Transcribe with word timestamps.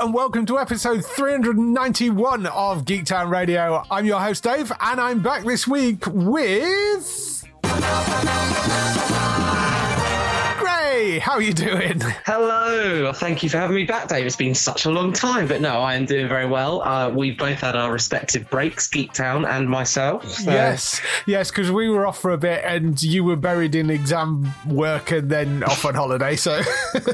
and 0.00 0.14
welcome 0.14 0.46
to 0.46 0.58
episode 0.58 1.04
391 1.04 2.46
of 2.46 2.84
Geektown 2.84 3.30
Radio. 3.30 3.84
I'm 3.90 4.06
your 4.06 4.20
host 4.20 4.42
Dave, 4.42 4.72
and 4.80 5.00
I'm 5.00 5.20
back 5.22 5.44
this 5.44 5.66
week 5.68 6.04
with 6.06 7.44
Gray. 10.58 11.18
How 11.18 11.32
are 11.34 11.42
you 11.42 11.52
doing? 11.54 12.00
Hello. 12.26 13.12
Thank 13.12 13.42
you 13.42 13.48
for 13.48 13.56
having 13.58 13.76
me 13.76 13.84
back, 13.84 14.08
Dave. 14.08 14.26
It's 14.26 14.36
been 14.36 14.54
such 14.54 14.84
a 14.84 14.90
long 14.90 15.12
time, 15.12 15.46
but 15.48 15.60
no, 15.60 15.80
I 15.80 15.94
am 15.94 16.04
doing 16.06 16.28
very 16.28 16.46
well. 16.46 16.82
Uh, 16.82 17.08
we've 17.10 17.36
both 17.38 17.60
had 17.60 17.74
our 17.76 17.90
respective 17.92 18.48
breaks, 18.50 18.88
Geektown 18.88 19.46
and 19.48 19.68
myself. 19.68 20.28
so- 20.28 20.50
Yes, 20.50 21.00
yes, 21.26 21.50
because 21.50 21.70
we 21.70 21.88
were 21.88 22.06
off 22.06 22.18
for 22.20 22.30
a 22.32 22.38
bit, 22.38 22.62
and 22.64 23.02
you 23.02 23.24
were 23.24 23.36
buried 23.36 23.74
in 23.74 23.90
exam 23.90 24.52
work 24.66 25.10
and 25.10 25.30
then 25.30 25.62
off 25.64 25.84
on 25.84 25.94
holiday. 25.94 26.36
So, 26.36 26.60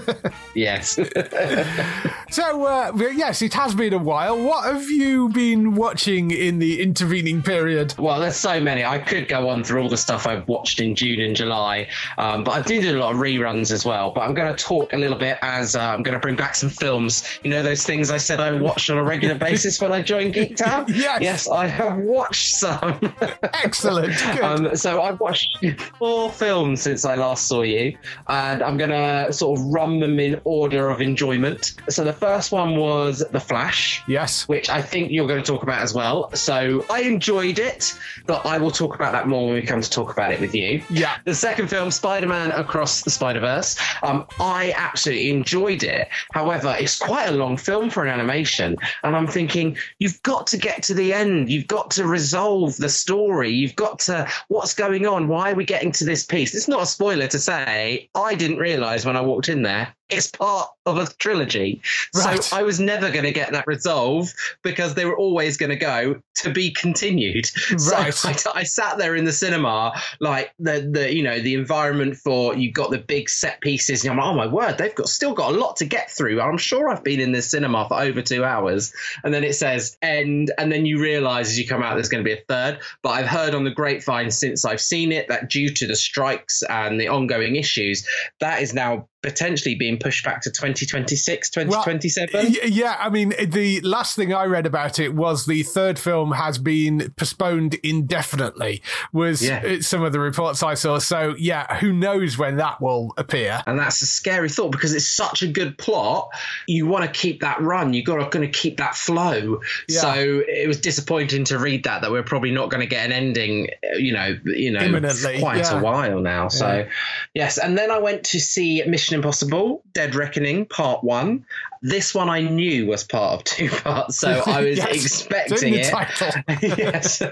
Yes. 0.54 0.98
so 2.30 2.64
uh, 2.64 2.92
yes, 3.14 3.42
it 3.42 3.55
has 3.55 3.74
been 3.74 3.92
a 3.92 3.98
while. 3.98 4.38
What 4.42 4.64
have 4.64 4.88
you 4.91 5.28
been 5.28 5.74
watching 5.74 6.30
in 6.30 6.58
the 6.58 6.82
intervening 6.82 7.42
period? 7.42 7.94
well, 7.98 8.20
there's 8.20 8.36
so 8.36 8.60
many. 8.60 8.84
I 8.84 8.98
could 8.98 9.28
go 9.28 9.48
on 9.48 9.64
through 9.64 9.82
all 9.82 9.88
the 9.88 9.96
stuff 9.96 10.27
I've 10.27 10.47
watched 10.48 10.80
in 10.80 10.94
June 10.94 11.20
and 11.20 11.34
July, 11.36 11.88
um, 12.19 12.44
but 12.44 12.52
I 12.52 12.62
do 12.62 12.80
do 12.80 12.97
a 12.97 13.00
lot 13.00 13.14
of 13.14 13.20
reruns 13.20 13.70
as 13.70 13.84
well. 13.84 14.10
But 14.10 14.22
I'm 14.22 14.34
going 14.34 14.54
to 14.54 14.64
talk 14.64 14.92
a 14.92 14.97
little 14.97 15.19
bit 15.19 15.38
as 15.42 15.77
uh, 15.77 15.80
I'm 15.80 16.02
going 16.02 16.14
to 16.14 16.20
bring 16.20 16.36
back 16.36 16.54
some 16.54 16.70
films. 16.70 17.38
You 17.42 17.50
know, 17.50 17.62
those 17.62 17.84
things 17.84 18.10
I 18.10 18.16
said 18.19 18.41
I 18.41 18.52
watched 18.52 18.91
on 18.91 18.98
a 18.98 19.04
regular 19.04 19.34
basis 19.47 19.80
when 19.80 19.92
I 19.92 20.02
joined 20.02 20.34
Geektown? 20.34 20.86
Yes. 20.97 21.20
Yes, 21.22 21.48
I 21.48 21.66
have 21.66 21.98
watched 21.98 22.54
some. 22.56 22.98
Excellent. 23.42 24.12
Good. 24.16 24.41
Um, 24.41 24.77
so 24.77 25.02
I've 25.02 25.20
watched 25.20 25.64
four 25.98 26.30
films 26.30 26.80
since 26.82 27.04
I 27.04 27.14
last 27.14 27.47
saw 27.47 27.62
you, 27.62 27.97
and 28.28 28.62
I'm 28.62 28.77
gonna 28.77 29.32
sort 29.32 29.58
of 29.58 29.66
run 29.66 30.00
them 30.00 30.19
in 30.19 30.41
order 30.44 30.88
of 30.88 31.00
enjoyment. 31.00 31.74
So 31.88 32.02
the 32.02 32.12
first 32.12 32.25
one 32.52 32.77
was 32.77 33.24
The 33.30 33.41
Flash. 33.41 34.02
yes. 34.06 34.48
Which 34.48 34.69
I 34.69 34.82
think 34.82 35.10
you're 35.10 35.27
going 35.27 35.42
to 35.42 35.46
talk 35.46 35.62
about 35.62 35.80
as 35.82 35.94
well. 35.94 36.31
So 36.34 36.84
I 36.91 37.00
enjoyed 37.03 37.59
it, 37.59 37.98
but 38.26 38.44
I 38.47 38.59
will 38.59 38.70
talk 38.70 38.94
about 38.94 39.12
that 39.12 39.26
more 39.28 39.47
when 39.47 39.54
we 39.54 39.62
come 39.62 39.81
to 39.81 39.91
talk 39.91 40.12
about 40.12 40.32
it 40.32 40.41
with 40.41 40.54
you. 40.54 40.82
Yeah. 40.91 41.16
The 41.25 41.34
second 41.34 41.69
film, 41.69 41.91
Spider 41.91 42.26
Man 42.26 42.50
Across 42.53 43.03
the 43.03 43.10
Spider 43.10 43.41
Verse, 43.41 43.76
um, 44.03 44.26
I 44.41 44.75
absolutely 44.76 45.31
enjoyed 45.31 45.82
it. 45.82 46.09
However, 46.32 46.76
it's 46.78 46.98
quite 46.98 47.28
a 47.28 47.32
long 47.32 47.56
film 47.56 47.91
for 47.91 48.04
an 48.04 48.09
animation. 48.10 48.76
And 49.03 49.16
I'm 49.16 49.26
thinking, 49.26 49.76
you've 49.98 50.22
got 50.22 50.47
to 50.48 50.56
get 50.56 50.82
to 50.84 50.94
the 50.94 51.12
end. 51.12 51.50
You've 51.50 51.66
got 51.66 51.91
to 51.93 52.06
resolve 52.06 52.76
the 52.76 52.88
story. 52.88 53.50
You've 53.50 53.76
got 53.76 53.98
to, 54.00 54.28
what's 54.48 54.75
going 54.75 55.06
on? 55.06 55.28
Why 55.28 55.53
are 55.53 55.54
we 55.54 55.64
getting 55.64 55.93
to 55.93 56.04
this 56.04 56.25
piece? 56.25 56.54
It's 56.54 56.69
not 56.69 56.82
a 56.82 56.87
spoiler 56.87 57.26
to 57.28 57.38
say, 57.38 58.08
I 58.14 58.34
didn't 58.34 58.58
realize 58.58 59.04
when 59.06 59.16
I 59.16 59.20
walked 59.20 59.48
in 59.48 59.62
there. 59.62 59.94
It's 60.09 60.31
part 60.31 60.69
of 60.87 60.99
a 60.99 61.06
trilogy. 61.19 61.83
Right. 62.15 62.43
So 62.43 62.56
I 62.56 62.62
was 62.62 62.78
never 62.78 63.11
going 63.11 63.25
to 63.25 63.33
get 63.33 63.53
that 63.53 63.67
resolve 63.67 64.33
because 64.62 64.94
they 64.94 65.05
were 65.05 65.17
always 65.17 65.56
going 65.56 65.71
to 65.71 65.77
go 65.77 66.21
to 66.37 66.50
be 66.50 66.71
continued. 66.71 67.50
Right. 67.91 68.12
So 68.15 68.50
I, 68.55 68.61
I 68.61 68.62
sat 68.62 68.99
there 68.99 69.15
in 69.17 69.25
the 69.25 69.33
cinema, 69.33 69.93
like 70.21 70.53
the 70.59 70.89
the 70.91 71.15
you 71.15 71.22
know 71.22 71.41
the 71.41 71.55
environment 71.55 72.17
for 72.17 72.55
you've 72.55 72.75
got 72.75 72.91
the 72.91 72.99
big 72.99 73.28
set 73.28 73.61
pieces, 73.61 74.03
and 74.03 74.11
I'm 74.11 74.17
like, 74.17 74.27
oh 74.27 74.34
my 74.34 74.47
word, 74.47 74.78
they've 74.78 74.94
got 74.94 75.09
still 75.09 75.34
got 75.34 75.53
a 75.53 75.56
lot 75.56 75.77
to 75.77 75.84
get 75.84 76.11
through. 76.11 76.41
I'm 76.41 76.59
sure 76.59 76.88
I've 76.88 77.05
been 77.05 77.21
in 77.21 77.33
this 77.33 77.50
cinema 77.50 77.87
for 77.88 78.00
over 78.00 78.23
two 78.23 78.44
hours, 78.44 78.93
and 79.25 79.33
then 79.33 79.44
it 79.44 79.55
says 79.55 79.97
end, 80.03 80.53
and 80.59 80.73
then 80.73 80.87
you 80.87 81.00
realise 81.00 81.49
as 81.49 81.59
you 81.59 81.67
come 81.67 81.83
out 81.83 81.94
there's 81.94 82.09
going 82.09 82.25
to 82.25 82.28
be 82.28 82.34
a 82.34 82.44
third. 82.49 82.81
But 83.03 83.11
I've 83.11 83.27
heard 83.27 83.55
on 83.55 83.65
the 83.65 83.71
grapevine 83.71 84.31
since 84.31 84.65
I've 84.65 84.81
seen 84.81 85.12
it 85.12 85.28
that 85.28 85.50
due 85.50 85.71
to 85.71 85.87
the 85.87 85.97
strikes 85.97 86.62
and 86.69 87.00
the 87.00 87.09
ongoing 87.09 87.56
issues, 87.56 88.06
that 88.41 88.62
is 88.62 88.75
now 88.75 89.09
potentially 89.26 89.75
being 89.75 89.98
pushed 89.98 90.25
back 90.25 90.41
to 90.42 90.50
2026, 90.50 91.50
2027. 91.50 92.28
Y- 92.32 92.56
Yeah, 92.66 92.97
I 92.98 93.10
mean, 93.10 93.34
the 93.44 93.81
last 93.81 94.14
thing 94.16 94.32
I 94.32 94.44
read 94.44 94.66
about 94.66 94.98
it 94.98 95.14
was 95.14 95.47
the 95.47 95.62
third 95.64 95.98
film 95.98 96.32
has 96.32 96.59
been 96.59 97.12
postponed 97.16 97.75
indefinitely, 97.82 98.82
was 99.12 99.42
Yeah. 99.42 99.81
some 99.81 100.03
of 100.03 100.12
the 100.12 100.20
reports 100.20 100.62
I 100.62 100.75
saw. 100.75 100.98
So, 100.98 101.34
yeah, 101.38 101.76
who 101.78 101.92
knows 101.92 102.38
when 102.38 102.56
that 102.56 102.81
will 102.81 103.12
appear? 103.16 103.62
And 103.66 103.78
that's 103.78 104.00
a 104.00 104.06
scary 104.06 104.48
thought 104.48 104.70
because 104.72 104.94
it's 104.94 105.09
such 105.09 105.43
a 105.43 105.47
good 105.48 105.76
plot. 105.78 106.28
You 106.69 106.87
want 106.87 107.04
to 107.04 107.10
keep 107.10 107.41
that 107.41 107.60
run. 107.60 107.93
You 107.93 108.04
got 108.04 108.31
to 108.32 108.47
keep 108.48 108.76
that 108.76 108.94
flow. 108.94 109.60
Yeah. 109.88 110.00
So 110.00 110.43
it 110.47 110.69
was 110.69 110.81
disappointing 110.81 111.44
to 111.47 111.58
read 111.58 111.84
that 111.84 112.03
that 112.03 112.10
we're 112.10 112.22
probably 112.22 112.53
not 112.53 112.70
going 112.70 112.81
to 112.81 112.87
get 112.87 113.04
an 113.04 113.12
ending. 113.12 113.69
uh, 113.93 113.97
You 113.97 114.12
know, 114.12 114.38
you 114.44 114.70
know, 114.70 114.81
Imminently, 114.81 115.38
quite 115.41 115.58
yeah. 115.58 115.78
a 115.78 115.82
while 115.82 116.20
now. 116.20 116.48
So 116.48 116.87
yes, 117.34 117.58
and 117.58 117.76
then 117.76 117.91
I 117.91 117.98
went 117.98 118.22
to 118.25 118.41
see 118.41 118.82
Mission 118.87 119.16
Impossible: 119.16 119.82
Dead 119.93 120.15
Reckoning 120.15 120.66
Part 120.66 121.03
One. 121.03 121.44
This 121.82 122.15
one 122.15 122.28
I 122.28 122.41
knew 122.41 122.87
was 122.87 123.04
part 123.04 123.34
of 123.34 123.44
two 123.44 123.69
parts, 123.82 124.16
so 124.16 124.43
I 124.47 124.62
was 124.62 124.78
Yes, 124.78 125.04
expecting 125.04 125.75
it's 125.75 125.88
in 125.91 125.94
the 125.94 126.62
it. 126.62 126.78
yes. 126.78 127.22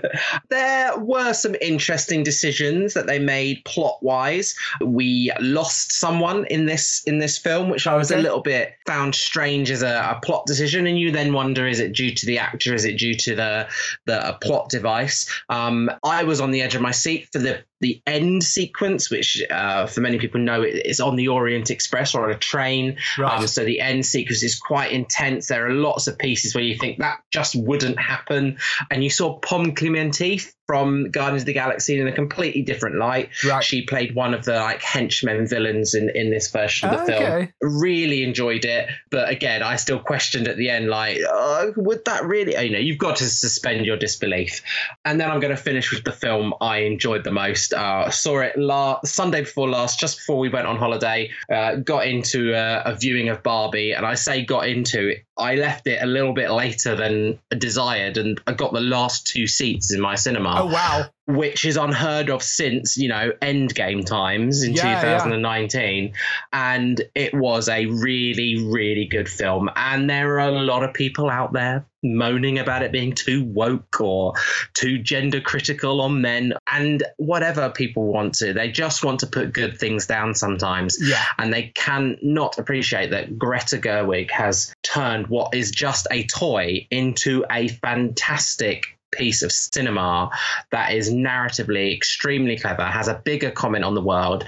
There 0.50 0.98
were 0.98 1.32
some 1.32 1.56
interesting 1.60 2.22
decisions 2.22 2.94
that 2.94 3.06
they 3.06 3.18
made 3.18 3.64
plot 3.64 4.02
wise. 4.02 4.54
We 4.80 5.32
lost 5.40 5.92
someone 5.92 6.46
in 6.46 6.66
this 6.66 7.02
in 7.06 7.18
this 7.18 7.38
film, 7.38 7.68
which 7.68 7.86
I 7.86 7.96
was 7.96 8.10
a 8.10 8.16
little 8.18 8.40
bit 8.40 8.74
found 8.86 9.14
strange 9.14 9.70
as 9.70 9.82
a, 9.82 10.16
a 10.16 10.20
plot 10.22 10.46
decision. 10.46 10.86
And 10.86 10.98
you 10.98 11.10
then 11.10 11.32
wonder, 11.32 11.66
is 11.66 11.80
it 11.80 11.92
due 11.92 12.14
to 12.14 12.26
the 12.26 12.38
actor? 12.38 12.74
Is 12.74 12.84
it 12.84 12.98
due 12.98 13.14
to 13.14 13.34
the 13.34 13.68
the 14.06 14.36
plot 14.40 14.68
device? 14.68 15.28
Um, 15.48 15.90
I 16.02 16.24
was 16.24 16.40
on 16.40 16.50
the 16.50 16.62
edge 16.62 16.74
of 16.74 16.82
my 16.82 16.92
seat 16.92 17.28
for 17.32 17.38
the 17.38 17.64
the 17.84 18.00
end 18.06 18.42
sequence, 18.42 19.10
which 19.10 19.42
uh, 19.50 19.86
for 19.86 20.00
many 20.00 20.18
people 20.18 20.40
know 20.40 20.62
it 20.62 20.86
is 20.86 21.00
on 21.00 21.16
the 21.16 21.28
Orient 21.28 21.70
Express 21.70 22.14
or 22.14 22.24
on 22.24 22.30
a 22.30 22.38
train. 22.38 22.96
Right. 23.18 23.40
Um, 23.40 23.46
so 23.46 23.62
the 23.62 23.78
end 23.78 24.06
sequence 24.06 24.42
is 24.42 24.58
quite 24.58 24.90
intense. 24.90 25.48
There 25.48 25.66
are 25.66 25.74
lots 25.74 26.06
of 26.06 26.16
pieces 26.16 26.54
where 26.54 26.64
you 26.64 26.78
think 26.78 26.98
that 27.00 27.18
just 27.30 27.54
wouldn't 27.54 27.98
happen. 28.00 28.56
And 28.90 29.04
you 29.04 29.10
saw 29.10 29.38
Pom 29.40 29.74
Klementieff 29.74 30.50
from 30.66 31.10
Guardians 31.10 31.42
of 31.42 31.46
the 31.46 31.52
Galaxy 31.52 32.00
in 32.00 32.08
a 32.08 32.12
completely 32.12 32.62
different 32.62 32.96
light. 32.96 33.28
Right. 33.44 33.62
She 33.62 33.82
played 33.82 34.14
one 34.14 34.32
of 34.32 34.44
the 34.44 34.54
like 34.54 34.80
henchmen 34.82 35.46
villains 35.46 35.94
in, 35.94 36.10
in 36.14 36.30
this 36.30 36.50
version 36.50 36.88
of 36.88 37.06
the 37.06 37.12
film. 37.12 37.48
Really 37.60 38.22
enjoyed 38.22 38.64
it. 38.64 38.88
But 39.10 39.28
again, 39.28 39.62
I 39.62 39.76
still 39.76 39.98
questioned 39.98 40.48
at 40.48 40.56
the 40.56 40.70
end, 40.70 40.88
like, 40.88 41.18
oh, 41.28 41.72
would 41.76 42.04
that 42.06 42.24
really, 42.24 42.52
you 42.64 42.72
know, 42.72 42.78
you've 42.78 42.98
got 42.98 43.16
to 43.16 43.24
suspend 43.24 43.84
your 43.84 43.96
disbelief. 43.96 44.62
And 45.04 45.20
then 45.20 45.30
I'm 45.30 45.40
going 45.40 45.54
to 45.54 45.62
finish 45.62 45.92
with 45.92 46.04
the 46.04 46.12
film 46.12 46.54
I 46.60 46.78
enjoyed 46.78 47.24
the 47.24 47.30
most. 47.30 47.74
Uh, 47.74 48.10
saw 48.10 48.40
it 48.40 48.56
la- 48.56 49.00
Sunday 49.04 49.42
before 49.42 49.68
last, 49.68 50.00
just 50.00 50.18
before 50.18 50.38
we 50.38 50.48
went 50.48 50.66
on 50.66 50.76
holiday. 50.76 51.30
Uh, 51.52 51.76
got 51.76 52.06
into 52.06 52.54
a, 52.54 52.82
a 52.84 52.96
viewing 52.96 53.28
of 53.28 53.42
Barbie, 53.42 53.92
and 53.92 54.06
I 54.06 54.14
say 54.14 54.44
got 54.44 54.68
into 54.68 55.08
it. 55.08 55.24
I 55.36 55.56
left 55.56 55.86
it 55.86 56.00
a 56.02 56.06
little 56.06 56.32
bit 56.32 56.50
later 56.50 56.94
than 56.94 57.40
desired, 57.58 58.16
and 58.16 58.40
I 58.46 58.52
got 58.52 58.72
the 58.72 58.80
last 58.80 59.26
two 59.26 59.46
seats 59.46 59.92
in 59.92 60.00
my 60.00 60.14
cinema. 60.14 60.62
Oh, 60.62 60.66
wow. 60.66 61.06
Which 61.26 61.64
is 61.64 61.76
unheard 61.76 62.28
of 62.30 62.42
since 62.42 62.96
you 62.96 63.08
know 63.08 63.32
Endgame 63.40 64.04
times 64.04 64.62
in 64.62 64.74
Yeah, 64.74 65.02
yeah. 65.02 65.18
2019, 65.18 66.12
and 66.52 67.00
it 67.14 67.34
was 67.34 67.68
a 67.68 67.86
really 67.86 68.64
really 68.66 69.06
good 69.06 69.28
film. 69.28 69.70
And 69.76 70.08
there 70.10 70.34
are 70.40 70.48
a 70.48 70.50
lot 70.50 70.82
of 70.84 70.92
people 70.94 71.30
out 71.30 71.52
there 71.52 71.86
moaning 72.06 72.58
about 72.58 72.82
it 72.82 72.92
being 72.92 73.14
too 73.14 73.42
woke 73.42 73.98
or 73.98 74.34
too 74.74 74.98
gender 74.98 75.40
critical 75.40 76.02
on 76.02 76.20
men 76.20 76.52
and 76.70 77.02
whatever 77.16 77.70
people 77.70 78.04
want 78.12 78.34
to. 78.34 78.52
They 78.52 78.70
just 78.70 79.02
want 79.02 79.20
to 79.20 79.26
put 79.26 79.54
good 79.54 79.78
things 79.78 80.06
down 80.06 80.34
sometimes, 80.34 80.98
Yeah. 81.00 81.24
and 81.38 81.50
they 81.50 81.72
can 81.74 82.18
not 82.20 82.58
appreciate 82.58 83.12
that 83.12 83.38
Greta 83.38 83.78
Gerwig 83.78 84.30
has 84.30 84.74
turned 84.82 85.28
what 85.28 85.54
is 85.54 85.70
just 85.70 86.06
a 86.10 86.24
toy 86.26 86.86
into 86.90 87.46
a 87.50 87.68
fantastic 87.68 88.84
piece 89.16 89.42
of 89.42 89.52
cinema 89.52 90.30
that 90.70 90.92
is 90.92 91.12
narratively 91.12 91.94
extremely 91.94 92.58
clever, 92.58 92.84
has 92.84 93.08
a 93.08 93.20
bigger 93.24 93.50
comment 93.50 93.84
on 93.84 93.94
the 93.94 94.02
world. 94.02 94.44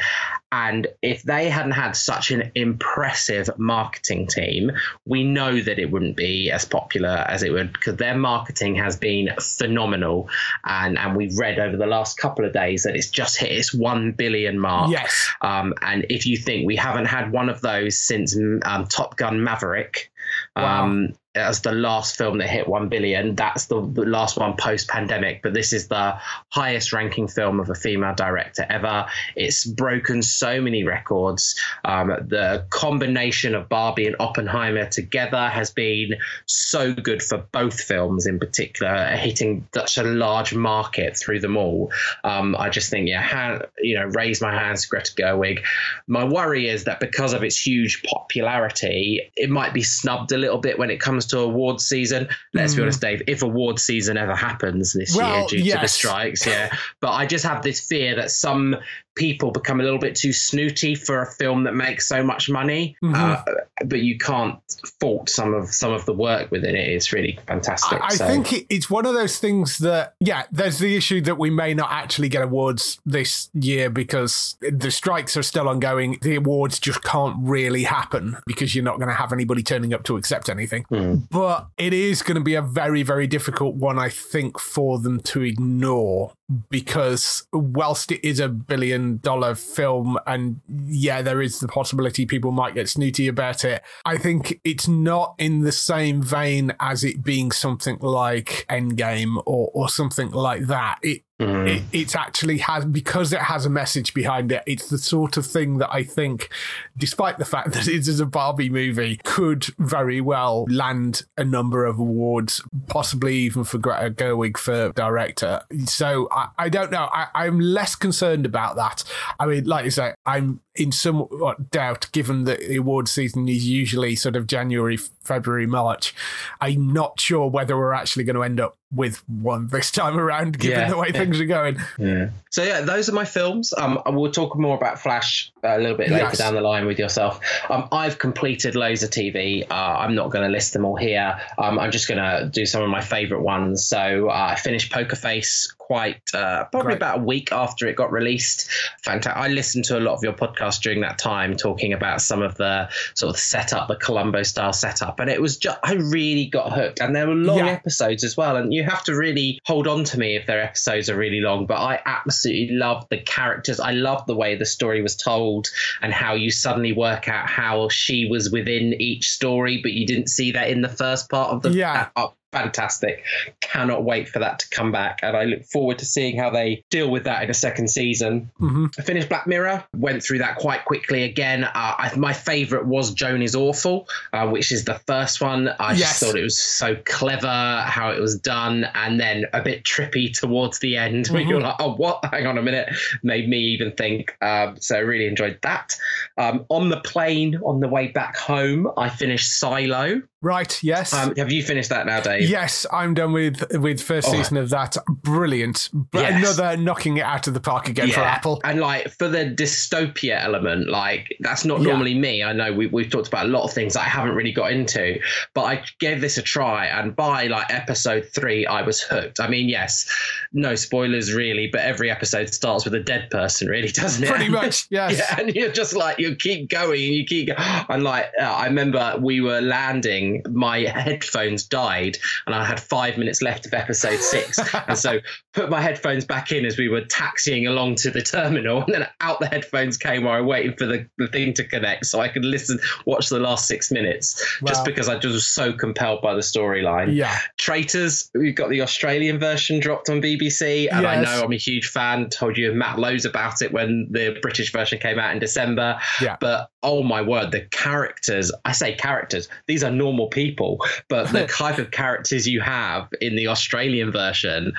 And 0.52 0.86
if 1.02 1.22
they 1.24 1.50
hadn't 1.50 1.72
had 1.72 1.96
such 1.96 2.30
an 2.30 2.52
impressive 2.54 3.50
marketing 3.58 4.28
team, 4.28 4.72
we 5.04 5.24
know 5.24 5.60
that 5.60 5.78
it 5.78 5.90
wouldn't 5.90 6.16
be 6.16 6.50
as 6.50 6.64
popular 6.64 7.26
as 7.28 7.42
it 7.42 7.52
would 7.52 7.72
because 7.72 7.96
their 7.96 8.16
marketing 8.16 8.76
has 8.76 8.96
been 8.96 9.30
phenomenal. 9.40 10.28
And 10.64 10.98
and 10.98 11.16
we've 11.16 11.36
read 11.36 11.58
over 11.58 11.76
the 11.76 11.86
last 11.86 12.16
couple 12.16 12.44
of 12.44 12.52
days 12.52 12.84
that 12.84 12.94
it's 12.94 13.10
just 13.10 13.38
hit 13.38 13.50
its 13.50 13.74
one 13.74 14.12
billion 14.12 14.58
mark. 14.58 14.90
Yes. 14.90 15.28
Um, 15.42 15.74
and 15.82 16.06
if 16.08 16.26
you 16.26 16.36
think 16.36 16.66
we 16.66 16.76
haven't 16.76 17.06
had 17.06 17.32
one 17.32 17.48
of 17.48 17.60
those 17.60 17.98
since 17.98 18.36
um, 18.64 18.86
Top 18.86 19.16
Gun 19.16 19.42
Maverick, 19.42 20.10
um, 20.54 21.12
as 21.36 21.60
the 21.60 21.72
last 21.72 22.16
film 22.16 22.38
that 22.38 22.48
hit 22.48 22.66
1 22.66 22.88
billion, 22.88 23.34
that's 23.34 23.66
the, 23.66 23.76
last 23.76 24.36
one 24.38 24.56
post 24.56 24.88
pandemic. 24.88 25.42
But 25.42 25.54
this 25.54 25.72
is 25.72 25.88
the 25.88 26.18
highest 26.48 26.92
ranking 26.92 27.28
film 27.28 27.60
of 27.60 27.68
a 27.70 27.74
female 27.74 28.14
director 28.14 28.66
ever. 28.68 29.06
It's 29.34 29.64
broken 29.64 30.22
so 30.22 30.60
many 30.60 30.84
records. 30.84 31.58
Um, 31.84 32.08
the 32.08 32.64
combination 32.70 33.54
of 33.54 33.68
Barbie 33.68 34.06
and 34.06 34.16
Oppenheimer 34.18 34.86
together 34.86 35.48
has 35.48 35.70
been 35.70 36.16
so 36.46 36.94
good 36.94 37.22
for 37.22 37.38
both 37.52 37.80
films 37.80 38.26
in 38.26 38.38
particular, 38.38 39.08
hitting 39.08 39.68
such 39.74 39.98
a 39.98 40.02
large 40.02 40.54
market 40.54 41.16
through 41.16 41.40
them 41.40 41.56
all. 41.56 41.92
Um, 42.24 42.56
I 42.56 42.70
just 42.70 42.90
think, 42.90 43.08
yeah, 43.08 43.62
you 43.78 43.98
know, 43.98 44.06
raise 44.06 44.40
my 44.40 44.52
hands 44.52 44.86
Greta 44.86 45.12
Gerwig. 45.12 45.64
My 46.06 46.24
worry 46.24 46.68
is 46.68 46.84
that 46.84 47.00
because 47.00 47.32
of 47.32 47.44
its 47.44 47.58
huge 47.58 48.02
popularity, 48.02 49.30
it 49.36 49.50
might 49.50 49.74
be 49.74 49.82
snubbed 49.82 50.32
a 50.32 50.38
little 50.38 50.58
bit 50.58 50.78
when 50.78 50.90
it 50.90 51.00
comes 51.00 51.25
to 51.28 51.40
awards 51.40 51.84
season. 51.87 52.28
Let's 52.55 52.75
be 52.75 52.82
honest, 52.82 53.00
Dave, 53.00 53.23
if 53.26 53.43
awards 53.43 53.82
season 53.82 54.17
ever 54.17 54.34
happens 54.34 54.93
this. 54.93 55.17
Well, 55.17 55.38
year 55.50 55.62
due 55.62 55.73
to 55.73 55.78
the 55.81 55.88
strikes, 55.88 56.46
yeah. 56.46 56.75
But 57.00 57.12
I 57.12 57.26
just 57.26 57.44
have 57.44 57.62
this 57.62 57.81
fear 57.81 58.17
that 58.17 58.31
some 58.31 58.76
people 59.14 59.50
become 59.50 59.81
a 59.81 59.82
little 59.82 59.99
bit 59.99 60.14
too 60.14 60.32
snooty 60.32 60.94
for 60.94 61.23
a 61.23 61.26
film 61.26 61.64
that 61.64 61.75
makes 61.75 62.06
so 62.06 62.23
much 62.23 62.50
money. 62.50 62.94
Mm-hmm. 63.02 63.14
Uh, 63.14 63.43
but 63.87 64.00
you 64.00 64.19
can't 64.19 64.58
fault 65.00 65.31
some 65.31 65.55
of 65.55 65.69
some 65.69 65.93
of 65.93 66.05
the 66.05 66.12
work 66.12 66.50
within 66.50 66.76
it. 66.76 66.88
It's 66.88 67.12
really 67.14 67.38
fantastic. 67.46 68.00
I, 68.00 68.06
I 68.06 68.08
So- 68.11 68.26
think 68.26 68.67
it's 68.69 68.90
one 68.90 69.06
of 69.06 69.14
those 69.14 69.38
things 69.38 69.79
that, 69.79 70.14
yeah, 70.20 70.44
there's 70.52 70.79
the 70.79 70.96
issue 70.96 71.22
that 71.22 71.38
we 71.38 71.49
may 71.49 71.72
not 71.72 71.90
actually 71.90 72.29
get 72.29 72.43
awards 72.43 73.00
this 73.06 73.49
year 73.55 73.88
because 73.88 74.56
the 74.61 74.90
strikes 74.90 75.37
are 75.37 75.43
still 75.43 75.69
ongoing. 75.69 76.19
The 76.20 76.37
awards 76.37 76.79
just 76.79 77.02
can't 77.02 77.37
really 77.40 77.84
happen 77.84 78.37
because 78.46 78.75
you're 78.75 78.84
not 78.84 78.99
going 78.99 79.08
to 79.08 79.14
have 79.14 79.32
anybody 79.32 79.62
turning 79.62 79.94
up 79.94 80.02
to 80.05 80.17
accept 80.17 80.50
anything. 80.50 80.84
But 81.30 81.68
it 81.78 81.92
is 81.92 82.22
going 82.22 82.36
to 82.36 82.42
be 82.42 82.54
a 82.54 82.62
very, 82.62 83.02
very 83.02 83.26
difficult 83.26 83.76
one, 83.76 83.98
I 83.98 84.08
think, 84.08 84.58
for 84.58 84.98
them 84.98 85.20
to 85.20 85.42
ignore 85.42 86.32
because 86.70 87.44
whilst 87.52 88.12
it 88.12 88.24
is 88.24 88.38
a 88.38 88.48
billion 88.48 89.18
dollar 89.18 89.56
film 89.56 90.16
and 90.28 90.60
yeah 90.84 91.20
there 91.20 91.42
is 91.42 91.58
the 91.58 91.66
possibility 91.66 92.24
people 92.24 92.52
might 92.52 92.72
get 92.72 92.88
snooty 92.88 93.26
about 93.26 93.64
it 93.64 93.82
i 94.04 94.16
think 94.16 94.60
it's 94.62 94.86
not 94.86 95.34
in 95.38 95.62
the 95.62 95.72
same 95.72 96.22
vein 96.22 96.72
as 96.78 97.02
it 97.02 97.24
being 97.24 97.50
something 97.50 97.98
like 97.98 98.64
endgame 98.70 99.42
or, 99.44 99.70
or 99.74 99.88
something 99.88 100.30
like 100.30 100.66
that. 100.66 100.98
It 101.02 101.22
Mm-hmm. 101.40 101.66
it, 101.66 101.82
it's 101.92 102.16
actually 102.16 102.56
has 102.58 102.86
because 102.86 103.30
it 103.30 103.40
has 103.40 103.66
a 103.66 103.70
message 103.70 104.14
behind 104.14 104.52
it. 104.52 104.62
It's 104.66 104.88
the 104.88 104.96
sort 104.96 105.36
of 105.36 105.44
thing 105.44 105.78
that 105.78 105.92
I 105.92 106.02
think, 106.02 106.48
despite 106.96 107.36
the 107.36 107.44
fact 107.44 107.72
that 107.74 107.86
it 107.86 108.08
is 108.08 108.20
a 108.20 108.26
Barbie 108.26 108.70
movie, 108.70 109.20
could 109.24 109.66
very 109.78 110.20
well 110.22 110.64
land 110.70 111.22
a 111.36 111.44
number 111.44 111.84
of 111.84 111.98
awards, 111.98 112.62
possibly 112.86 113.36
even 113.36 113.64
for 113.64 113.76
Greta 113.76 114.10
Gerwig 114.10 114.56
for 114.56 114.92
director. 114.92 115.60
So 115.84 116.28
I, 116.30 116.48
I 116.58 116.68
don't 116.70 116.90
know. 116.90 117.08
I, 117.12 117.26
I'm 117.34 117.60
less 117.60 117.94
concerned 117.94 118.46
about 118.46 118.76
that. 118.76 119.04
I 119.38 119.44
mean, 119.44 119.64
like 119.64 119.84
you 119.84 119.90
say, 119.90 120.14
I'm 120.26 120.61
in 120.75 120.93
somewhat 120.93 121.70
doubt, 121.70 122.08
given 122.12 122.44
that 122.44 122.58
the 122.61 122.76
award 122.76 123.08
season 123.08 123.49
is 123.49 123.67
usually 123.67 124.14
sort 124.17 124.37
of 124.37 124.46
January, 124.46 124.96
February, 124.96 125.67
March. 125.67 126.14
I'm 126.61 126.93
not 126.93 127.19
sure 127.20 127.49
whether 127.49 127.76
we're 127.76 127.93
actually 127.94 128.25
going 128.25 128.37
to 128.37 128.43
end 128.43 128.61
up 128.61 128.76
with 128.93 129.23
one 129.28 129.69
this 129.69 129.90
time 129.90 130.19
around, 130.19 130.58
given 130.58 130.78
Yeah. 130.78 130.88
the 130.90 130.96
way 130.99 131.12
things 131.12 131.40
are 131.40 131.44
going. 131.46 131.78
Yeah. 131.99 132.28
So 132.50 132.62
yeah, 132.62 132.82
those 132.82 133.08
are 133.08 133.12
my 133.12 133.25
films. 133.25 133.73
Um, 133.76 134.00
we'll 134.06 134.31
talk 134.32 134.56
more 134.58 134.76
about 134.76 135.00
Flash 135.00 135.50
a 135.62 135.78
little 135.78 135.96
bit 135.96 136.11
later 136.11 136.25
Yes. 136.26 136.38
down 136.38 136.55
the 136.55 136.61
line 136.61 136.87
with 136.87 136.99
yourself. 136.99 137.40
Um, 137.70 137.88
I've 137.90 138.19
completed 138.19 138.76
loads 138.76 139.02
of 139.02 139.11
TV. 139.11 139.64
Uh, 139.69 139.75
I'm 139.75 140.14
not 140.14 140.31
going 140.31 140.44
to 140.44 140.50
list 140.50 140.72
them 140.72 140.84
all 140.84 140.96
here. 140.96 141.40
Um, 141.58 141.79
I'm 141.79 141.90
just 141.90 142.06
going 142.08 142.19
to 142.19 142.49
do 142.52 142.67
some 142.67 142.82
of 142.82 142.88
my 142.90 143.00
favourite 143.00 143.43
ones. 143.43 143.87
So 143.87 144.29
uh, 144.29 144.49
I 144.50 144.55
finished 144.56 144.93
Poker 144.93 145.17
Face 145.17 145.75
quite 145.86 146.20
uh, 146.34 146.64
probably 146.64 146.86
Great. 146.88 146.96
about 146.96 147.18
a 147.20 147.22
week 147.22 147.52
after 147.52 147.86
it 147.86 147.94
got 147.94 148.10
released. 148.10 148.68
Fantastic. 149.04 149.40
I 149.40 149.46
listened 149.46 149.84
to 149.84 149.98
a 149.98 150.00
lot 150.00 150.14
of 150.14 150.22
your 150.24 150.32
podcast 150.32 150.80
during 150.82 151.00
that 151.02 151.16
time, 151.16 151.56
talking 151.56 151.92
about 151.92 152.20
some 152.20 152.42
of 152.42 152.56
the 152.56 152.88
sort 153.14 153.32
of 153.32 153.38
setup, 153.38 153.86
the 153.86 153.94
Columbo 153.94 154.42
style 154.42 154.72
setup, 154.72 155.20
and 155.20 155.30
it 155.30 155.40
was 155.40 155.56
just 155.56 155.78
I 155.84 155.94
really 155.94 156.46
got 156.46 156.72
hooked. 156.72 157.00
And 157.00 157.14
there 157.14 157.28
were 157.28 157.34
long 157.34 157.58
Yeah. 157.58 157.66
episodes 157.68 158.24
as 158.24 158.36
well, 158.36 158.56
and 158.56 158.74
you 158.74 158.82
have 158.82 159.04
to 159.04 159.14
really 159.14 159.60
hold 159.64 159.86
on 159.86 160.02
to 160.04 160.18
me 160.18 160.34
if 160.36 160.46
their 160.46 160.60
episodes 160.60 161.08
are 161.08 161.16
really 161.16 161.40
long. 161.40 161.66
But 161.66 161.76
I 161.78 162.00
absolutely 162.04 162.74
loved 162.76 163.06
the 163.10 163.18
characters. 163.18 163.78
I 163.78 163.92
loved 163.92 164.26
the 164.26 164.34
way 164.34 164.56
the 164.56 164.66
story 164.66 165.02
was 165.02 165.14
told 165.14 165.68
and 166.02 166.12
how 166.12 166.34
you 166.34 166.50
suddenly 166.50 166.92
work 166.92 167.28
out 167.28 167.48
how 167.48 167.88
she 167.90 168.26
was 168.28 168.50
within 168.50 169.00
each 169.00 169.28
story, 169.30 169.78
but 169.82 169.92
you 169.92 170.04
didn't 170.04 170.28
see 170.30 170.50
that 170.52 170.68
in 170.68 170.80
the 170.80 170.88
first 170.88 171.30
part 171.30 171.50
of 171.50 171.62
the 171.62 171.70
Yeah. 171.70 172.08
Fantastic. 172.56 173.23
Cannot 173.61 174.05
wait 174.05 174.29
for 174.29 174.38
that 174.38 174.58
to 174.61 174.69
come 174.70 174.93
back. 174.93 175.20
And 175.23 175.37
I 175.37 175.44
look 175.44 175.64
forward 175.64 175.99
to 175.99 176.05
seeing 176.05 176.38
how 176.38 176.50
they 176.50 176.85
deal 176.91 177.11
with 177.11 177.25
that 177.25 177.43
in 177.43 177.50
a 177.50 177.55
second 177.55 177.88
season. 177.88 178.50
Mm-hmm. 178.61 178.87
I 178.99 179.03
finished 179.03 179.29
Black 179.29 179.47
Mirror, 179.47 179.85
went 179.97 180.23
through 180.23 180.38
that 180.38 180.56
quite 180.56 180.85
quickly 180.85 181.25
again. 181.25 181.64
Uh, 181.64 181.70
I, 181.75 182.12
my 182.17 182.32
favorite 182.32 182.87
was 182.87 183.12
Joan 183.12 183.43
is 183.43 183.55
Awful, 183.55 184.08
uh, 184.32 184.49
which 184.49 184.73
is 184.73 184.85
the 184.85 184.94
first 185.06 185.41
one. 185.41 185.69
I 185.81 185.93
Yes. 185.93 185.99
just 186.00 186.20
thought 186.23 186.38
it 186.38 186.43
was 186.43 186.58
so 186.58 186.97
clever 187.05 187.82
how 187.87 188.11
it 188.11 188.20
was 188.20 188.38
done 188.38 188.85
and 188.94 189.19
then 189.20 189.44
a 189.53 189.62
bit 189.62 189.85
trippy 189.85 190.32
towards 190.32 190.79
the 190.81 190.97
end 190.97 191.26
where 191.31 191.43
you're 191.43 191.61
like, 191.61 191.76
oh, 191.79 191.94
what? 191.94 192.25
Hang 192.32 192.47
on 192.47 192.58
a 192.58 192.62
minute. 192.62 192.88
Made 193.23 193.49
me 193.49 193.58
even 193.58 193.93
think. 193.93 194.37
Um, 194.43 194.76
so 194.81 194.97
I 194.97 195.00
really 195.00 195.26
enjoyed 195.26 195.58
that. 195.62 195.97
Um, 196.38 196.64
on 196.69 196.88
the 196.88 197.00
plane 197.00 197.56
on 197.64 197.81
the 197.81 197.88
way 197.88 198.08
back 198.08 198.37
home, 198.37 198.91
I 198.96 199.08
finished 199.08 199.53
Silo. 199.58 200.22
Right, 200.46 200.81
yes. 200.84 201.12
Um, 201.12 201.34
have 201.36 201.50
you 201.50 201.60
finished 201.60 201.88
that 201.91 202.06
now, 202.06 202.20
Dave? 202.20 202.48
Yes, 202.48 202.86
I'm 202.93 203.15
done 203.15 203.32
with 203.32 203.65
with 203.79 204.00
first 204.00 204.29
Oh. 204.29 204.32
season 204.32 204.56
of 204.58 204.70
that. 204.70 204.96
Brilliant. 205.08 205.88
But 205.93 206.20
Yes. 206.22 206.38
another 206.58 206.76
knocking 206.81 207.17
it 207.17 207.24
out 207.24 207.48
of 207.48 207.55
the 207.55 207.60
park 207.60 207.88
again 207.88 208.10
for 208.12 208.20
Apple. 208.20 208.60
And 208.62 208.79
like 208.79 209.10
for 209.10 209.26
the 209.26 209.38
dystopia 209.46 210.41
element, 210.41 210.88
like 210.88 211.36
that's 211.41 211.65
not 211.65 211.81
Yeah. 211.81 211.88
normally 211.88 212.15
me. 212.15 212.44
I 212.44 212.53
know 212.53 212.72
we, 212.72 212.86
we've 212.86 213.10
talked 213.10 213.26
about 213.26 213.46
a 213.46 213.48
lot 213.48 213.65
of 213.65 213.72
things 213.72 213.96
I 213.96 214.05
haven't 214.05 214.36
really 214.36 214.53
got 214.53 214.70
into, 214.70 215.19
but 215.53 215.62
I 215.65 215.82
gave 215.98 216.20
this 216.20 216.38
a 216.38 216.43
try. 216.43 216.86
And 216.86 217.17
by 217.17 217.48
like 217.48 217.67
episode 217.74 218.29
three, 218.32 218.67
I 218.67 218.82
was 218.82 219.00
hooked. 219.00 219.41
I 219.41 219.48
mean, 219.48 219.69
yes, 219.69 220.06
no 220.53 220.76
spoilers 220.76 221.34
really, 221.34 221.67
but 221.72 221.81
every 221.81 222.08
episode 222.08 222.55
starts 222.55 222.84
with 222.84 222.94
a 222.94 223.00
dead 223.00 223.31
person, 223.31 223.67
really, 223.67 223.88
doesn't 224.03 224.22
it? 224.22 224.31
Pretty 224.31 224.48
much, 224.48 224.86
yes. 224.91 225.19
Yeah, 225.19 225.41
and 225.41 225.53
you're 225.56 225.72
just 225.72 225.96
like 225.96 226.20
you 226.20 226.36
keep 226.36 226.70
going 226.70 227.03
and 227.03 227.15
you 227.15 227.24
keep. 227.26 227.48
Go- 227.48 227.55
and 227.88 228.05
like 228.05 228.31
uh, 228.41 228.44
I 228.44 228.67
remember 228.67 229.17
we 229.20 229.41
were 229.41 229.60
landing, 229.60 230.35
my 230.50 230.81
headphones 230.81 231.64
died, 231.64 232.16
and 232.46 232.55
I 232.55 232.64
had 232.64 232.81
five 232.81 233.19
minutes 233.19 233.43
left 233.43 233.66
of 233.66 233.74
episode 233.74 234.20
six, 234.20 234.58
and 234.88 234.98
so 234.98 235.19
put 235.55 235.70
my 235.70 235.81
headphones 235.81 236.24
back 236.24 236.52
in 236.52 236.64
as 236.64 236.78
we 236.78 236.88
were 236.88 237.02
taxiing 237.02 237.66
along 237.66 237.96
to 237.96 238.10
the 238.10 238.22
terminal, 238.22 238.82
and 238.82 238.94
then 238.94 239.06
out 239.20 239.40
the 239.40 239.46
headphones 239.46 239.96
came 239.96 240.24
while 240.24 240.34
I 240.38 240.40
waited 240.40 240.78
for 240.78 240.86
the, 240.86 241.06
the 241.19 241.28
thing 241.28 241.52
to 241.55 241.64
connect, 241.64 242.06
so 242.06 242.20
I 242.20 242.28
could 242.28 242.44
listen, 242.44 242.78
watch 243.06 243.28
the 243.28 243.38
last 243.40 243.66
six 243.66 243.90
minutes, 243.90 244.43
Wow. 244.62 244.69
just 244.69 244.84
because 244.84 245.08
I 245.08 245.14
just 245.19 245.34
was 245.34 245.46
so 245.46 245.72
compelled 245.72 246.22
by 246.22 246.34
the 246.34 246.40
storyline 246.40 247.14
Yeah. 247.14 247.36
Traitors, 247.58 248.31
we've 248.34 248.55
got 248.55 248.70
the 248.70 248.81
Australian 248.81 249.38
version 249.38 249.81
dropped 249.81 250.08
on 250.08 250.22
BBC, 250.22 250.88
and 250.90 251.06
I 251.06 251.20
know 251.20 251.43
I'm 251.44 251.52
a 251.52 251.56
huge 251.56 251.88
fan. 251.88 252.31
Told 252.31 252.56
you 252.56 252.72
Matt 252.72 252.98
loads 252.98 253.24
about 253.26 253.60
it 253.60 253.72
when 253.72 254.06
the 254.10 254.38
British 254.40 254.72
version 254.72 254.98
came 254.98 255.19
out 255.19 255.32
in 255.32 255.38
December. 255.40 255.98
Yeah. 256.22 256.36
But 256.40 256.70
oh 256.82 257.02
my 257.02 257.20
word, 257.20 257.50
the 257.50 257.62
characters, 257.72 258.50
I 258.64 258.72
say 258.72 258.94
characters, 258.94 259.48
these 259.66 259.82
are 259.84 259.90
normal 259.90 260.16
people, 260.31 260.85
but 261.08 261.32
the 261.32 261.46
type 261.58 261.79
of 261.79 261.91
characters 261.91 262.46
you 262.46 262.61
have 262.61 263.08
in 263.20 263.37
the 263.37 263.49
Australian 263.49 264.11
version, 264.13 264.73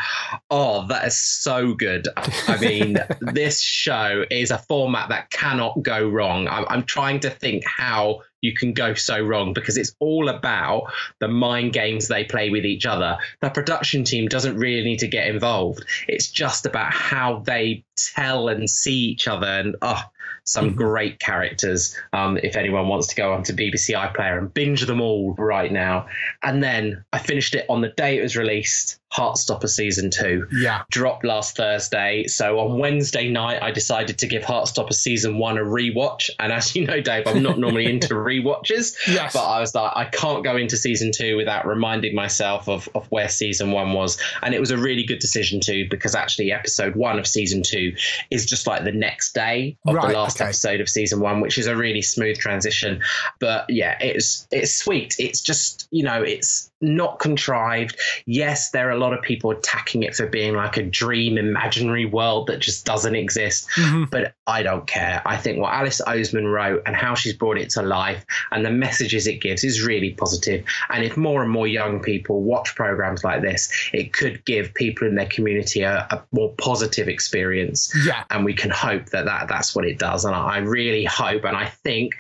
oh, 0.50 0.88
that 0.88 1.06
is 1.06 1.22
so 1.22 1.74
good. 1.74 2.08
I 2.16 2.58
mean, 2.60 2.98
this 3.22 3.62
show 3.62 4.26
is 4.30 4.52
a 4.52 4.58
format 4.58 5.10
that 5.10 5.30
cannot 5.30 5.82
go 5.84 6.08
wrong. 6.08 6.48
I'm, 6.48 6.66
I'm 6.68 6.84
trying 6.84 7.20
to 7.22 7.30
think 7.30 7.64
how 7.66 8.22
you 8.42 8.54
can 8.54 8.74
go 8.74 8.94
so 8.94 9.20
wrong 9.20 9.54
because 9.54 9.78
it's 9.78 9.96
all 10.00 10.30
about 10.30 10.92
the 11.20 11.28
mind 11.28 11.74
games 11.74 12.08
they 12.08 12.24
play 12.24 12.50
with 12.50 12.66
each 12.66 12.86
other. 12.86 13.18
The 13.42 13.50
production 13.50 14.04
team 14.04 14.28
doesn't 14.28 14.58
really 14.58 14.84
need 14.84 15.00
to 15.00 15.08
get 15.08 15.28
involved. 15.28 15.84
It's 16.08 16.30
just 16.30 16.66
about 16.66 16.94
how 16.94 17.40
they 17.40 17.84
tell 17.96 18.48
and 18.48 18.70
see 18.70 18.94
each 18.94 19.28
other 19.28 19.48
and 19.48 19.76
oh 19.82 20.04
some 20.48 20.74
great 20.74 21.20
characters. 21.20 21.96
Um, 22.14 22.38
if 22.38 22.56
anyone 22.56 22.88
wants 22.88 23.08
to 23.08 23.16
go 23.16 23.34
onto 23.34 23.54
BBC 23.54 23.94
iPlayer 23.96 24.38
and 24.38 24.52
binge 24.54 24.86
them 24.86 25.02
all 25.02 25.34
right 25.34 25.72
now. 25.72 26.08
And 26.42 26.64
then 26.64 27.04
I 27.12 27.20
finished 27.20 27.54
it 27.54 27.66
on 27.70 27.82
the 27.82 27.90
day 27.90 28.18
it 28.18 28.22
was 28.22 28.38
released, 28.38 29.00
Heartstopper 29.14 29.70
season 29.70 30.10
two 30.12 30.48
Yeah. 30.52 30.84
dropped 30.92 31.24
last 31.24 31.56
Thursday. 31.56 32.26
So 32.28 32.60
on 32.60 32.78
Wednesday 32.78 33.30
night, 33.30 33.62
I 33.62 33.72
decided 33.72 34.18
to 34.20 34.28
give 34.28 34.44
Heartstopper 34.44 34.94
season 34.94 35.38
one 35.38 35.58
a 35.58 35.62
rewatch. 35.62 36.30
And 36.40 36.52
as 36.52 36.76
you 36.76 36.86
know, 36.86 37.00
Dave, 37.02 37.26
I'm 37.26 37.42
not 37.42 37.58
normally 37.60 37.86
into 37.86 38.10
rewatches. 38.16 38.96
Yes. 39.08 39.34
But 39.34 39.46
I 39.48 39.60
was 39.60 39.74
like, 39.74 39.92
I 39.96 40.06
can't 40.06 40.44
go 40.44 40.58
into 40.58 40.76
season 40.78 41.12
two 41.16 41.38
without 41.38 41.66
reminding 41.66 42.16
myself 42.16 42.68
of, 42.68 42.90
of 42.96 43.08
where 43.08 43.30
season 43.30 43.72
one 43.72 43.94
was. 43.94 44.18
And 44.42 44.54
it 44.54 44.60
was 44.60 44.72
a 44.72 44.78
really 44.78 45.04
good 45.04 45.20
decision 45.20 45.62
too, 45.62 45.88
because 45.90 46.14
actually 46.14 46.52
episode 46.52 46.96
one 46.96 47.18
of 47.18 47.26
season 47.28 47.64
two 47.64 47.94
is 48.30 48.46
just 48.46 48.68
like 48.68 48.84
the 48.84 48.92
next 48.92 49.34
day 49.34 49.78
of 49.88 49.96
Right, 49.96 50.08
the 50.10 50.14
last 50.18 50.38
okay. 50.42 50.46
episode 50.50 50.82
of 50.82 50.90
season 50.90 51.22
one, 51.22 51.40
which 51.42 51.58
is 51.58 51.68
a 51.68 51.76
really 51.76 52.02
smooth 52.02 52.38
transition. 52.38 53.02
But 53.40 53.70
yeah, 53.70 53.98
it's 54.02 54.48
it's 54.52 54.76
sweet. 54.76 55.16
It's 55.18 55.42
just, 55.42 55.88
you 55.92 56.04
know, 56.04 56.22
it's 56.22 56.72
not 56.82 57.20
contrived. 57.20 57.98
Yes, 58.26 58.72
there 58.72 58.90
are 58.90 58.92
a 58.92 58.98
lot 58.98 59.14
of 59.14 59.22
people 59.22 59.52
attacking 59.52 60.04
it 60.04 60.16
for 60.16 60.28
being 60.28 60.56
like 60.56 60.76
a 60.76 60.84
dream 60.84 61.38
imaginary 61.38 62.06
world 62.06 62.48
that 62.48 62.60
just 62.60 62.86
doesn't 62.86 63.16
exist. 63.16 63.70
Mm-hmm. 63.78 64.06
But 64.12 64.34
I 64.46 64.64
don't 64.64 64.86
care. 64.88 65.22
I 65.26 65.38
think 65.38 65.60
what 65.60 65.74
Alice 65.74 66.02
Oseman 66.06 66.52
wrote 66.52 66.84
and 66.86 66.96
how 66.96 67.16
she's 67.16 67.34
brought 67.34 67.58
it 67.58 67.70
to 67.72 67.82
life 67.82 68.26
and 68.52 68.66
the 68.66 68.72
messages 68.72 69.28
it 69.28 69.42
gives 69.42 69.64
is 69.64 69.86
really 69.86 70.12
positive. 70.12 70.66
And 70.90 71.04
if 71.04 71.16
more 71.16 71.44
and 71.44 71.52
more 71.52 71.68
young 71.68 72.02
people 72.02 72.44
watch 72.44 72.76
programs 72.76 73.24
like 73.24 73.42
this, 73.42 73.72
it 73.94 74.14
could 74.14 74.44
give 74.44 74.74
people 74.74 75.08
in 75.08 75.16
their 75.16 75.28
community 75.28 75.84
a, 75.84 76.08
a 76.12 76.24
more 76.32 76.54
positive 76.58 77.08
experience. 77.08 77.94
Yeah. 78.06 78.24
And 78.30 78.44
we 78.44 78.54
can 78.54 78.70
hope 78.70 79.08
that, 79.12 79.26
that 79.26 79.48
that's 79.48 79.76
what 79.76 79.86
it 79.86 79.98
does. 79.98 80.26
And 80.26 80.36
I 80.36 80.58
I 80.58 80.60
really 80.62 81.06
hope, 81.06 81.44
and 81.44 81.56
I 81.56 81.66
think 81.68 82.16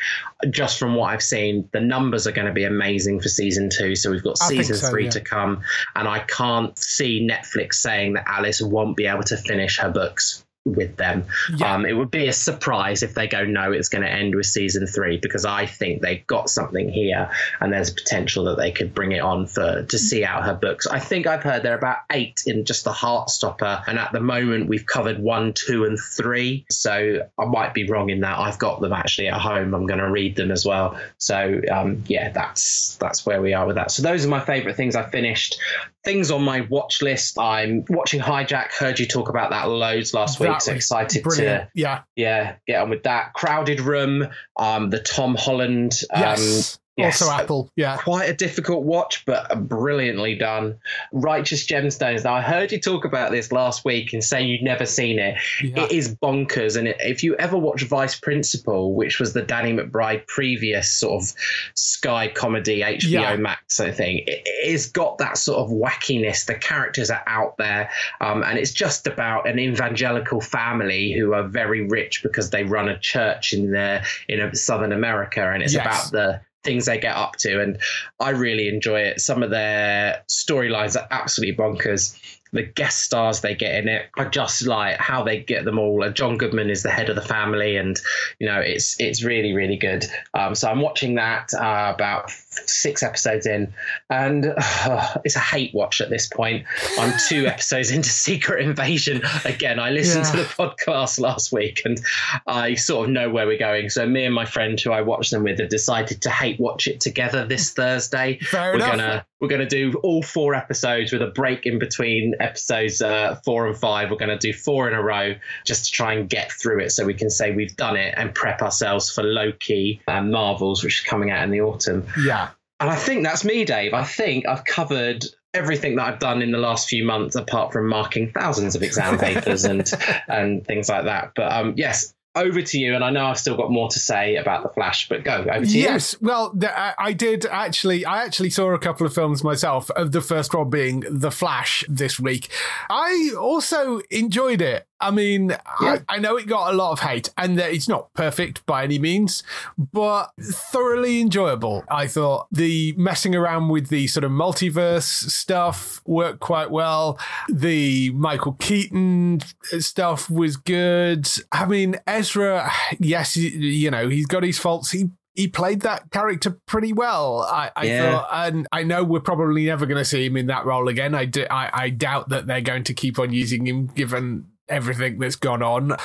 just 0.49 0.77
from 0.77 0.95
what 0.95 1.11
I've 1.11 1.23
seen, 1.23 1.67
the 1.73 1.79
numbers 1.79 2.27
are 2.27 2.31
going 2.31 2.47
to 2.47 2.53
be 2.53 2.65
amazing 2.65 3.19
for 3.19 3.29
season 3.29 3.69
two. 3.69 3.95
So 3.95 4.11
we've 4.11 4.23
got 4.23 4.37
season 4.37 4.75
so, 4.75 4.89
three 4.89 5.05
yeah. 5.05 5.11
to 5.11 5.21
come. 5.21 5.61
And 5.95 6.07
I 6.07 6.19
can't 6.19 6.77
see 6.77 7.27
Netflix 7.27 7.75
saying 7.75 8.13
that 8.13 8.25
Alice 8.27 8.61
won't 8.61 8.97
be 8.97 9.07
able 9.07 9.23
to 9.23 9.37
finish 9.37 9.79
her 9.79 9.89
books 9.89 10.43
with 10.73 10.97
them. 10.97 11.25
Yeah. 11.55 11.73
Um, 11.73 11.85
it 11.85 11.93
would 11.93 12.11
be 12.11 12.27
a 12.27 12.33
surprise 12.33 13.03
if 13.03 13.13
they 13.13 13.27
go, 13.27 13.45
no, 13.45 13.71
it's 13.71 13.89
going 13.89 14.03
to 14.03 14.09
end 14.09 14.35
with 14.35 14.45
season 14.45 14.87
three, 14.87 15.17
because 15.17 15.45
I 15.45 15.65
think 15.65 16.01
they've 16.01 16.25
got 16.27 16.49
something 16.49 16.89
here 16.89 17.31
and 17.59 17.71
there's 17.71 17.89
potential 17.89 18.45
that 18.45 18.57
they 18.57 18.71
could 18.71 18.93
bring 18.93 19.11
it 19.11 19.21
on 19.21 19.47
for 19.47 19.83
to 19.83 19.97
see 19.99 20.23
out 20.23 20.43
her 20.43 20.53
books. 20.53 20.87
I 20.87 20.99
think 20.99 21.27
I've 21.27 21.43
heard 21.43 21.63
there 21.63 21.73
are 21.73 21.77
about 21.77 21.97
eight 22.11 22.43
in 22.45 22.65
just 22.65 22.83
the 22.83 22.91
Heartstopper. 22.91 23.83
And 23.87 23.97
at 23.99 24.11
the 24.11 24.19
moment, 24.19 24.67
we've 24.67 24.85
covered 24.85 25.19
one, 25.19 25.53
two, 25.53 25.85
and 25.85 25.97
three. 25.99 26.65
So 26.69 27.27
I 27.37 27.45
might 27.45 27.73
be 27.73 27.89
wrong 27.89 28.09
in 28.09 28.21
that. 28.21 28.39
I've 28.39 28.59
got 28.59 28.81
them 28.81 28.93
actually 28.93 29.27
at 29.27 29.39
home. 29.39 29.73
I'm 29.73 29.85
going 29.85 29.99
to 29.99 30.09
read 30.09 30.35
them 30.35 30.51
as 30.51 30.65
well. 30.65 30.99
So 31.17 31.61
um, 31.71 32.03
yeah, 32.07 32.29
that's 32.31 32.95
that's 32.99 33.25
where 33.25 33.41
we 33.41 33.53
are 33.53 33.65
with 33.65 33.75
that. 33.75 33.91
So 33.91 34.03
those 34.03 34.25
are 34.25 34.29
my 34.29 34.39
favorite 34.39 34.75
things 34.75 34.95
I 34.95 35.09
finished. 35.09 35.59
Things 36.03 36.31
on 36.31 36.41
my 36.41 36.61
watch 36.61 37.01
list. 37.01 37.37
I'm 37.37 37.83
watching 37.89 38.21
Hijack. 38.21 38.71
Heard 38.71 38.99
you 38.99 39.05
talk 39.05 39.29
about 39.29 39.49
that 39.49 39.67
loads 39.67 40.13
last 40.13 40.39
week. 40.39 40.49
That 40.49 40.56
So 40.56 40.56
was 40.57 40.67
excited 40.67 41.23
Brilliant. 41.23 41.63
to 41.63 41.69
Yeah. 41.73 42.01
yeah 42.15 42.55
get 42.67 42.81
on 42.81 42.89
with 42.89 43.03
that. 43.03 43.33
Crowded 43.33 43.81
Room. 43.81 44.27
Um, 44.57 44.89
the 44.89 44.99
Tom 44.99 45.35
Holland. 45.35 45.93
Um, 46.13 46.21
Yes. 46.21 46.79
Yes. 46.97 47.21
Also 47.21 47.33
Apple. 47.33 47.71
Yeah. 47.75 47.97
Quite 47.97 48.29
a 48.29 48.33
difficult 48.33 48.83
watch, 48.83 49.25
but 49.25 49.67
brilliantly 49.67 50.35
done. 50.35 50.77
Righteous 51.11 51.65
Gemstones. 51.65 52.23
Now, 52.23 52.33
I 52.35 52.41
heard 52.41 52.71
you 52.71 52.79
talk 52.79 53.05
about 53.05 53.31
this 53.31 53.51
last 53.51 53.85
week 53.85 54.13
and 54.13 54.23
say 54.23 54.43
you'd 54.43 54.63
never 54.63 54.85
seen 54.85 55.19
it. 55.19 55.37
Yeah. 55.63 55.83
It 55.83 55.91
is 55.91 56.15
bonkers. 56.15 56.77
And 56.77 56.87
it, 56.87 56.97
if 56.99 57.23
you 57.23 57.35
ever 57.35 57.57
watch 57.57 57.83
Vice 57.83 58.19
Principal, 58.19 58.93
which 58.93 59.19
was 59.19 59.33
the 59.33 59.41
Danny 59.41 59.73
McBride 59.73 60.25
previous 60.27 60.91
sort 60.91 61.21
of 61.23 61.33
Sky 61.75 62.27
comedy, 62.27 62.81
HBO 62.81 63.03
Yeah. 63.09 63.35
Max 63.35 63.75
sort 63.75 63.89
of 63.89 63.95
thing, 63.97 64.19
it, 64.27 64.41
it's 64.45 64.87
got 64.89 65.17
that 65.19 65.37
sort 65.37 65.59
of 65.59 65.69
wackiness. 65.69 66.45
The 66.45 66.55
characters 66.55 67.09
are 67.09 67.23
out 67.27 67.57
there. 67.57 67.89
Um, 68.21 68.43
and 68.43 68.57
it's 68.57 68.71
just 68.71 69.07
about 69.07 69.47
an 69.47 69.59
evangelical 69.59 70.41
family 70.41 71.11
who 71.11 71.33
are 71.33 71.43
very 71.43 71.87
rich 71.87 72.23
because 72.23 72.49
they 72.49 72.63
run 72.63 72.89
a 72.89 72.97
church 72.99 73.53
in 73.53 73.71
the 73.71 74.05
in 74.27 74.55
Southern 74.55 74.91
America. 74.91 75.51
And 75.51 75.61
it's 75.63 75.73
Yes. 75.73 75.85
about 75.85 76.11
the 76.11 76.41
things 76.67 76.85
they 76.85 76.99
get 76.99 77.15
up 77.15 77.37
to. 77.37 77.61
And 77.61 77.79
I 78.19 78.31
really 78.31 78.67
enjoy 78.67 78.99
it. 78.99 79.21
Some 79.21 79.41
of 79.41 79.49
their 79.49 80.23
storylines 80.29 80.99
are 80.99 81.07
absolutely 81.09 81.55
bonkers. 81.55 82.19
The 82.53 82.63
guest 82.63 83.03
stars 83.03 83.41
they 83.41 83.55
get 83.55 83.75
in 83.75 83.87
it 83.87 84.05
are 84.17 84.29
just 84.29 84.65
like 84.65 84.97
how 84.97 85.23
they 85.23 85.39
get 85.39 85.65
them 85.65 85.79
all. 85.79 86.03
And 86.03 86.15
John 86.15 86.37
Goodman 86.37 86.69
is 86.69 86.83
the 86.83 86.89
head 86.89 87.09
of 87.09 87.15
the 87.15 87.21
family, 87.21 87.75
and 87.75 87.99
you 88.39 88.47
know 88.47 88.59
it's 88.59 88.95
it's 88.99 89.21
really 89.21 89.53
really 89.53 89.75
good. 89.75 90.05
Um, 90.33 90.55
so 90.55 90.69
I'm 90.69 90.79
watching 90.79 91.15
that 91.15 91.53
uh, 91.53 91.91
about 91.93 92.31
six 92.65 93.03
episodes 93.03 93.45
in, 93.45 93.73
and 94.09 94.53
uh, 94.57 95.15
it's 95.25 95.35
a 95.35 95.39
hate 95.39 95.73
watch 95.73 96.01
at 96.01 96.09
this 96.09 96.27
point. 96.27 96.65
I'm 96.99 97.13
two 97.27 97.47
episodes 97.47 97.91
into 97.91 98.09
Secret 98.09 98.63
Invasion. 98.63 99.21
Again, 99.45 99.79
I 99.79 99.91
listened 99.91 100.25
to 100.25 100.37
the 100.37 100.43
podcast 100.43 101.19
last 101.19 101.51
week, 101.51 101.81
and 101.85 101.99
I 102.45 102.75
sort 102.75 103.07
of 103.07 103.13
know 103.13 103.29
where 103.29 103.45
we're 103.45 103.57
going. 103.57 103.89
So 103.89 104.07
me 104.07 104.25
and 104.25 104.33
my 104.33 104.45
friend 104.45 104.79
who 104.79 104.91
I 104.91 105.01
watch 105.01 105.29
them 105.29 105.43
with 105.43 105.59
have 105.59 105.69
decided 105.69 106.21
to 106.23 106.29
hate 106.29 106.59
watch 106.59 106.87
it 106.87 106.99
together 106.99 107.45
this 107.45 107.71
Thursday. 107.77 108.39
Fair 108.39 108.71
we're 108.71 108.75
enough. 108.75 108.91
gonna 108.91 109.25
we're 109.39 109.47
gonna 109.47 109.67
do 109.67 109.93
all 110.03 110.23
four 110.23 110.55
episodes 110.55 111.11
with 111.11 111.21
a 111.21 111.27
break 111.27 111.65
in 111.65 111.79
between 111.79 112.33
episodes 112.39 113.01
uh, 113.01 113.35
four 113.45 113.67
and 113.67 113.77
five. 113.77 114.09
We're 114.09 114.17
gonna 114.17 114.37
do 114.37 114.53
four 114.53 114.87
in 114.87 114.93
a 114.95 115.01
row 115.01 115.35
just 115.65 115.85
to 115.85 115.91
try 115.91 116.13
and 116.13 116.29
get 116.29 116.51
through 116.51 116.79
it, 116.79 116.91
so 116.91 117.05
we 117.05 117.13
can 117.13 117.29
say 117.29 117.53
we've 117.53 117.75
done 117.75 117.95
it 117.95 118.13
and 118.17 118.33
prep 118.33 118.61
ourselves 118.61 119.09
for 119.11 119.23
Loki 119.23 120.01
and 120.07 120.31
Marvels, 120.31 120.83
which 120.83 121.01
is 121.01 121.07
coming 121.07 121.31
out 121.31 121.43
in 121.43 121.51
the 121.51 121.61
autumn. 121.61 122.05
Yeah. 122.23 122.46
And 122.79 122.89
I 122.89 122.95
think 122.95 123.23
that's 123.23 123.43
me, 123.43 123.65
Dave. 123.65 123.93
I 123.93 124.03
think 124.03 124.47
I've 124.47 124.63
covered 124.63 125.25
everything 125.53 125.95
that 125.95 126.07
I've 126.07 126.19
done 126.19 126.41
in 126.41 126.51
the 126.51 126.59
last 126.59 126.87
few 126.87 127.03
months, 127.03 127.35
apart 127.35 127.73
from 127.73 127.87
marking 127.87 128.31
thousands 128.31 128.75
of 128.75 128.83
exam 128.83 129.17
papers 129.19 129.65
and 129.65 129.89
and 130.27 130.65
things 130.65 130.89
like 130.89 131.05
that. 131.05 131.31
But 131.35 131.51
um, 131.51 131.73
yes, 131.75 132.13
over 132.37 132.61
to 132.61 132.77
you. 132.77 132.95
And 132.95 133.03
I 133.03 133.09
know 133.09 133.25
I've 133.25 133.39
still 133.39 133.57
got 133.57 133.71
more 133.71 133.89
to 133.89 133.99
say 133.99 134.35
about 134.35 134.63
the 134.63 134.69
Flash, 134.69 135.09
but 135.09 135.23
go 135.23 135.37
over 135.37 135.65
to 135.65 135.71
you. 135.71 135.81
Yes, 135.81 136.15
well, 136.21 136.53
I 136.61 136.93
I 136.97 137.13
did 137.13 137.45
actually. 137.45 138.05
I 138.05 138.23
actually 138.23 138.51
saw 138.51 138.73
a 138.73 138.79
couple 138.79 139.05
of 139.05 139.13
films 139.13 139.43
myself. 139.43 139.89
Of 139.91 140.11
the 140.11 140.21
first 140.21 140.53
one 140.53 140.69
being 140.69 141.03
The 141.09 141.31
Flash 141.31 141.83
this 141.89 142.19
week. 142.19 142.49
I 142.89 143.31
also 143.37 144.01
enjoyed 144.11 144.61
it. 144.61 144.86
I 144.99 145.11
mean, 145.11 145.55
I, 145.65 146.01
I 146.09 146.17
know 146.19 146.37
it 146.37 146.47
got 146.47 146.73
a 146.73 146.75
lot 146.75 146.91
of 146.91 146.99
hate, 147.01 147.29
and 147.37 147.57
that 147.59 147.71
it's 147.71 147.87
not 147.87 148.13
perfect 148.13 148.65
by 148.65 148.83
any 148.83 148.97
means, 148.99 149.43
but 149.77 150.31
thoroughly 150.41 151.21
enjoyable. 151.21 151.83
I 151.89 152.07
thought 152.07 152.47
the 152.51 152.93
messing 152.97 153.35
around 153.35 153.69
with 153.69 153.89
the 153.89 154.07
sort 154.07 154.23
of 154.23 154.31
multiverse 154.31 155.29
stuff 155.29 156.01
worked 156.05 156.39
quite 156.39 156.71
well. 156.71 157.19
The 157.49 158.09
Michael 158.11 158.53
Keaton 158.53 159.41
stuff 159.79 160.29
was 160.29 160.57
good. 160.57 161.27
I 161.51 161.65
mean, 161.65 161.97
Ezra, 162.07 162.71
yes, 162.99 163.37
you 163.37 163.91
know, 163.91 164.09
he's 164.09 164.25
got 164.25 164.43
his 164.43 164.57
faults. 164.57 164.91
He 164.91 165.09
he 165.35 165.47
played 165.47 165.81
that 165.81 166.09
character 166.09 166.49
pretty 166.65 166.91
well. 166.93 167.41
I, 167.41 167.69
I 167.75 167.83
Yeah. 167.85 168.11
thought, 168.17 168.27
and 168.31 168.67
I 168.71 168.81
know 168.81 169.03
we're 169.03 169.19
probably 169.19 169.65
never 169.67 169.85
going 169.85 169.99
to 169.99 170.05
see 170.05 170.25
him 170.25 170.35
in 170.35 170.47
that 170.47 170.65
role 170.65 170.87
again. 170.87 171.13
I, 171.13 171.25
do, 171.25 171.45
I 171.51 171.69
I 171.71 171.89
doubt 171.91 172.29
that 172.29 172.47
they're 172.47 172.59
going 172.61 172.83
to 172.85 172.93
keep 172.95 173.19
on 173.19 173.31
using 173.31 173.67
him, 173.67 173.85
given 173.85 174.47
everything 174.69 175.19
that's 175.19 175.35
gone 175.35 175.61
on. 175.61 175.95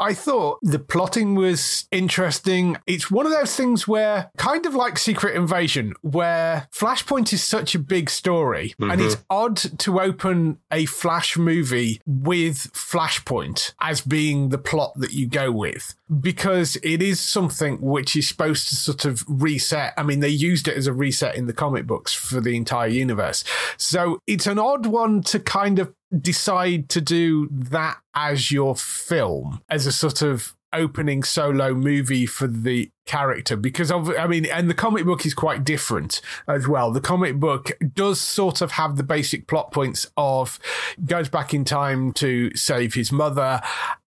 I 0.00 0.14
thought 0.14 0.58
the 0.62 0.78
plotting 0.78 1.34
was 1.34 1.86
interesting. 1.90 2.76
It's 2.86 3.10
one 3.10 3.26
of 3.26 3.32
those 3.32 3.54
things 3.54 3.86
where, 3.86 4.30
kind 4.36 4.66
of 4.66 4.74
like 4.74 4.98
Secret 4.98 5.36
Invasion, 5.36 5.94
where 6.00 6.68
Flashpoint 6.72 7.32
is 7.32 7.44
such 7.44 7.74
a 7.74 7.78
big 7.78 8.10
story, 8.10 8.74
and 8.80 9.00
it's 9.00 9.14
mm-hmm. 9.14 9.24
odd 9.30 9.56
to 9.78 10.00
open 10.00 10.58
a 10.70 10.86
Flash 10.86 11.36
movie 11.36 12.00
with 12.06 12.72
Flashpoint 12.72 13.74
as 13.80 14.00
being 14.00 14.48
the 14.48 14.58
plot 14.58 14.92
that 14.96 15.12
you 15.12 15.28
go 15.28 15.52
with, 15.52 15.94
because 16.20 16.76
it 16.82 17.00
is 17.00 17.20
something 17.20 17.80
which 17.80 18.16
is 18.16 18.28
supposed 18.28 18.68
to 18.68 18.76
sort 18.76 19.04
of 19.04 19.24
reset. 19.28 19.94
I 19.96 20.02
mean, 20.02 20.20
they 20.20 20.28
used 20.28 20.68
it 20.68 20.76
as 20.76 20.86
a 20.86 20.92
reset 20.92 21.36
in 21.36 21.46
the 21.46 21.52
comic 21.52 21.86
books 21.86 22.12
for 22.12 22.40
the 22.40 22.56
entire 22.56 22.88
universe. 22.88 23.44
So 23.76 24.18
it's 24.26 24.46
an 24.46 24.58
odd 24.58 24.86
one 24.86 25.22
to 25.24 25.38
kind 25.38 25.78
of 25.78 25.92
decide 26.20 26.88
to 26.90 27.00
do 27.00 27.48
that 27.50 27.98
as 28.14 28.50
your 28.52 28.76
film, 28.76 29.60
as 29.68 29.86
a 29.86 29.92
sort 29.92 30.22
of 30.22 30.54
opening 30.74 31.22
solo 31.22 31.74
movie 31.74 32.26
for 32.26 32.46
the 32.46 32.90
character? 33.06 33.56
Because 33.56 33.90
of 33.90 34.08
I 34.10 34.26
mean 34.26 34.46
and 34.46 34.70
the 34.70 34.74
comic 34.74 35.04
book 35.04 35.26
is 35.26 35.34
quite 35.34 35.64
different 35.64 36.20
as 36.48 36.68
well. 36.68 36.90
The 36.92 37.00
comic 37.00 37.36
book 37.36 37.72
does 37.94 38.20
sort 38.20 38.60
of 38.60 38.72
have 38.72 38.96
the 38.96 39.02
basic 39.02 39.46
plot 39.46 39.72
points 39.72 40.10
of 40.16 40.58
goes 41.04 41.28
back 41.28 41.52
in 41.54 41.64
time 41.64 42.12
to 42.14 42.54
save 42.54 42.94
his 42.94 43.12
mother 43.12 43.60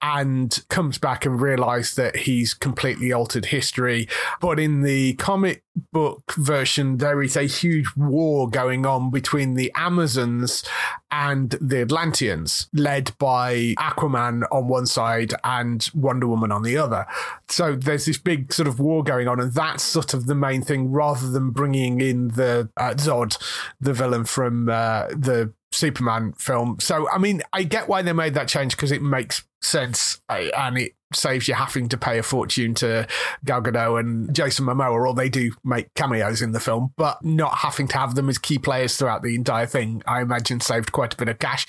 and 0.00 0.64
comes 0.68 0.98
back 0.98 1.26
and 1.26 1.40
realizes 1.40 1.94
that 1.96 2.16
he's 2.16 2.54
completely 2.54 3.12
altered 3.12 3.46
history. 3.46 4.08
But 4.40 4.60
in 4.60 4.82
the 4.82 5.14
comic 5.14 5.64
book 5.92 6.34
version, 6.36 6.98
there 6.98 7.22
is 7.22 7.36
a 7.36 7.44
huge 7.44 7.88
war 7.96 8.48
going 8.48 8.86
on 8.86 9.10
between 9.10 9.54
the 9.54 9.72
Amazons 9.74 10.64
and 11.10 11.50
the 11.60 11.80
Atlanteans, 11.82 12.68
led 12.72 13.16
by 13.18 13.74
Aquaman 13.78 14.44
on 14.52 14.68
one 14.68 14.86
side 14.86 15.34
and 15.44 15.88
Wonder 15.94 16.26
Woman 16.26 16.52
on 16.52 16.62
the 16.62 16.76
other. 16.76 17.06
So 17.48 17.74
there's 17.74 18.04
this 18.04 18.18
big 18.18 18.52
sort 18.52 18.68
of 18.68 18.78
war 18.78 19.02
going 19.02 19.28
on, 19.28 19.40
and 19.40 19.52
that's 19.52 19.82
sort 19.82 20.14
of 20.14 20.26
the 20.26 20.34
main 20.34 20.62
thing 20.62 20.92
rather 20.92 21.28
than 21.28 21.50
bringing 21.50 22.00
in 22.00 22.28
the 22.28 22.68
uh, 22.76 22.94
Zod, 22.94 23.38
the 23.80 23.92
villain 23.92 24.24
from 24.24 24.68
uh, 24.68 25.06
the 25.08 25.52
Superman 25.72 26.32
film. 26.32 26.78
So, 26.80 27.08
I 27.10 27.18
mean, 27.18 27.42
I 27.52 27.62
get 27.62 27.88
why 27.88 28.02
they 28.02 28.12
made 28.12 28.34
that 28.34 28.48
change 28.48 28.76
because 28.76 28.92
it 28.92 29.02
makes 29.02 29.44
sense 29.60 30.20
uh, 30.28 30.44
and 30.56 30.78
it 30.78 30.92
saves 31.12 31.48
you 31.48 31.54
having 31.54 31.88
to 31.88 31.96
pay 31.96 32.18
a 32.18 32.22
fortune 32.22 32.74
to 32.74 33.06
Gal 33.44 33.62
Gadot 33.62 34.00
and 34.00 34.34
Jason 34.34 34.66
Momoa, 34.66 35.06
or 35.06 35.14
they 35.14 35.28
do 35.28 35.52
make 35.64 35.92
cameos 35.94 36.42
in 36.42 36.52
the 36.52 36.60
film, 36.60 36.92
but 36.96 37.24
not 37.24 37.58
having 37.58 37.88
to 37.88 37.98
have 37.98 38.14
them 38.14 38.28
as 38.28 38.38
key 38.38 38.58
players 38.58 38.96
throughout 38.96 39.22
the 39.22 39.34
entire 39.34 39.66
thing, 39.66 40.02
I 40.06 40.20
imagine 40.20 40.60
saved 40.60 40.92
quite 40.92 41.14
a 41.14 41.16
bit 41.16 41.28
of 41.28 41.38
cash. 41.38 41.66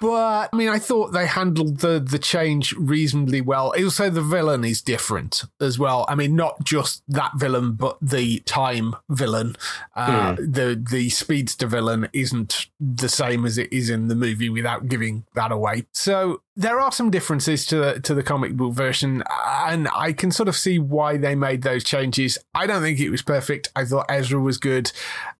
But 0.00 0.50
I 0.52 0.56
mean, 0.56 0.68
I 0.68 0.78
thought 0.78 1.12
they 1.12 1.26
handled 1.26 1.78
the 1.78 1.98
the 2.00 2.18
change 2.18 2.72
reasonably 2.74 3.40
well. 3.40 3.74
Also, 3.76 4.10
the 4.10 4.22
villain 4.22 4.64
is 4.64 4.80
different 4.82 5.44
as 5.60 5.78
well. 5.78 6.04
I 6.08 6.14
mean, 6.14 6.36
not 6.36 6.64
just 6.64 7.02
that 7.08 7.32
villain, 7.36 7.72
but 7.72 7.98
the 8.00 8.40
time 8.40 8.94
villain. 9.08 9.56
Uh, 9.94 10.36
The 10.38 10.80
the 10.90 11.10
speedster 11.10 11.66
villain 11.66 12.08
isn't 12.12 12.66
the 12.80 13.08
same 13.08 13.44
as 13.44 13.58
it 13.58 13.72
is 13.72 13.90
in 13.90 14.08
the 14.08 14.14
movie 14.14 14.48
without 14.48 14.88
giving 14.88 15.24
that 15.34 15.52
away. 15.52 15.86
So 15.92 16.42
there 16.58 16.80
are 16.80 16.90
some 16.90 17.08
differences 17.08 17.64
to 17.66 17.76
the, 17.76 18.00
to 18.00 18.14
the 18.14 18.22
comic 18.22 18.56
book 18.56 18.74
version, 18.74 19.22
and 19.46 19.88
I 19.94 20.12
can 20.12 20.32
sort 20.32 20.48
of 20.48 20.56
see 20.56 20.80
why 20.80 21.16
they 21.16 21.36
made 21.36 21.62
those 21.62 21.84
changes. 21.84 22.36
I 22.52 22.66
don't 22.66 22.82
think 22.82 22.98
it 22.98 23.10
was 23.10 23.22
perfect. 23.22 23.70
I 23.76 23.84
thought 23.84 24.06
Ezra 24.08 24.40
was 24.40 24.58
good, 24.58 24.90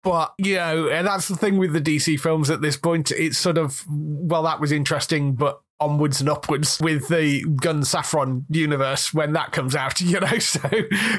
but 0.05 0.33
you 0.39 0.55
know, 0.55 0.89
and 0.89 1.09
that's 1.09 1.27
the 1.27 1.37
thing 1.37 1.59
with 1.59 1.73
the 1.73 1.81
DC 1.81 2.21
films 2.21 2.51
at 2.51 2.61
this 2.61 2.77
point. 2.77 3.11
It's 3.11 3.37
sort 3.37 3.59
of 3.59 3.85
well, 3.89 4.45
that 4.45 4.61
was 4.61 4.71
interesting, 4.71 5.35
but 5.35 5.61
onwards 5.81 6.21
and 6.21 6.29
upwards 6.29 6.81
with 6.81 7.09
the 7.09 7.45
Gunn 7.45 7.83
Safran 7.83 8.45
universe 8.51 9.15
when 9.15 9.33
that 9.35 9.53
comes 9.53 9.77
out, 9.77 10.01
you 10.01 10.21
know. 10.21 10.39
So 10.39 10.61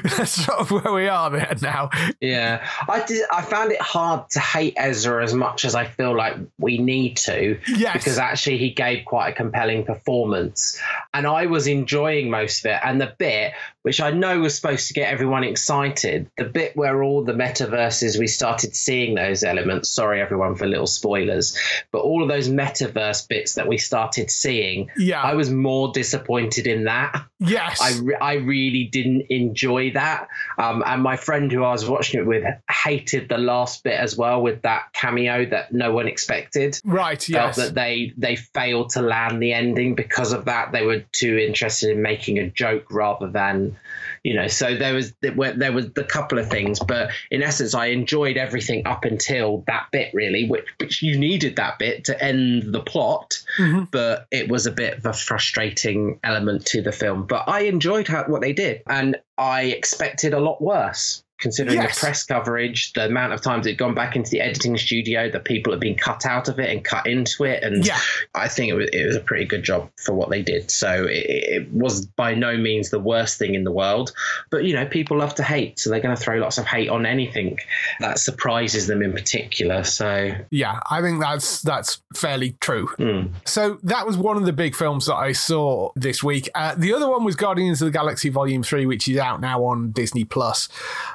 that's 0.04 0.44
sort 0.44 0.58
of 0.58 0.70
where 0.70 0.92
we 0.92 1.08
are 1.08 1.30
there 1.30 1.54
now. 1.62 1.90
Yeah, 2.20 2.66
I 2.88 3.04
did. 3.04 3.24
I 3.32 3.42
found 3.42 3.72
it 3.72 3.80
hard 3.80 4.28
to 4.30 4.40
hate 4.40 4.74
Ezra 4.76 5.22
as 5.22 5.34
much 5.34 5.64
as 5.64 5.74
I 5.74 5.84
feel 5.84 6.16
like 6.16 6.36
we 6.58 6.78
need 6.78 7.16
to. 7.18 7.58
Yes. 7.68 7.94
Because 7.94 8.18
actually, 8.18 8.58
he 8.58 8.70
gave 8.70 9.04
quite 9.04 9.28
a 9.30 9.32
compelling 9.32 9.84
performance, 9.84 10.80
and 11.12 11.26
I 11.26 11.46
was 11.46 11.66
enjoying 11.66 12.30
most 12.30 12.64
of 12.64 12.70
it. 12.70 12.80
And 12.84 13.00
the 13.00 13.14
bit 13.18 13.52
which 13.82 14.00
I 14.00 14.10
know 14.10 14.40
was 14.40 14.54
supposed 14.54 14.88
to 14.88 14.94
get 14.94 15.10
everyone 15.10 15.42
excited, 15.42 16.30
the 16.36 16.44
bit 16.44 16.76
where 16.76 17.02
all 17.02 17.24
the 17.24 17.32
metaverses 17.32 18.18
we 18.18 18.26
started 18.26 18.76
seeing 18.76 19.14
those 19.14 19.42
elements. 19.42 19.90
Sorry, 19.90 20.20
everyone, 20.20 20.54
for 20.54 20.66
little 20.66 20.86
spoilers, 20.86 21.56
but 21.90 22.00
all 22.00 22.22
of 22.22 22.28
those 22.28 22.48
metaverse 22.48 23.26
bits 23.26 23.54
that 23.54 23.68
we 23.68 23.78
started 23.78 24.30
seeing. 24.30 24.90
Yeah. 24.96 25.22
I 25.22 25.34
was 25.34 25.50
more 25.50 25.92
disappointed 25.92 26.66
in 26.66 26.84
that. 26.84 27.24
Yes. 27.40 27.80
I, 27.80 27.98
re- 28.00 28.18
I 28.20 28.34
really 28.34 28.84
didn't 28.84 29.26
enjoy 29.30 29.92
that. 29.92 30.28
Um, 30.58 30.84
and 30.86 31.02
my 31.02 31.16
friend 31.16 31.50
who 31.50 31.64
I 31.64 31.72
was 31.72 31.88
watching 31.88 32.20
it 32.20 32.26
with 32.26 32.44
hated 32.70 33.30
the 33.30 33.38
last 33.38 33.82
bit 33.82 33.98
as 33.98 34.14
well 34.16 34.42
with 34.42 34.62
that 34.62 34.92
cameo 34.92 35.46
that 35.46 35.72
no 35.72 35.92
one 35.92 36.06
expected. 36.06 36.78
right. 36.84 37.26
Yes. 37.28 37.56
Felt 37.56 37.68
that 37.68 37.74
they 37.74 38.12
they 38.18 38.36
failed 38.36 38.90
to 38.90 39.02
land 39.02 39.42
the 39.42 39.54
ending 39.54 39.94
because 39.94 40.32
of 40.32 40.44
that. 40.44 40.72
They 40.72 40.84
were 40.84 41.00
too 41.12 41.38
interested 41.38 41.90
in 41.90 42.02
making 42.02 42.38
a 42.38 42.50
joke 42.50 42.90
rather 42.90 43.28
than, 43.28 43.76
you 44.22 44.34
know. 44.34 44.48
So 44.48 44.76
there 44.76 44.94
was 44.94 45.12
there 45.20 45.72
was 45.72 45.86
a 45.96 46.04
couple 46.04 46.38
of 46.38 46.48
things, 46.48 46.78
but 46.78 47.10
in 47.30 47.42
essence, 47.42 47.74
I 47.74 47.86
enjoyed 47.86 48.36
everything 48.36 48.86
up 48.86 49.04
until 49.04 49.64
that 49.66 49.86
bit 49.92 50.12
really, 50.14 50.48
which 50.48 50.66
which 50.78 51.02
you 51.02 51.18
needed 51.18 51.56
that 51.56 51.78
bit 51.78 52.04
to 52.04 52.22
end 52.22 52.72
the 52.72 52.80
plot. 52.80 53.42
Mm-hmm. 53.58 53.84
But 53.90 54.26
it 54.30 54.48
was 54.48 54.66
a 54.66 54.72
bit 54.72 54.98
of 54.98 55.06
a 55.06 55.12
frustrating 55.12 56.20
element 56.22 56.66
to 56.66 56.82
the 56.82 56.92
film. 56.92 57.26
But 57.26 57.44
I 57.48 57.60
enjoyed 57.60 58.08
how, 58.08 58.24
what 58.24 58.40
they 58.40 58.52
did, 58.52 58.82
and 58.86 59.16
I 59.38 59.62
expected 59.64 60.34
a 60.34 60.40
lot 60.40 60.60
worse. 60.60 61.22
Considering 61.40 61.78
Yes. 61.80 61.94
the 61.96 62.00
press 62.06 62.24
coverage, 62.24 62.92
the 62.92 63.06
amount 63.06 63.32
of 63.32 63.40
times 63.40 63.66
it 63.66 63.70
had 63.70 63.78
gone 63.78 63.94
back 63.94 64.16
into 64.16 64.30
the 64.30 64.40
editing 64.40 64.76
studio, 64.76 65.30
the 65.30 65.40
people 65.40 65.72
had 65.72 65.80
been 65.80 65.96
cut 65.96 66.26
out 66.26 66.48
of 66.48 66.58
it 66.58 66.70
and 66.70 66.84
cut 66.84 67.06
into 67.06 67.44
it, 67.44 67.62
and 67.62 67.84
Yeah. 67.86 67.98
I 68.34 68.48
think 68.48 68.70
it 68.70 68.74
was, 68.74 68.88
it 68.92 69.06
was 69.06 69.16
a 69.16 69.20
pretty 69.20 69.44
good 69.44 69.62
job 69.62 69.90
for 70.04 70.12
what 70.14 70.30
they 70.30 70.42
did. 70.42 70.70
So 70.70 71.04
it, 71.08 71.26
it 71.62 71.72
was 71.72 72.06
by 72.06 72.34
no 72.34 72.56
means 72.56 72.90
the 72.90 72.98
worst 73.00 73.38
thing 73.38 73.54
in 73.54 73.64
the 73.64 73.72
world, 73.72 74.12
but 74.50 74.64
you 74.64 74.74
know, 74.74 74.86
people 74.86 75.18
love 75.18 75.34
to 75.36 75.42
hate, 75.42 75.78
so 75.78 75.90
they're 75.90 76.00
going 76.00 76.14
to 76.16 76.22
throw 76.22 76.36
lots 76.38 76.58
of 76.58 76.66
hate 76.66 76.88
on 76.88 77.06
anything 77.06 77.58
that 78.00 78.18
surprises 78.18 78.86
them 78.86 79.02
in 79.02 79.12
particular. 79.12 79.82
So 79.84 80.32
Yeah, 80.50 80.80
I 80.90 81.00
think 81.00 81.20
that's 81.20 81.62
that's 81.62 82.00
fairly 82.14 82.56
true. 82.60 82.86
Hmm. 82.88 83.28
So 83.46 83.78
that 83.82 84.06
was 84.06 84.16
one 84.16 84.36
of 84.36 84.44
the 84.44 84.52
big 84.52 84.74
films 84.74 85.06
that 85.06 85.14
I 85.16 85.32
saw 85.32 85.90
this 85.96 86.22
week. 86.22 86.48
Uh, 86.54 86.74
the 86.76 86.92
other 86.92 87.08
one 87.08 87.24
was 87.24 87.36
Guardians 87.36 87.80
of 87.82 87.86
the 87.86 87.92
Galaxy 87.92 88.28
Volume 88.28 88.62
Three, 88.62 88.86
which 88.86 89.08
is 89.08 89.16
out 89.16 89.40
now 89.40 89.64
on 89.64 89.90
Disney 89.92 90.24
Plus. 90.24 90.68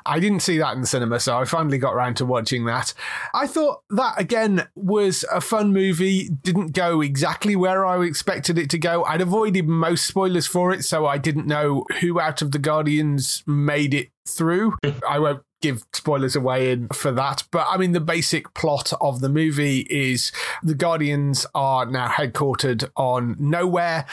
I 0.06 0.15
didn't 0.20 0.42
see 0.42 0.58
that 0.58 0.76
in 0.76 0.82
the 0.82 0.88
cinema, 0.88 1.20
so 1.20 1.38
I 1.38 1.46
finally 1.46 1.78
got 1.78 1.94
around 1.94 2.18
to 2.18 2.26
watching 2.26 2.66
that. 2.66 2.94
I 3.34 3.48
thought 3.48 3.82
that 3.90 4.20
again 4.20 4.68
was 4.76 5.26
a 5.32 5.42
fun 5.42 5.74
movie. 5.74 6.30
Didn't 6.30 6.74
go 6.74 7.02
exactly 7.02 7.56
where 7.56 7.86
I 7.86 8.04
expected 8.04 8.58
it 8.58 8.70
to 8.72 8.78
go. 8.78 9.04
I'd 9.06 9.22
avoided 9.22 9.68
most 9.68 10.06
spoilers 10.06 10.48
for 10.48 10.72
it, 10.74 10.84
so 10.84 11.06
I 11.06 11.18
didn't 11.18 11.48
know 11.48 11.86
who 12.02 12.20
out 12.20 12.42
of 12.42 12.52
the 12.52 12.60
Guardians 12.60 13.44
made 13.48 13.94
it 13.94 14.10
through. 14.28 14.76
I 15.08 15.20
won't 15.20 15.44
give 15.62 15.84
spoilers 15.94 16.36
away 16.36 16.72
in 16.72 16.88
for 16.90 17.12
that. 17.12 17.44
But 17.52 17.66
I 17.70 17.78
mean, 17.78 17.94
the 17.94 18.00
basic 18.00 18.54
plot 18.54 18.94
of 19.02 19.22
the 19.22 19.30
movie 19.30 19.80
is 19.90 20.32
the 20.62 20.76
Guardians 20.76 21.46
are 21.56 21.86
now 21.86 22.08
headquartered 22.08 22.90
on 22.96 23.36
Knowhere 23.36 24.06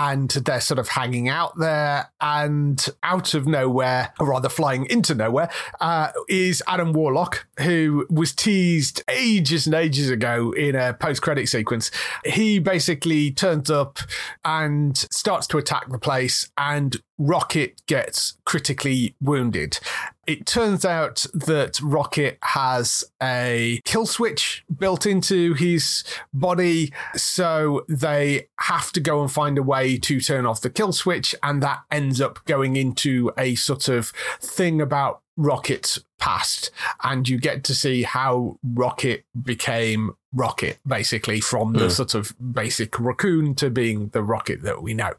and 0.00 0.30
they're 0.30 0.62
sort 0.62 0.78
of 0.78 0.88
hanging 0.88 1.28
out 1.28 1.58
there. 1.58 2.10
And 2.22 2.84
out 3.02 3.34
of 3.34 3.46
nowhere, 3.46 4.14
or 4.18 4.28
rather 4.28 4.48
flying 4.48 4.86
into 4.86 5.14
Knowhere, 5.14 5.52
uh, 5.80 6.12
is 6.26 6.62
Adam 6.66 6.94
Warlock, 6.94 7.46
who 7.58 8.06
was 8.08 8.32
teased 8.32 9.02
ages 9.10 9.66
and 9.66 9.74
ages 9.74 10.08
ago 10.08 10.52
in 10.52 10.74
a 10.74 10.94
post 10.94 11.20
credit 11.20 11.50
sequence. 11.50 11.90
He 12.24 12.58
basically 12.58 13.30
turns 13.30 13.70
up 13.70 13.98
and 14.42 14.96
starts 14.96 15.46
to 15.48 15.58
attack 15.58 15.90
the 15.90 15.98
place 15.98 16.50
and 16.56 16.96
Rocket 17.20 17.82
gets 17.86 18.38
critically 18.46 19.14
wounded. 19.20 19.78
It 20.26 20.46
turns 20.46 20.86
out 20.86 21.26
that 21.34 21.78
Rocket 21.82 22.38
has 22.42 23.04
a 23.22 23.80
kill 23.84 24.06
switch 24.06 24.64
built 24.78 25.04
into 25.04 25.52
his 25.54 26.02
body, 26.32 26.92
so 27.14 27.84
they 27.88 28.48
have 28.60 28.90
to 28.92 29.00
go 29.00 29.20
and 29.20 29.30
find 29.30 29.58
a 29.58 29.62
way 29.62 29.89
to 29.98 30.20
turn 30.20 30.46
off 30.46 30.60
the 30.60 30.70
kill 30.70 30.92
switch, 30.92 31.34
and 31.42 31.62
that 31.62 31.80
ends 31.90 32.20
up 32.20 32.44
going 32.44 32.76
into 32.76 33.32
a 33.36 33.54
sort 33.54 33.88
of 33.88 34.12
thing 34.40 34.80
about 34.80 35.22
Rocket's 35.36 36.00
past, 36.20 36.70
and 37.02 37.28
you 37.28 37.38
get 37.38 37.64
to 37.64 37.74
see 37.74 38.02
how 38.02 38.58
Rocket 38.62 39.24
became 39.42 40.12
rocket, 40.32 40.78
basically, 40.86 41.40
from 41.40 41.72
the 41.72 41.86
Mm. 41.86 41.90
sort 41.90 42.14
of 42.14 42.32
basic 42.54 43.00
raccoon 43.00 43.52
to 43.56 43.68
being 43.68 44.10
the 44.10 44.22
rocket 44.22 44.62
that 44.62 44.80
we 44.80 44.94
know. 44.94 45.12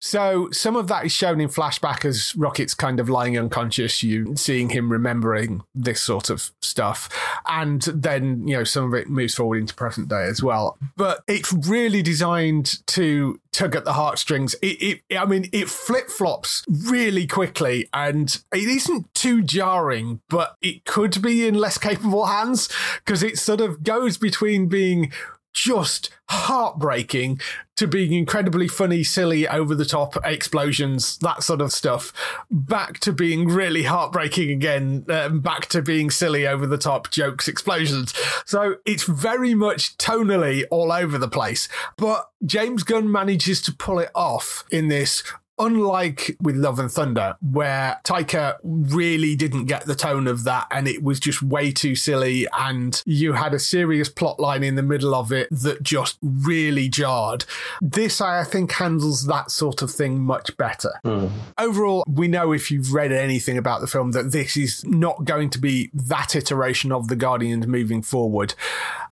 So 0.00 0.48
some 0.50 0.74
of 0.74 0.88
that 0.88 1.04
is 1.06 1.12
shown 1.12 1.40
in 1.40 1.48
flashback 1.48 2.04
as 2.04 2.34
Rocket's 2.36 2.74
kind 2.74 2.98
of 2.98 3.08
lying 3.08 3.38
unconscious, 3.38 4.02
you 4.02 4.34
seeing 4.34 4.70
him 4.70 4.90
remembering 4.90 5.62
this 5.72 6.02
sort 6.02 6.30
of 6.30 6.50
stuff. 6.60 7.08
And 7.46 7.82
then, 7.82 8.48
you 8.48 8.56
know, 8.56 8.64
some 8.64 8.84
of 8.84 8.94
it 8.94 9.08
moves 9.08 9.36
forward 9.36 9.58
into 9.58 9.74
present 9.74 10.08
day 10.08 10.24
as 10.24 10.42
well. 10.42 10.76
But 10.96 11.22
it's 11.28 11.52
really 11.52 12.02
designed 12.02 12.84
to 12.88 13.38
tug 13.52 13.76
at 13.76 13.84
the 13.84 13.92
heartstrings. 13.94 14.54
It, 14.62 15.00
it 15.08 15.16
I 15.18 15.24
mean, 15.26 15.48
it 15.52 15.68
flip 15.70 16.10
flops 16.10 16.64
really 16.68 17.26
quickly 17.26 17.88
and 17.94 18.36
it 18.52 18.68
isn't 18.68 19.14
too 19.14 19.42
jarring, 19.42 20.20
but 20.28 20.45
it 20.62 20.84
could 20.84 21.20
be 21.22 21.46
in 21.46 21.54
less 21.54 21.78
capable 21.78 22.26
hands 22.26 22.68
because 23.04 23.22
it 23.22 23.38
sort 23.38 23.60
of 23.60 23.82
goes 23.82 24.18
between 24.18 24.68
being 24.68 25.12
just 25.56 26.10
heartbreaking 26.28 27.40
to 27.76 27.86
being 27.86 28.12
incredibly 28.12 28.68
funny, 28.68 29.02
silly, 29.02 29.48
over 29.48 29.74
the 29.74 29.84
top 29.84 30.16
explosions, 30.24 31.16
that 31.18 31.42
sort 31.42 31.60
of 31.62 31.72
stuff, 31.72 32.12
back 32.50 33.00
to 33.00 33.12
being 33.12 33.48
really 33.48 33.84
heartbreaking 33.84 34.50
again, 34.50 35.04
um, 35.08 35.40
back 35.40 35.66
to 35.66 35.80
being 35.80 36.10
silly, 36.10 36.46
over 36.46 36.66
the 36.66 36.78
top 36.78 37.10
jokes, 37.10 37.48
explosions. 37.48 38.14
So 38.44 38.76
it's 38.84 39.04
very 39.04 39.54
much 39.54 39.96
tonally 39.96 40.64
all 40.70 40.92
over 40.92 41.16
the 41.18 41.28
place. 41.28 41.68
But 41.96 42.28
James 42.44 42.82
Gunn 42.82 43.10
manages 43.10 43.62
to 43.62 43.72
pull 43.72 43.98
it 43.98 44.10
off 44.14 44.64
in 44.70 44.88
this 44.88 45.22
Unlike 45.58 46.36
with 46.40 46.56
Love 46.56 46.78
and 46.78 46.90
Thunder, 46.90 47.36
where 47.40 48.00
Taika 48.04 48.56
really 48.62 49.34
didn't 49.34 49.66
get 49.66 49.86
the 49.86 49.94
tone 49.94 50.26
of 50.26 50.44
that 50.44 50.66
and 50.70 50.86
it 50.86 51.02
was 51.02 51.18
just 51.18 51.42
way 51.42 51.72
too 51.72 51.94
silly, 51.94 52.46
and 52.58 53.02
you 53.06 53.32
had 53.32 53.54
a 53.54 53.58
serious 53.58 54.08
plot 54.08 54.38
line 54.38 54.62
in 54.62 54.74
the 54.74 54.82
middle 54.82 55.14
of 55.14 55.32
it 55.32 55.48
that 55.50 55.82
just 55.82 56.18
really 56.22 56.88
jarred. 56.88 57.44
This, 57.80 58.20
I 58.20 58.44
think, 58.44 58.72
handles 58.72 59.26
that 59.26 59.50
sort 59.50 59.82
of 59.82 59.90
thing 59.90 60.20
much 60.20 60.56
better. 60.56 60.92
Hmm. 61.04 61.28
Overall, 61.58 62.04
we 62.06 62.28
know 62.28 62.52
if 62.52 62.70
you've 62.70 62.92
read 62.92 63.12
anything 63.12 63.56
about 63.56 63.80
the 63.80 63.86
film 63.86 64.12
that 64.12 64.32
this 64.32 64.56
is 64.56 64.84
not 64.84 65.24
going 65.24 65.50
to 65.50 65.58
be 65.58 65.90
that 65.94 66.36
iteration 66.36 66.92
of 66.92 67.08
the 67.08 67.16
Guardians 67.16 67.66
moving 67.66 68.02
forward. 68.02 68.54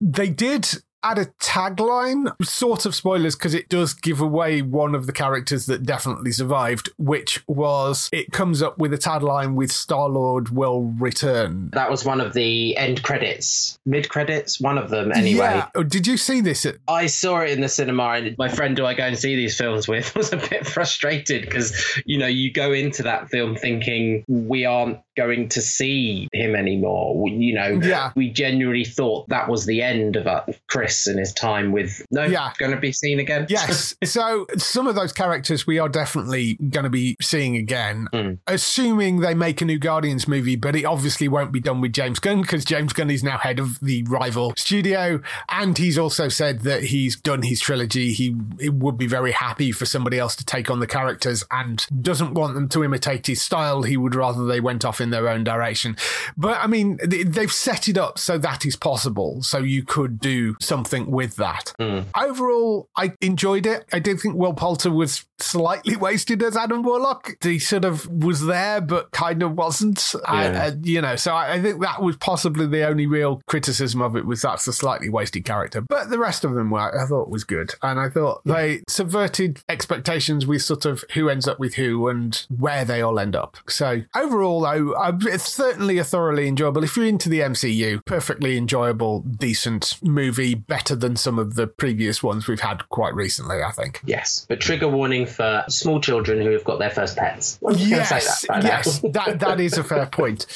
They 0.01 0.29
did 0.29 0.83
add 1.05 1.19
a 1.19 1.27
tagline, 1.40 2.35
sort 2.45 2.87
of 2.87 2.95
spoilers, 2.95 3.37
because 3.37 3.55
it 3.55 3.69
does 3.69 3.95
give 3.95 4.21
away 4.21 4.62
one 4.62 4.95
of 4.95 5.07
the 5.07 5.12
characters 5.12 5.67
that 5.67 5.85
definitely 5.85 6.33
survived, 6.33 6.90
which 6.99 7.45
was 7.47 8.09
it 8.12 8.33
comes 8.33 8.62
up 8.62 8.79
with 8.79 8.93
a 8.93 8.99
tagline 8.99 9.55
with 9.55 9.71
Star 9.71 10.09
Lord 10.09 10.49
will 10.49 10.93
return. 10.99 11.71
That 11.73 11.90
was 11.90 12.05
one 12.05 12.21
of 12.21 12.33
the 12.33 12.77
end 12.77 13.03
credits, 13.03 13.79
mid 13.87 14.09
credits, 14.09 14.61
one 14.61 14.79
of 14.79 14.90
them 14.90 15.12
anyway. 15.12 15.45
Yeah. 15.45 15.69
Oh, 15.75 15.83
Did 15.83 16.07
you 16.07 16.17
see 16.17 16.40
this? 16.40 16.64
At- 16.64 16.77
I 16.88 17.07
saw 17.07 17.40
it 17.40 17.51
in 17.51 17.61
the 17.61 17.69
cinema, 17.69 18.05
and 18.14 18.37
my 18.38 18.49
friend 18.49 18.77
who 18.77 18.87
I 18.87 18.95
go 18.95 19.05
and 19.05 19.19
see 19.19 19.37
these 19.37 19.57
films 19.57 19.87
with 19.87 20.14
was 20.17 20.33
a 20.33 20.37
bit 20.38 20.67
frustrated 20.67 21.43
because, 21.43 22.01
you 22.07 22.19
know, 22.19 22.27
you 22.27 22.51
go 22.51 22.73
into 22.73 23.03
that 23.05 23.29
film 23.29 23.57
thinking 23.57 24.25
we 24.29 24.64
aren't 24.64 24.99
going 25.16 25.48
to 25.50 25.61
see 25.62 26.29
him 26.33 26.55
anymore. 26.55 27.20
We, 27.22 27.31
you 27.33 27.55
know, 27.55 27.81
Yeah. 27.83 28.12
we 28.16 28.31
genuinely 28.31 28.85
thought 28.85 29.29
that 29.29 29.48
was 29.48 29.66
the 29.66 29.83
end 29.83 30.16
of 30.16 30.27
uh, 30.27 30.42
Chris 30.68 31.07
and 31.07 31.18
his 31.18 31.33
time 31.33 31.72
with. 31.72 32.05
No, 32.11 32.24
Yeah. 32.24 32.53
going 32.59 32.72
to 32.72 32.79
be 32.81 32.92
seen 32.92 33.20
again. 33.20 33.46
Yes. 33.55 33.94
so 34.05 34.46
some 34.57 34.87
of 34.87 34.94
those 34.94 35.12
characters 35.12 35.66
we 35.66 35.79
are 35.79 35.88
definitely 35.88 36.55
going 36.55 36.85
to 36.85 36.90
be 36.90 37.16
seeing 37.20 37.57
again, 37.57 38.09
Mm. 38.12 38.38
assuming 38.46 39.20
they 39.20 39.35
make 39.35 39.61
a 39.61 39.64
new 39.64 39.79
Guardians 39.79 40.27
movie, 40.27 40.57
but 40.57 40.74
it 40.77 40.85
obviously 40.85 41.29
won't 41.29 41.53
be 41.53 41.61
done 41.61 41.81
with 41.81 41.92
James 41.92 42.18
Gunn 42.18 42.42
because 42.42 42.64
James 42.64 42.92
Gunn 42.92 43.11
is 43.11 43.22
now 43.22 43.38
head 43.38 43.59
of 43.59 43.79
the 43.81 44.03
rival 44.05 44.53
studio. 44.57 45.20
And 45.48 45.77
he's 45.79 45.98
also 45.98 46.29
said 46.29 46.61
that 46.61 46.85
he's 46.85 47.16
done 47.16 47.42
his 47.42 47.61
trilogy. 47.61 48.12
He, 48.12 48.37
he 48.61 48.68
would 48.70 48.98
be 48.98 49.07
very 49.07 49.33
happy 49.33 49.70
for 49.72 49.87
somebody 49.87 50.18
else 50.18 50.35
to 50.37 50.44
take 50.44 50.70
on 50.70 50.81
the 50.81 50.87
characters 50.87 51.44
and 51.50 51.87
doesn't 52.03 52.35
want 52.35 52.55
them 52.55 52.68
to 52.70 52.83
imitate 52.85 53.27
his 53.27 53.40
style. 53.42 53.83
He 53.83 53.96
would 53.96 54.14
rather 54.14 54.44
they 54.44 54.61
went 54.61 54.85
off 54.85 55.00
in 55.05 55.11
their 55.11 55.29
own 55.29 55.45
direction. 55.45 55.97
But 56.37 56.59
I 56.61 56.67
mean, 56.67 56.99
they- 57.05 57.23
they've 57.23 57.53
set 57.53 57.88
it 57.88 57.97
up 57.97 58.19
so 58.19 58.38
that 58.38 58.67
is 58.67 58.75
possible. 58.75 59.43
So 59.43 59.59
you 59.59 59.85
could 59.85 60.19
do 60.19 60.57
something 60.61 61.11
with 61.11 61.37
that. 61.37 61.73
Hmm. 61.79 62.01
Overall, 62.19 62.88
I 62.97 63.12
enjoyed 63.21 63.67
it. 63.67 63.85
I 63.93 63.99
did 64.01 64.19
think 64.21 64.35
Will 64.35 64.55
Poulter 64.55 64.90
was 64.90 65.25
slightly 65.38 65.95
wasted 66.09 66.43
as 66.43 66.57
Adam 66.57 66.83
Warlock. 66.83 67.37
He 67.43 67.59
sort 67.59 67.85
of 67.85 68.07
was 68.09 68.45
there, 68.47 68.81
but 68.81 69.11
kind 69.12 69.43
of 69.43 69.53
wasn't. 69.53 70.14
Yeah. 70.25 70.71
I- 70.73 70.79
you 70.83 71.01
know, 71.01 71.17
so 71.17 71.35
I, 71.35 71.55
I 71.55 71.62
think 71.62 71.81
that 71.83 72.03
was 72.03 72.17
possibly 72.17 72.67
the 72.67 72.87
only 72.88 73.07
real 73.07 73.40
criticism 73.47 74.01
of 74.03 74.17
it 74.17 74.25
was 74.27 74.43
that's 74.43 74.67
a 74.67 74.73
slightly 74.73 75.09
wasted 75.11 75.45
character. 75.45 75.81
But 75.83 76.09
the 76.11 76.19
rest 76.19 76.45
of 76.45 76.55
them 76.55 76.71
were, 76.71 76.81
I 77.01 77.07
thought, 77.07 77.29
was 77.29 77.45
good, 77.45 77.73
and 77.83 78.01
I 78.01 78.09
thought 78.09 78.40
they 78.45 78.83
subverted 78.88 79.61
expectations 79.69 80.47
with 80.47 80.62
sort 80.62 80.87
of 80.87 81.05
who 81.14 81.29
ends 81.29 81.47
up 81.47 81.59
with 81.59 81.75
who 81.75 82.09
and 82.09 82.35
where 82.59 82.85
they 82.85 83.03
all 83.03 83.19
end 83.19 83.37
up. 83.37 83.57
So 83.69 84.03
overall, 84.17 84.61
though, 84.62 84.94
It's 85.23 85.53
certainly 85.53 85.99
a 85.99 86.05
thoroughly 86.05 86.49
enjoyable. 86.49 86.85
If 86.85 86.97
you're 86.97 87.07
into 87.07 87.29
the 87.29 87.41
MCU, 87.41 88.05
perfectly 88.05 88.57
enjoyable, 88.57 89.21
decent 89.21 89.99
movie, 90.03 90.55
better 90.55 90.95
than 90.95 91.17
some 91.17 91.39
of 91.39 91.55
the 91.55 91.67
previous 91.67 92.23
ones 92.23 92.47
we've 92.49 92.61
had 92.61 92.89
quite 92.89 93.15
recently. 93.15 93.63
I 93.63 93.73
think. 93.73 94.01
Yes, 94.05 94.47
but 94.49 94.61
trigger 94.61 94.89
warning 94.89 95.27
for 95.27 95.65
small 95.69 96.01
children 96.01 96.41
who 96.41 96.51
have 96.51 96.65
got 96.65 96.79
their 96.79 96.91
first 96.91 97.17
pets. 97.17 97.59
I'm 97.67 97.75
just 97.77 97.91
gonna 97.91 98.05
say 98.05 98.15
Yes, 98.17 98.47
that 98.49 98.65
yes, 98.65 99.01
that 99.01 99.41
that 99.41 99.61
is 99.61 99.79
a 99.79 99.85
fair 99.85 100.07
point. 100.07 100.47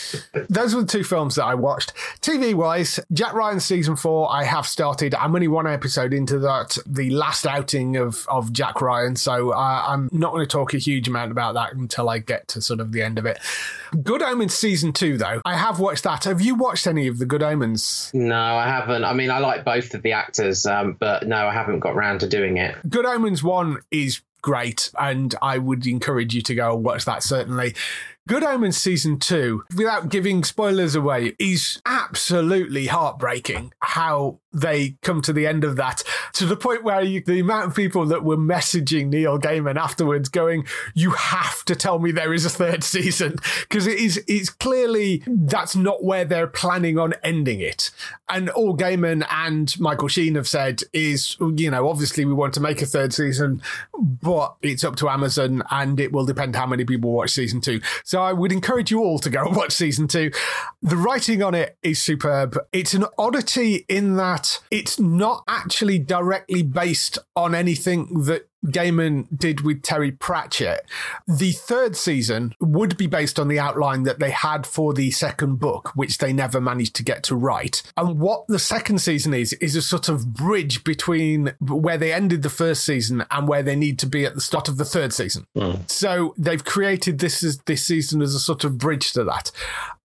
Those 0.48 0.74
were 0.74 0.82
the 0.82 0.88
two 0.88 1.04
films 1.04 1.34
that 1.36 1.44
I 1.44 1.54
watched. 1.54 1.92
TV 2.20 2.54
wise, 2.54 3.00
Jack 3.12 3.34
Ryan 3.34 3.60
season 3.60 3.96
four, 3.96 4.30
I 4.30 4.44
have 4.44 4.66
started. 4.66 5.14
I'm 5.14 5.34
only 5.34 5.48
one 5.48 5.66
episode 5.66 6.12
into 6.14 6.38
that, 6.40 6.76
the 6.86 7.10
last 7.10 7.46
outing 7.46 7.96
of 7.96 8.26
of 8.28 8.52
Jack 8.52 8.80
Ryan, 8.80 9.16
so 9.16 9.50
uh, 9.52 9.84
I'm 9.86 10.08
not 10.12 10.32
going 10.32 10.44
to 10.44 10.50
talk 10.50 10.74
a 10.74 10.78
huge 10.78 11.08
amount 11.08 11.30
about 11.32 11.54
that 11.54 11.74
until 11.74 12.08
I 12.08 12.18
get 12.18 12.48
to 12.48 12.60
sort 12.60 12.80
of 12.80 12.92
the 12.92 13.02
end 13.02 13.18
of 13.18 13.26
it. 13.26 13.38
Good 14.02 14.22
Good 14.28 14.34
omens 14.34 14.54
season 14.54 14.92
two, 14.92 15.16
though, 15.16 15.40
I 15.46 15.56
have 15.56 15.80
watched 15.80 16.04
that. 16.04 16.24
Have 16.24 16.42
you 16.42 16.54
watched 16.54 16.86
any 16.86 17.06
of 17.06 17.16
the 17.16 17.24
Good 17.24 17.42
Omens? 17.42 18.10
No, 18.12 18.38
I 18.38 18.66
haven't. 18.66 19.02
I 19.04 19.14
mean, 19.14 19.30
I 19.30 19.38
like 19.38 19.64
both 19.64 19.94
of 19.94 20.02
the 20.02 20.12
actors, 20.12 20.66
um, 20.66 20.98
but 21.00 21.26
no, 21.26 21.46
I 21.46 21.52
haven't 21.54 21.80
got 21.80 21.94
round 21.94 22.20
to 22.20 22.28
doing 22.28 22.58
it. 22.58 22.76
Good 22.90 23.06
Omens 23.06 23.42
1 23.42 23.78
is 23.90 24.20
great, 24.42 24.90
and 25.00 25.34
I 25.40 25.56
would 25.56 25.86
encourage 25.86 26.34
you 26.34 26.42
to 26.42 26.54
go 26.54 26.74
and 26.74 26.84
watch 26.84 27.06
that 27.06 27.22
certainly. 27.22 27.74
Good 28.28 28.44
Omens 28.44 28.76
season 28.76 29.18
two, 29.18 29.64
without 29.74 30.10
giving 30.10 30.44
spoilers 30.44 30.94
away, 30.94 31.34
is 31.38 31.80
absolutely 31.86 32.88
heartbreaking 32.88 33.72
how 33.80 34.40
they 34.52 34.96
come 35.02 35.20
to 35.22 35.32
the 35.32 35.46
end 35.46 35.64
of 35.64 35.76
that 35.76 36.02
to 36.34 36.46
the 36.46 36.56
point 36.56 36.84
where 36.84 37.02
you, 37.02 37.22
the 37.22 37.40
amount 37.40 37.66
of 37.66 37.76
people 37.76 38.06
that 38.06 38.24
were 38.24 38.36
messaging 38.36 39.08
Neil 39.08 39.38
Gaiman 39.38 39.76
afterwards 39.76 40.28
going, 40.28 40.66
You 40.94 41.10
have 41.10 41.64
to 41.66 41.76
tell 41.76 41.98
me 41.98 42.12
there 42.12 42.32
is 42.32 42.44
a 42.44 42.50
third 42.50 42.82
season 42.84 43.36
because 43.62 43.86
it 43.86 43.98
is 43.98 44.22
it's 44.26 44.50
clearly 44.50 45.22
that's 45.26 45.76
not 45.76 46.04
where 46.04 46.24
they're 46.24 46.46
planning 46.46 46.98
on 46.98 47.14
ending 47.22 47.60
it. 47.60 47.90
And 48.30 48.50
all 48.50 48.76
Gaiman 48.76 49.26
and 49.30 49.78
Michael 49.80 50.08
Sheen 50.08 50.34
have 50.34 50.48
said 50.48 50.82
is, 50.92 51.36
you 51.40 51.70
know, 51.70 51.88
obviously 51.88 52.24
we 52.24 52.34
want 52.34 52.54
to 52.54 52.60
make 52.60 52.82
a 52.82 52.86
third 52.86 53.12
season, 53.12 53.62
but 53.98 54.54
it's 54.62 54.84
up 54.84 54.96
to 54.96 55.08
Amazon 55.08 55.62
and 55.70 55.98
it 56.00 56.12
will 56.12 56.26
depend 56.26 56.56
how 56.56 56.66
many 56.66 56.84
people 56.84 57.12
watch 57.12 57.30
season 57.30 57.60
two. 57.60 57.80
So 58.04 58.22
I 58.22 58.32
would 58.32 58.52
encourage 58.52 58.90
you 58.90 59.00
all 59.00 59.18
to 59.20 59.30
go 59.30 59.46
and 59.46 59.56
watch 59.56 59.72
season 59.72 60.08
two. 60.08 60.30
The 60.80 60.96
writing 60.96 61.42
on 61.42 61.54
it 61.54 61.76
is 61.82 62.00
superb. 62.00 62.56
It's 62.72 62.94
an 62.94 63.06
oddity 63.18 63.84
in 63.88 64.16
that 64.16 64.60
it's 64.70 64.98
not 64.98 65.42
actually 65.48 65.98
directly 65.98 66.62
based 66.62 67.18
on 67.34 67.54
anything 67.54 68.22
that 68.24 68.48
Gaiman 68.66 69.26
did 69.36 69.60
with 69.62 69.82
Terry 69.82 70.12
Pratchett. 70.12 70.84
The 71.26 71.52
third 71.52 71.96
season 71.96 72.54
would 72.60 72.96
be 72.96 73.06
based 73.06 73.38
on 73.38 73.48
the 73.48 73.58
outline 73.58 74.02
that 74.04 74.18
they 74.18 74.30
had 74.30 74.66
for 74.66 74.92
the 74.92 75.10
second 75.10 75.56
book, 75.56 75.92
which 75.94 76.18
they 76.18 76.32
never 76.32 76.60
managed 76.60 76.96
to 76.96 77.04
get 77.04 77.22
to 77.24 77.36
write. 77.36 77.82
And 77.96 78.18
what 78.18 78.46
the 78.48 78.58
second 78.58 78.98
season 78.98 79.34
is, 79.34 79.52
is 79.54 79.76
a 79.76 79.82
sort 79.82 80.08
of 80.08 80.32
bridge 80.32 80.84
between 80.84 81.54
where 81.60 81.98
they 81.98 82.12
ended 82.12 82.42
the 82.42 82.50
first 82.50 82.84
season 82.84 83.24
and 83.30 83.48
where 83.48 83.62
they 83.62 83.76
need 83.76 83.98
to 84.00 84.06
be 84.06 84.24
at 84.24 84.34
the 84.34 84.40
start 84.40 84.68
of 84.68 84.76
the 84.76 84.84
third 84.84 85.12
season. 85.12 85.46
Hmm. 85.56 85.82
So 85.86 86.34
they've 86.36 86.64
created 86.64 87.18
this 87.18 87.42
as 87.44 87.58
this 87.66 87.84
season 87.84 88.22
as 88.22 88.34
a 88.34 88.40
sort 88.40 88.64
of 88.64 88.78
bridge 88.78 89.12
to 89.12 89.24
that. 89.24 89.50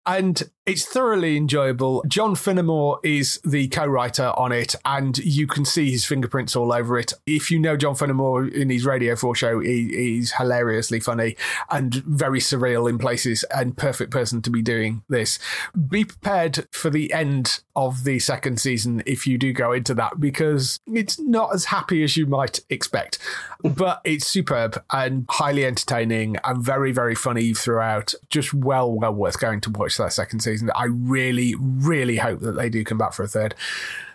And 0.06 0.44
it's 0.66 0.86
thoroughly 0.86 1.36
enjoyable. 1.36 2.04
John 2.08 2.36
Finnemore 2.36 3.00
is 3.04 3.40
the 3.44 3.68
co-writer 3.68 4.32
on 4.38 4.54
it, 4.54 4.76
and 4.86 5.18
you 5.18 5.46
can 5.46 5.66
see 5.66 5.92
his 5.92 6.06
fingerprints 6.06 6.56
all 6.56 6.72
over 6.72 6.98
it. 6.98 7.12
If 7.26 7.52
you 7.52 7.60
know 7.60 7.76
John 7.76 7.96
Finnemore 7.96 8.50
in 8.50 8.70
his 8.70 8.86
Radio 8.86 9.18
4 9.18 9.36
show, 9.36 9.60
he, 9.60 9.90
he's 9.90 10.32
hilariously 10.32 11.02
funny 11.02 11.36
and 11.70 11.96
very 11.96 12.40
surreal 12.40 12.90
in 12.90 12.98
places, 12.98 13.44
and 13.54 13.76
perfect 13.76 14.12
person 14.12 14.42
to 14.44 14.50
be 14.50 14.62
doing 14.62 15.04
this. 15.10 15.38
Be 15.90 16.06
prepared 16.06 16.66
for 16.72 16.90
the 16.90 17.12
end 17.12 17.60
of 17.76 18.06
the 18.06 18.20
second 18.20 18.62
season 18.62 19.04
if 19.06 19.28
you 19.28 19.38
do 19.38 19.52
go 19.52 19.74
into 19.74 19.94
that, 19.96 20.20
because 20.22 20.80
it's 20.88 21.20
not 21.20 21.54
as 21.54 21.66
happy 21.66 22.04
as 22.04 22.16
you 22.16 22.26
might 22.26 22.62
expect, 22.70 23.20
but 23.64 24.00
it's 24.06 24.28
superb 24.28 24.82
and 24.92 25.26
highly 25.30 25.66
entertaining 25.66 26.38
and 26.46 26.64
very, 26.64 26.94
very 26.94 27.16
funny 27.16 27.54
throughout. 27.54 28.14
Just 28.30 28.54
well, 28.54 28.90
well 28.90 29.14
worth 29.14 29.40
going 29.40 29.60
to 29.60 29.70
watch 29.70 29.98
that 29.98 30.14
second 30.14 30.40
season. 30.40 30.53
I 30.76 30.86
really, 30.86 31.56
really 31.60 32.18
hope 32.18 32.42
that 32.42 32.54
they 32.54 32.70
do 32.70 32.84
come 32.84 32.98
back 32.98 33.14
for 33.14 33.24
a 33.24 33.28
third. 33.28 33.56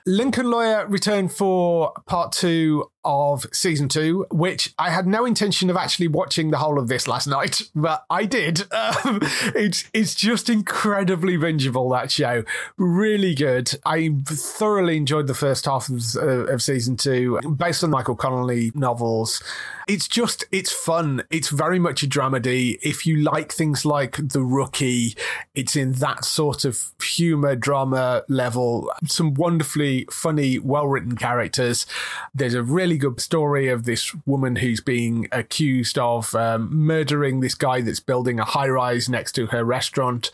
Lincoln 0.06 0.50
Lawyer 0.50 0.86
returned 0.86 1.32
for 1.32 1.92
part 2.06 2.32
two 2.32 2.90
of 3.04 3.46
season 3.52 3.88
two, 3.88 4.26
which 4.30 4.74
I 4.78 4.90
had 4.90 5.06
no 5.06 5.24
intention 5.24 5.70
of 5.70 5.76
actually 5.76 6.08
watching 6.08 6.50
the 6.50 6.58
whole 6.58 6.78
of 6.78 6.88
this 6.88 7.08
last 7.08 7.26
night, 7.26 7.62
but 7.74 8.04
I 8.10 8.24
did. 8.24 8.62
Um, 8.78 9.20
it's 9.54 9.84
it's 9.92 10.14
just 10.14 10.48
incredibly 10.48 11.36
bingeable 11.36 11.92
that 11.94 12.10
show, 12.10 12.44
really 12.76 13.34
good. 13.34 13.70
I 13.84 14.10
thoroughly 14.26 14.96
enjoyed 14.96 15.26
the 15.26 15.34
first 15.34 15.66
half 15.66 15.88
of, 15.88 16.02
uh, 16.16 16.46
of 16.46 16.62
season 16.62 16.96
two, 16.96 17.38
based 17.56 17.84
on 17.84 17.90
Michael 17.90 18.16
Connelly 18.16 18.72
novels. 18.74 19.42
It's 19.86 20.06
just 20.08 20.44
it's 20.52 20.72
fun. 20.72 21.22
It's 21.30 21.48
very 21.48 21.78
much 21.78 22.02
a 22.02 22.06
dramedy. 22.06 22.78
If 22.82 23.04
you 23.04 23.16
like 23.16 23.52
things 23.52 23.84
like 23.84 24.16
The 24.16 24.42
Rookie, 24.42 25.16
it's 25.54 25.76
in 25.76 25.92
that 25.94 26.24
sort 26.24 26.64
of 26.64 26.92
humor 27.02 27.56
drama 27.56 28.22
level. 28.28 28.90
Some 29.06 29.34
wonderfully 29.34 30.06
funny, 30.10 30.58
well 30.58 30.88
written 30.88 31.16
characters. 31.16 31.86
There's 32.34 32.54
a 32.54 32.62
really 32.62 32.87
good 32.96 33.20
story 33.20 33.68
of 33.68 33.84
this 33.84 34.14
woman 34.26 34.56
who's 34.56 34.80
being 34.80 35.28
accused 35.32 35.98
of 35.98 36.34
um, 36.34 36.74
murdering 36.74 37.40
this 37.40 37.54
guy 37.54 37.80
that's 37.80 38.00
building 38.00 38.40
a 38.40 38.44
high 38.44 38.68
rise 38.68 39.08
next 39.08 39.32
to 39.32 39.46
her 39.46 39.64
restaurant. 39.64 40.30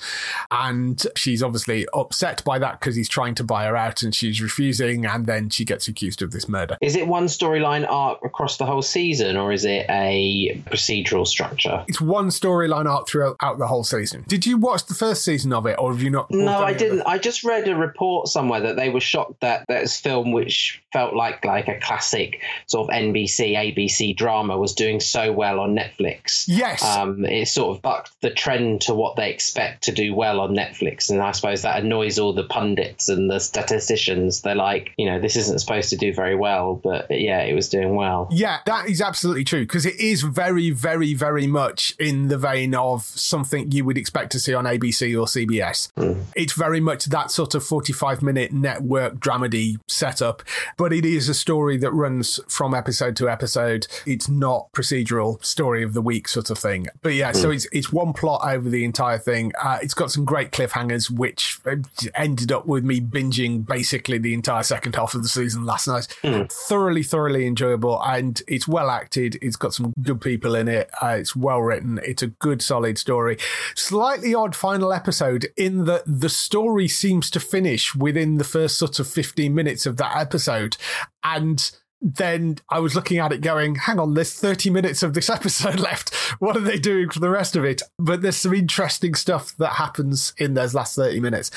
And 0.51 1.05
she's 1.17 1.43
obviously 1.43 1.87
upset 1.95 2.45
by 2.45 2.59
that 2.59 2.81
because 2.81 2.97
he's 2.97 3.09
trying 3.09 3.35
to 3.37 3.45
buy 3.45 3.65
her 3.65 3.77
out 3.77 4.03
and 4.03 4.15
she's 4.15 4.41
refusing. 4.41 5.07
And 5.07 5.27
then 5.27 5.51
she 5.51 5.65
gets 5.65 5.89
accused 5.89 6.23
of 6.23 6.31
this 6.31 6.49
murder. 6.49 6.77
Is 6.81 6.97
it 6.97 7.07
one 7.07 7.27
storyline 7.27 7.87
arc 7.89 8.25
across 8.25 8.59
the 8.59 8.67
whole 8.67 8.83
season, 8.83 9.37
or 9.37 9.53
is 9.53 9.65
it 9.65 9.87
a 9.89 10.61
procedural 10.67 11.27
structure? 11.27 11.85
It's 11.89 12.01
one 12.01 12.29
storyline 12.29 12.87
arc 12.87 13.09
throughout 13.09 13.39
the 13.59 13.67
whole 13.67 13.85
season. 13.85 14.25
Did 14.29 14.47
you 14.47 14.59
watch 14.59 14.87
the 14.87 14.95
first 14.95 15.25
season 15.25 15.53
of 15.53 15.67
it, 15.67 15.77
or 15.79 15.93
have 15.93 16.03
you 16.03 16.11
not? 16.11 16.31
No, 16.31 16.59
I 16.59 16.75
didn't. 16.75 17.03
I 17.03 17.19
just 17.19 17.45
read 17.45 17.67
a 17.69 17.75
report 17.75 18.29
somewhere 18.29 18.61
that 18.61 18.77
they 18.77 18.91
were 18.91 19.01
shocked 19.01 19.41
that 19.41 19.65
this 19.69 19.99
film, 19.99 20.33
which 20.33 20.83
felt 20.93 21.15
like 21.15 21.45
like 21.45 21.69
a 21.69 21.79
classic 21.81 22.43
sort 22.67 22.89
of 22.89 22.95
NBC, 22.95 23.55
ABC 23.55 24.17
drama, 24.17 24.57
was 24.59 24.75
doing 24.75 25.01
so 25.01 25.33
well 25.33 25.61
on 25.61 25.75
Netflix. 25.75 26.45
Yes, 26.47 26.83
um, 26.85 27.25
it 27.25 27.49
sort 27.49 27.77
of 27.77 27.83
bucked 27.83 28.13
the 28.21 28.31
trend 28.31 28.83
to 28.83 28.95
what 28.95 29.17
they 29.17 29.31
expect 29.31 29.85
to 29.85 29.93
do 29.93 30.15
well 30.15 30.41
on 30.41 30.55
Netflix, 30.55 31.11
and 31.11 31.21
I 31.21 31.33
suppose 31.33 31.63
that 31.63 31.83
annoys 31.83 32.19
all 32.19 32.33
the 32.33 32.45
pundits 32.45 33.09
and 33.09 33.31
the 33.31 33.39
statisticians. 33.39 34.43
They're 34.43 34.55
like, 34.55 34.93
you 34.97 35.07
know, 35.07 35.21
this 35.21 35.37
isn't 35.37 35.59
supposed 35.59 35.91
to 35.91 35.97
do 35.97 36.13
very 36.13 36.37
well, 36.37 36.75
but 36.75 37.11
yeah, 37.11 37.41
it 37.43 37.55
was 37.55 37.69
doing 37.69 37.95
well. 37.95 38.29
Yeah, 38.31 38.59
that 38.67 38.89
is 38.89 39.01
absolutely 39.01 39.45
true 39.45 39.63
because 39.63 39.87
it 39.87 39.99
is 39.99 40.23
very, 40.23 40.71
very, 40.71 41.15
very 41.15 41.47
much 41.47 41.95
in 41.99 42.29
the 42.29 42.39
vein 42.39 42.75
of 42.75 43.03
something 43.05 43.71
you 43.71 43.85
would 43.85 43.99
expect 43.99 44.33
to 44.33 44.41
see 44.41 44.55
on 44.55 44.65
ABC 44.65 45.19
or 45.19 45.27
CBS. 45.27 45.93
Mm. 45.93 46.25
It's 46.35 46.53
very 46.53 46.81
much 46.81 47.07
that 47.07 47.31
sort 47.31 47.55
of 47.55 47.65
45 47.65 48.23
minute 48.23 48.53
network 48.53 49.15
dramedy 49.17 49.77
setup, 49.89 50.43
but 50.77 50.93
it 50.93 51.05
is 51.05 51.29
a 51.29 51.35
story 51.35 51.77
that 51.79 51.93
runs 51.93 52.34
from 52.49 52.75
episode 52.75 53.17
to 53.17 53.29
episode. 53.29 53.87
It's 54.07 54.29
not 54.29 54.73
procedural 54.73 55.45
story 55.45 55.83
of 55.83 55.95
the 55.95 56.03
week 56.03 56.29
sort 56.29 56.51
of 56.51 56.59
thing. 56.59 56.89
But 57.03 57.15
yeah, 57.15 57.33
mm. 57.33 57.37
so 57.37 57.51
it's 57.51 57.67
it's 57.73 57.93
one 57.93 58.13
plot 58.13 58.43
over 58.45 58.69
the 58.69 58.85
entire 58.85 59.19
thing. 59.19 59.53
Uh, 59.63 59.79
it's 59.83 59.95
got 59.95 60.11
some 60.11 60.25
great 60.25 60.51
cliffhangers, 60.51 61.11
which 61.11 61.59
uh, 61.67 61.77
ended 62.15 62.53
up 62.53 62.67
with 62.67 62.85
me 62.85 63.01
binging 63.01 63.67
basically 63.67 64.19
the 64.19 64.35
entire 64.35 64.63
second 64.63 64.95
half 64.95 65.15
of 65.15 65.23
the 65.23 65.29
season 65.29 65.65
last 65.65 65.87
night. 65.87 66.09
Mm. 66.23 66.51
Thoroughly, 66.51 67.03
thoroughly 67.03 67.47
enjoyable, 67.47 68.03
and 68.03 68.43
it's 68.47 68.69
well 68.69 68.91
acted. 68.91 69.39
It's 69.43 69.57
got 69.57 69.75
some 69.75 69.93
good 70.03 70.21
people 70.21 70.55
in 70.55 70.69
it. 70.69 70.91
Uh, 71.03 71.17
it's 71.19 71.37
well 71.37 71.61
written. 71.61 72.01
It's 72.05 72.23
a 72.23 72.29
good, 72.29 72.63
solid 72.63 72.99
story. 72.99 73.39
Slightly 73.75 74.35
odd 74.35 74.55
final 74.55 74.93
episode 74.93 75.49
in 75.57 75.85
that 75.85 76.03
the 76.07 76.29
story 76.29 76.89
seems 76.89 77.31
to 77.31 77.41
finish 77.41 77.95
within 77.95 78.39
the 78.39 78.45
first 78.45 78.79
sort 78.79 78.99
of 78.99 79.07
15 79.07 79.55
minutes 79.55 79.87
of 79.87 79.97
that 79.99 80.17
episode. 80.17 80.77
And 81.23 81.71
then 82.05 82.59
I 82.69 82.81
was 82.81 82.95
looking 82.95 83.19
at 83.19 83.33
it 83.33 83.41
going, 83.41 83.77
hang 83.77 83.99
on, 83.99 84.13
there's 84.13 84.35
30 84.35 84.69
minutes 84.69 85.03
of 85.03 85.15
this 85.15 85.31
episode 85.31 85.81
left. 85.81 86.15
What 86.39 86.57
are 86.57 86.61
they 86.61 86.79
doing 86.79 87.09
for 87.09 87.19
the 87.19 87.31
rest 87.31 87.57
of 87.57 87.65
it? 87.65 87.81
But 87.99 88.21
there's 88.21 88.37
some 88.37 88.55
interesting 88.55 89.15
stuff 89.15 89.57
that 89.57 89.75
happens 89.75 90.35
in 90.37 90.53
those 90.55 90.75
last 90.75 90.95
30 90.97 91.21
minutes. 91.21 91.51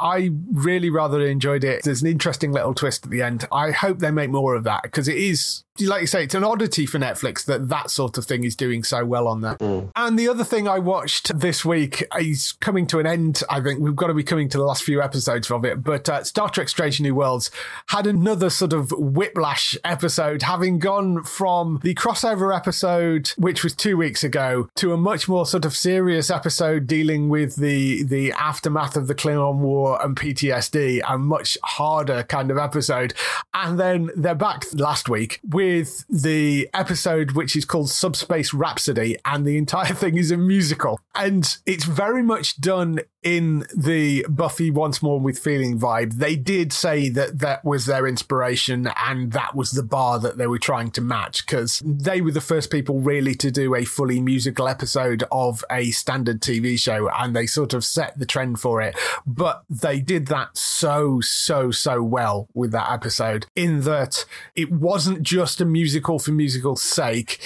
I 0.00 0.30
really 0.52 0.88
rather 0.88 1.20
enjoyed 1.20 1.64
it. 1.64 1.82
There's 1.84 2.00
an 2.02 2.08
interesting 2.08 2.50
little 2.50 2.74
twist 2.74 3.04
at 3.04 3.10
the 3.10 3.22
end. 3.22 3.46
I 3.52 3.72
hope 3.72 3.98
they 3.98 4.10
make 4.10 4.30
more 4.30 4.54
of 4.54 4.64
that 4.64 4.82
because 4.82 5.06
it 5.06 5.18
is 5.18 5.64
like 5.78 6.00
you 6.00 6.06
say, 6.06 6.24
it's 6.24 6.34
an 6.34 6.44
oddity 6.44 6.84
for 6.84 6.98
Netflix 6.98 7.44
that 7.46 7.68
that 7.68 7.90
sort 7.90 8.18
of 8.18 8.24
thing 8.24 8.44
is 8.44 8.56
doing 8.56 8.82
so 8.82 9.04
well 9.04 9.28
on 9.28 9.40
that. 9.42 9.58
Mm. 9.58 9.90
And 9.96 10.18
the 10.18 10.28
other 10.28 10.44
thing 10.44 10.68
I 10.68 10.78
watched 10.78 11.38
this 11.38 11.64
week 11.64 12.04
is 12.18 12.52
coming 12.60 12.86
to 12.88 12.98
an 12.98 13.06
end. 13.06 13.42
I 13.48 13.60
think 13.60 13.80
we've 13.80 13.96
got 13.96 14.08
to 14.08 14.14
be 14.14 14.22
coming 14.22 14.48
to 14.50 14.58
the 14.58 14.64
last 14.64 14.82
few 14.82 15.00
episodes 15.00 15.50
of 15.50 15.64
it. 15.64 15.82
But 15.82 16.08
uh, 16.08 16.24
Star 16.24 16.50
Trek 16.50 16.68
Strange 16.68 17.00
New 17.00 17.14
Worlds 17.14 17.50
had 17.88 18.06
another 18.06 18.50
sort 18.50 18.72
of 18.72 18.90
whiplash 18.92 19.76
episode, 19.84 20.42
having 20.42 20.78
gone 20.78 21.22
from 21.22 21.80
the 21.82 21.94
crossover 21.94 22.54
episode, 22.54 23.28
which 23.38 23.64
was 23.64 23.74
two 23.74 23.96
weeks 23.96 24.24
ago, 24.24 24.68
to 24.76 24.92
a 24.92 24.96
much 24.96 25.28
more 25.28 25.46
sort 25.46 25.64
of 25.64 25.76
serious 25.76 26.30
episode 26.30 26.86
dealing 26.86 27.28
with 27.28 27.56
the, 27.56 28.02
the 28.02 28.32
aftermath 28.32 28.96
of 28.96 29.06
the 29.06 29.14
Klingon 29.14 29.58
War 29.58 30.02
and 30.04 30.16
PTSD, 30.16 31.00
a 31.08 31.16
much 31.16 31.56
harder 31.62 32.22
kind 32.24 32.50
of 32.50 32.58
episode. 32.58 33.14
And 33.54 33.78
then 33.78 34.10
they're 34.16 34.34
back 34.34 34.66
last 34.74 35.08
week 35.08 35.40
with 35.48 35.59
with 35.60 36.06
the 36.08 36.70
episode 36.72 37.32
which 37.32 37.54
is 37.54 37.66
called 37.66 37.90
Subspace 37.90 38.54
Rhapsody, 38.54 39.18
and 39.26 39.44
the 39.44 39.58
entire 39.58 39.92
thing 40.02 40.16
is 40.16 40.30
a 40.30 40.38
musical. 40.38 40.98
And 41.14 41.54
it's 41.66 41.84
very 41.84 42.22
much 42.22 42.62
done 42.62 43.00
in 43.22 43.66
the 43.76 44.24
Buffy 44.28 44.70
Once 44.70 45.02
More 45.02 45.20
with 45.20 45.38
Feeling 45.38 45.78
vibe. 45.78 46.14
They 46.14 46.36
did 46.36 46.72
say 46.72 47.08
that 47.10 47.40
that 47.40 47.64
was 47.64 47.86
their 47.86 48.06
inspiration 48.06 48.90
and 49.04 49.32
that 49.32 49.54
was 49.54 49.72
the 49.72 49.82
bar 49.82 50.18
that 50.20 50.38
they 50.38 50.46
were 50.46 50.58
trying 50.58 50.90
to 50.92 51.00
match 51.00 51.46
because 51.46 51.82
they 51.84 52.20
were 52.20 52.30
the 52.30 52.40
first 52.40 52.70
people 52.70 53.00
really 53.00 53.34
to 53.34 53.50
do 53.50 53.74
a 53.74 53.84
fully 53.84 54.20
musical 54.20 54.68
episode 54.68 55.24
of 55.30 55.64
a 55.70 55.90
standard 55.90 56.40
TV 56.40 56.78
show 56.78 57.10
and 57.18 57.36
they 57.36 57.46
sort 57.46 57.74
of 57.74 57.84
set 57.84 58.18
the 58.18 58.26
trend 58.26 58.58
for 58.60 58.80
it. 58.80 58.96
But 59.26 59.64
they 59.68 60.00
did 60.00 60.26
that 60.28 60.56
so, 60.56 61.20
so, 61.20 61.70
so 61.70 62.02
well 62.02 62.48
with 62.54 62.72
that 62.72 62.90
episode 62.90 63.46
in 63.54 63.82
that 63.82 64.24
it 64.54 64.72
wasn't 64.72 65.22
just 65.22 65.49
a 65.58 65.64
musical 65.64 66.18
for 66.18 66.32
musical's 66.32 66.82
sake 66.82 67.40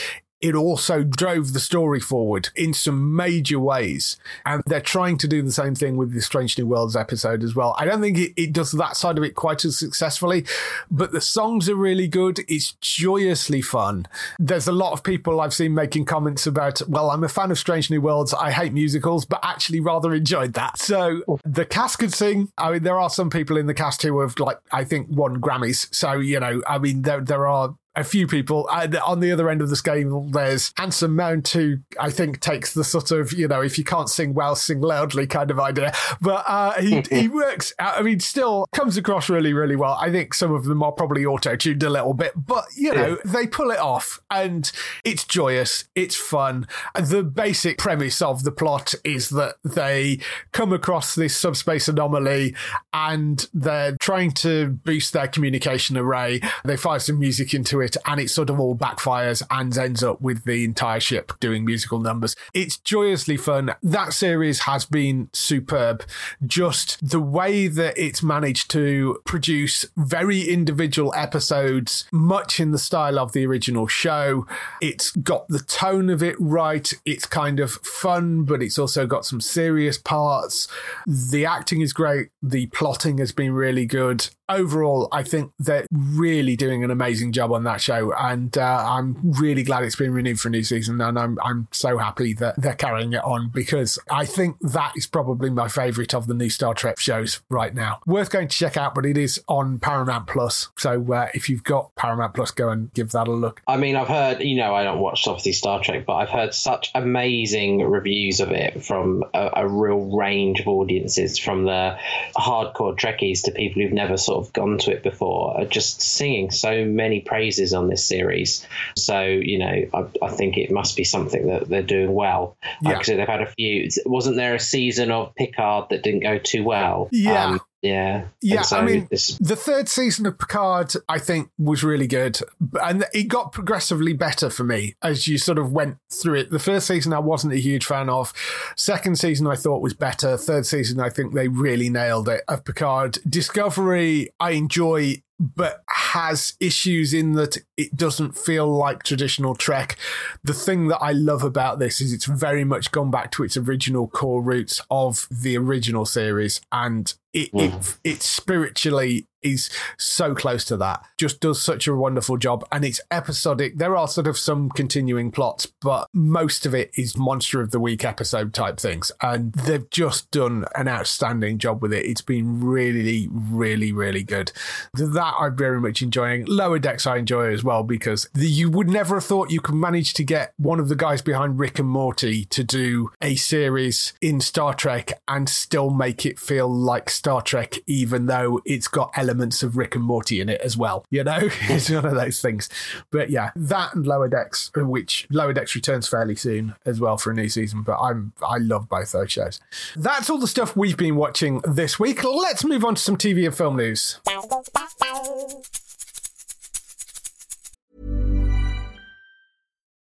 it 0.44 0.54
also 0.54 1.02
drove 1.02 1.54
the 1.54 1.60
story 1.60 2.00
forward 2.00 2.50
in 2.54 2.74
some 2.74 3.16
major 3.16 3.58
ways. 3.58 4.18
And 4.44 4.62
they're 4.66 4.78
trying 4.78 5.16
to 5.18 5.26
do 5.26 5.40
the 5.40 5.50
same 5.50 5.74
thing 5.74 5.96
with 5.96 6.12
the 6.12 6.20
Strange 6.20 6.58
New 6.58 6.66
Worlds 6.66 6.96
episode 6.96 7.42
as 7.42 7.54
well. 7.54 7.74
I 7.78 7.86
don't 7.86 8.02
think 8.02 8.18
it, 8.18 8.32
it, 8.36 8.52
does 8.52 8.72
that 8.72 8.98
side 8.98 9.16
of 9.16 9.24
it 9.24 9.36
quite 9.36 9.64
as 9.64 9.78
successfully, 9.78 10.44
but 10.90 11.12
the 11.12 11.20
songs 11.22 11.66
are 11.70 11.74
really 11.74 12.06
good. 12.06 12.40
It's 12.46 12.72
joyously 12.72 13.62
fun. 13.62 14.06
There's 14.38 14.68
a 14.68 14.72
lot 14.72 14.92
of 14.92 15.02
people 15.02 15.40
I've 15.40 15.54
seen 15.54 15.72
making 15.72 16.04
comments 16.04 16.46
about, 16.46 16.86
well, 16.90 17.10
I'm 17.10 17.24
a 17.24 17.28
fan 17.30 17.50
of 17.50 17.58
Strange 17.58 17.90
New 17.90 18.02
Worlds. 18.02 18.34
I 18.34 18.50
hate 18.50 18.74
musicals, 18.74 19.24
but 19.24 19.40
actually 19.42 19.80
rather 19.80 20.12
enjoyed 20.12 20.52
that. 20.52 20.78
So 20.78 21.22
the 21.46 21.64
cast 21.64 22.00
could 22.00 22.12
sing. 22.12 22.52
I 22.58 22.70
mean, 22.70 22.82
there 22.82 23.00
are 23.00 23.08
some 23.08 23.30
people 23.30 23.56
in 23.56 23.64
the 23.66 23.72
cast 23.72 24.02
who 24.02 24.20
have, 24.20 24.38
like, 24.38 24.58
I 24.70 24.84
think 24.84 25.06
won 25.08 25.40
Grammys. 25.40 25.92
So, 25.94 26.18
you 26.18 26.38
know, 26.38 26.62
I 26.66 26.76
mean, 26.76 27.00
there, 27.00 27.22
there 27.22 27.46
are 27.46 27.76
a 27.96 28.04
few 28.04 28.26
people. 28.26 28.68
And 28.70 28.96
on 28.96 29.20
the 29.20 29.30
other 29.32 29.48
end 29.48 29.62
of 29.62 29.70
the 29.70 29.76
scale, 29.76 30.28
there's 30.30 30.72
Anson 30.78 31.12
Mount, 31.12 31.48
who 31.48 31.78
I 31.98 32.10
think 32.10 32.40
takes 32.40 32.74
the 32.74 32.84
sort 32.84 33.10
of, 33.10 33.32
you 33.32 33.46
know, 33.48 33.60
if 33.60 33.78
you 33.78 33.84
can't 33.84 34.08
sing 34.08 34.34
well, 34.34 34.56
sing 34.56 34.80
loudly 34.80 35.26
kind 35.26 35.50
of 35.50 35.60
idea. 35.60 35.92
But 36.20 36.44
uh, 36.46 36.80
he, 36.80 37.02
he 37.10 37.28
works, 37.28 37.72
I 37.78 38.02
mean, 38.02 38.20
still 38.20 38.66
comes 38.72 38.96
across 38.96 39.28
really, 39.28 39.52
really 39.52 39.76
well. 39.76 39.96
I 40.00 40.10
think 40.10 40.34
some 40.34 40.52
of 40.52 40.64
them 40.64 40.82
are 40.82 40.92
probably 40.92 41.24
auto 41.24 41.56
tuned 41.56 41.82
a 41.82 41.90
little 41.90 42.14
bit, 42.14 42.32
but, 42.36 42.64
you 42.76 42.92
know, 42.92 43.18
yeah. 43.24 43.32
they 43.32 43.46
pull 43.46 43.70
it 43.70 43.78
off 43.78 44.20
and 44.30 44.70
it's 45.04 45.24
joyous, 45.24 45.84
it's 45.94 46.16
fun. 46.16 46.66
The 46.94 47.22
basic 47.22 47.78
premise 47.78 48.20
of 48.20 48.42
the 48.42 48.52
plot 48.52 48.94
is 49.04 49.28
that 49.30 49.56
they 49.64 50.18
come 50.52 50.72
across 50.72 51.14
this 51.14 51.36
subspace 51.36 51.88
anomaly 51.88 52.54
and 52.92 53.46
they're 53.54 53.96
trying 54.00 54.32
to 54.32 54.70
boost 54.70 55.12
their 55.12 55.28
communication 55.28 55.96
array. 55.96 56.40
They 56.64 56.76
fire 56.76 56.98
some 56.98 57.18
music 57.18 57.54
into 57.54 57.80
it 57.80 57.83
it 57.84 57.96
and 58.06 58.20
it 58.20 58.30
sort 58.30 58.50
of 58.50 58.58
all 58.58 58.74
backfires 58.74 59.42
and 59.50 59.76
ends 59.76 60.02
up 60.02 60.20
with 60.20 60.44
the 60.44 60.64
entire 60.64 61.00
ship 61.00 61.32
doing 61.40 61.64
musical 61.64 62.00
numbers. 62.00 62.34
It's 62.52 62.78
joyously 62.78 63.36
fun. 63.36 63.74
That 63.82 64.12
series 64.12 64.60
has 64.60 64.84
been 64.84 65.28
superb. 65.32 66.04
Just 66.44 67.08
the 67.08 67.20
way 67.20 67.68
that 67.68 67.96
it's 67.96 68.22
managed 68.22 68.70
to 68.72 69.20
produce 69.24 69.86
very 69.96 70.42
individual 70.42 71.12
episodes, 71.14 72.06
much 72.12 72.58
in 72.58 72.70
the 72.70 72.78
style 72.78 73.18
of 73.18 73.32
the 73.32 73.46
original 73.46 73.86
show. 73.86 74.46
It's 74.80 75.10
got 75.12 75.46
the 75.48 75.60
tone 75.60 76.10
of 76.10 76.22
it 76.22 76.36
right. 76.40 76.92
It's 77.04 77.26
kind 77.26 77.60
of 77.60 77.72
fun, 77.72 78.44
but 78.44 78.62
it's 78.62 78.78
also 78.78 79.06
got 79.06 79.24
some 79.24 79.40
serious 79.40 79.98
parts. 79.98 80.68
The 81.06 81.46
acting 81.46 81.80
is 81.80 81.92
great. 81.92 82.30
The 82.42 82.66
plotting 82.66 83.18
has 83.18 83.32
been 83.32 83.52
really 83.52 83.86
good 83.86 84.28
overall, 84.48 85.08
I 85.12 85.22
think 85.22 85.52
they're 85.58 85.86
really 85.90 86.56
doing 86.56 86.84
an 86.84 86.90
amazing 86.90 87.32
job 87.32 87.52
on 87.52 87.64
that 87.64 87.73
that 87.74 87.80
show, 87.80 88.12
and 88.12 88.56
uh, 88.56 88.84
I'm 88.88 89.16
really 89.22 89.62
glad 89.62 89.84
it's 89.84 89.96
been 89.96 90.12
renewed 90.12 90.38
for 90.38 90.48
a 90.48 90.50
new 90.50 90.62
season, 90.62 91.00
and 91.00 91.18
I'm 91.18 91.38
I'm 91.42 91.68
so 91.72 91.98
happy 91.98 92.32
that 92.34 92.60
they're 92.60 92.74
carrying 92.74 93.12
it 93.12 93.24
on 93.24 93.48
because 93.48 93.98
I 94.10 94.24
think 94.24 94.56
that 94.60 94.92
is 94.96 95.06
probably 95.06 95.50
my 95.50 95.68
favourite 95.68 96.14
of 96.14 96.26
the 96.26 96.34
new 96.34 96.50
Star 96.50 96.74
Trek 96.74 96.98
shows 96.98 97.42
right 97.48 97.74
now. 97.74 98.00
Worth 98.06 98.30
going 98.30 98.48
to 98.48 98.56
check 98.56 98.76
out, 98.76 98.94
but 98.94 99.04
it 99.04 99.18
is 99.18 99.42
on 99.48 99.78
Paramount 99.78 100.26
Plus. 100.26 100.68
So 100.78 101.12
uh, 101.12 101.28
if 101.34 101.48
you've 101.48 101.64
got 101.64 101.94
Paramount 101.96 102.34
Plus, 102.34 102.50
go 102.50 102.68
and 102.68 102.92
give 102.94 103.10
that 103.12 103.28
a 103.28 103.32
look. 103.32 103.60
I 103.66 103.76
mean, 103.76 103.96
I've 103.96 104.08
heard, 104.08 104.40
you 104.40 104.56
know, 104.56 104.74
I 104.74 104.84
don't 104.84 105.00
watch 105.00 105.26
obviously 105.26 105.52
Star 105.52 105.82
Trek, 105.82 106.06
but 106.06 106.14
I've 106.14 106.28
heard 106.28 106.54
such 106.54 106.90
amazing 106.94 107.82
reviews 107.82 108.40
of 108.40 108.50
it 108.50 108.84
from 108.84 109.24
a, 109.34 109.50
a 109.56 109.68
real 109.68 110.16
range 110.16 110.60
of 110.60 110.68
audiences, 110.68 111.38
from 111.38 111.64
the 111.64 111.98
hardcore 112.36 112.96
Trekkies 112.96 113.44
to 113.44 113.50
people 113.50 113.82
who've 113.82 113.92
never 113.92 114.16
sort 114.16 114.46
of 114.46 114.52
gone 114.52 114.78
to 114.78 114.92
it 114.92 115.02
before, 115.02 115.58
are 115.58 115.66
just 115.66 116.00
singing 116.00 116.50
so 116.50 116.84
many 116.84 117.20
praises 117.20 117.63
on 117.72 117.88
this 117.88 118.04
series. 118.04 118.66
So, 118.96 119.22
you 119.22 119.58
know, 119.58 119.84
I, 119.94 120.06
I 120.22 120.30
think 120.30 120.56
it 120.58 120.70
must 120.70 120.96
be 120.96 121.04
something 121.04 121.46
that 121.46 121.68
they're 121.68 121.82
doing 121.82 122.12
well. 122.12 122.56
Yeah. 122.82 122.90
Like 122.90 123.04
said, 123.04 123.18
they've 123.18 123.26
had 123.28 123.42
a 123.42 123.46
few. 123.52 123.88
Wasn't 124.04 124.36
there 124.36 124.54
a 124.54 124.60
season 124.60 125.10
of 125.10 125.34
Picard 125.36 125.90
that 125.90 126.02
didn't 126.02 126.20
go 126.20 126.38
too 126.38 126.64
well? 126.64 127.08
Yeah. 127.12 127.44
Um, 127.46 127.60
yeah. 127.82 128.28
Yeah, 128.40 128.62
so 128.62 128.78
I 128.78 128.84
mean, 128.84 129.08
this- 129.10 129.36
the 129.36 129.56
third 129.56 129.90
season 129.90 130.24
of 130.24 130.38
Picard, 130.38 130.94
I 131.06 131.18
think, 131.18 131.50
was 131.58 131.84
really 131.84 132.06
good, 132.06 132.40
and 132.82 133.04
it 133.12 133.24
got 133.24 133.52
progressively 133.52 134.14
better 134.14 134.48
for 134.48 134.64
me 134.64 134.94
as 135.02 135.28
you 135.28 135.36
sort 135.36 135.58
of 135.58 135.70
went 135.70 135.98
through 136.10 136.36
it. 136.40 136.50
The 136.50 136.58
first 136.58 136.86
season, 136.86 137.12
I 137.12 137.18
wasn't 137.18 137.52
a 137.52 137.58
huge 137.58 137.84
fan 137.84 138.08
of. 138.08 138.32
Second 138.74 139.18
season, 139.18 139.46
I 139.46 139.56
thought 139.56 139.82
was 139.82 139.92
better. 139.92 140.38
Third 140.38 140.64
season, 140.64 140.98
I 140.98 141.10
think 141.10 141.34
they 141.34 141.48
really 141.48 141.90
nailed 141.90 142.26
it. 142.30 142.42
Of 142.48 142.64
Picard, 142.64 143.18
Discovery, 143.28 144.30
I 144.40 144.52
enjoy. 144.52 145.22
But 145.56 145.82
has 145.88 146.54
issues 146.60 147.12
in 147.12 147.32
that 147.32 147.58
it 147.76 147.96
doesn't 147.96 148.36
feel 148.36 148.66
like 148.66 149.02
traditional 149.02 149.54
Trek. 149.54 149.96
The 150.42 150.54
thing 150.54 150.88
that 150.88 151.02
I 151.02 151.12
love 151.12 151.42
about 151.42 151.78
this 151.78 152.00
is 152.00 152.12
it's 152.12 152.24
very 152.24 152.64
much 152.64 152.92
gone 152.92 153.10
back 153.10 153.30
to 153.32 153.42
its 153.44 153.56
original 153.56 154.08
core 154.08 154.42
roots 154.42 154.80
of 154.90 155.26
the 155.30 155.58
original 155.58 156.06
series, 156.06 156.60
and 156.72 157.14
it, 157.34 157.50
it, 157.52 157.72
mm. 157.72 157.98
it 158.04 158.22
spiritually 158.22 159.26
is 159.44 159.70
so 159.98 160.34
close 160.34 160.64
to 160.64 160.76
that. 160.78 161.04
Just 161.18 161.40
does 161.40 161.60
such 161.60 161.86
a 161.86 161.94
wonderful 161.94 162.38
job, 162.38 162.66
and 162.72 162.84
it's 162.84 163.00
episodic. 163.10 163.78
There 163.78 163.96
are 163.96 164.08
sort 164.08 164.26
of 164.26 164.38
some 164.38 164.70
continuing 164.70 165.30
plots, 165.30 165.66
but 165.80 166.08
most 166.12 166.66
of 166.66 166.74
it 166.74 166.90
is 166.96 167.16
monster 167.16 167.60
of 167.60 167.70
the 167.70 167.78
week 167.78 168.04
episode 168.04 168.54
type 168.54 168.80
things, 168.80 169.12
and 169.20 169.52
they've 169.52 169.88
just 169.90 170.30
done 170.30 170.64
an 170.74 170.88
outstanding 170.88 171.58
job 171.58 171.82
with 171.82 171.92
it. 171.92 172.06
It's 172.06 172.22
been 172.22 172.64
really, 172.64 173.28
really, 173.30 173.92
really 173.92 174.22
good. 174.22 174.50
That 174.94 175.34
I'm 175.38 175.56
very 175.56 175.80
much 175.80 176.02
enjoying. 176.02 176.46
Lower 176.46 176.78
Decks 176.78 177.06
I 177.06 177.18
enjoy 177.18 177.52
as 177.52 177.62
well 177.62 177.82
because 177.82 178.28
the, 178.32 178.46
you 178.46 178.70
would 178.70 178.88
never 178.88 179.16
have 179.16 179.24
thought 179.24 179.50
you 179.50 179.60
could 179.60 179.74
manage 179.74 180.14
to 180.14 180.24
get 180.24 180.54
one 180.56 180.80
of 180.80 180.88
the 180.88 180.96
guys 180.96 181.20
behind 181.20 181.58
Rick 181.58 181.78
and 181.78 181.88
Morty 181.88 182.46
to 182.46 182.64
do 182.64 183.10
a 183.20 183.34
series 183.34 184.14
in 184.22 184.40
Star 184.40 184.72
Trek 184.72 185.20
and 185.28 185.48
still 185.48 185.90
make 185.90 186.24
it 186.24 186.38
feel 186.38 186.68
like 186.68 187.10
Star 187.24 187.40
Trek, 187.40 187.78
even 187.86 188.26
though 188.26 188.60
it's 188.66 188.86
got 188.86 189.10
elements 189.16 189.62
of 189.62 189.78
Rick 189.78 189.94
and 189.94 190.04
Morty 190.04 190.42
in 190.42 190.50
it 190.50 190.60
as 190.60 190.76
well. 190.76 191.06
You 191.08 191.24
know, 191.24 191.38
it's 191.70 191.88
one 191.88 192.04
of 192.04 192.14
those 192.14 192.42
things. 192.42 192.68
But 193.10 193.30
yeah, 193.30 193.50
that 193.56 193.94
and 193.94 194.06
Lower 194.06 194.28
Decks, 194.28 194.70
which 194.76 195.26
Lower 195.30 195.54
Decks 195.54 195.74
returns 195.74 196.06
fairly 196.06 196.36
soon 196.36 196.74
as 196.84 197.00
well 197.00 197.16
for 197.16 197.30
a 197.30 197.34
new 197.34 197.48
season. 197.48 197.82
But 197.82 197.98
I'm 197.98 198.34
I 198.46 198.58
love 198.58 198.90
both 198.90 199.12
those 199.12 199.32
shows. 199.32 199.58
That's 199.96 200.28
all 200.28 200.36
the 200.36 200.46
stuff 200.46 200.76
we've 200.76 200.98
been 200.98 201.16
watching 201.16 201.62
this 201.66 201.98
week. 201.98 202.22
Let's 202.22 202.62
move 202.62 202.84
on 202.84 202.96
to 202.96 203.00
some 203.00 203.16
TV 203.16 203.46
and 203.46 203.56
film 203.56 203.76
news. 203.76 204.20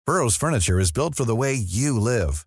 Burrow's 0.06 0.37
furniture 0.37 0.80
is 0.80 0.90
built 0.90 1.14
for 1.14 1.26
the 1.26 1.37
way 1.37 1.52
you 1.52 2.00
live. 2.00 2.46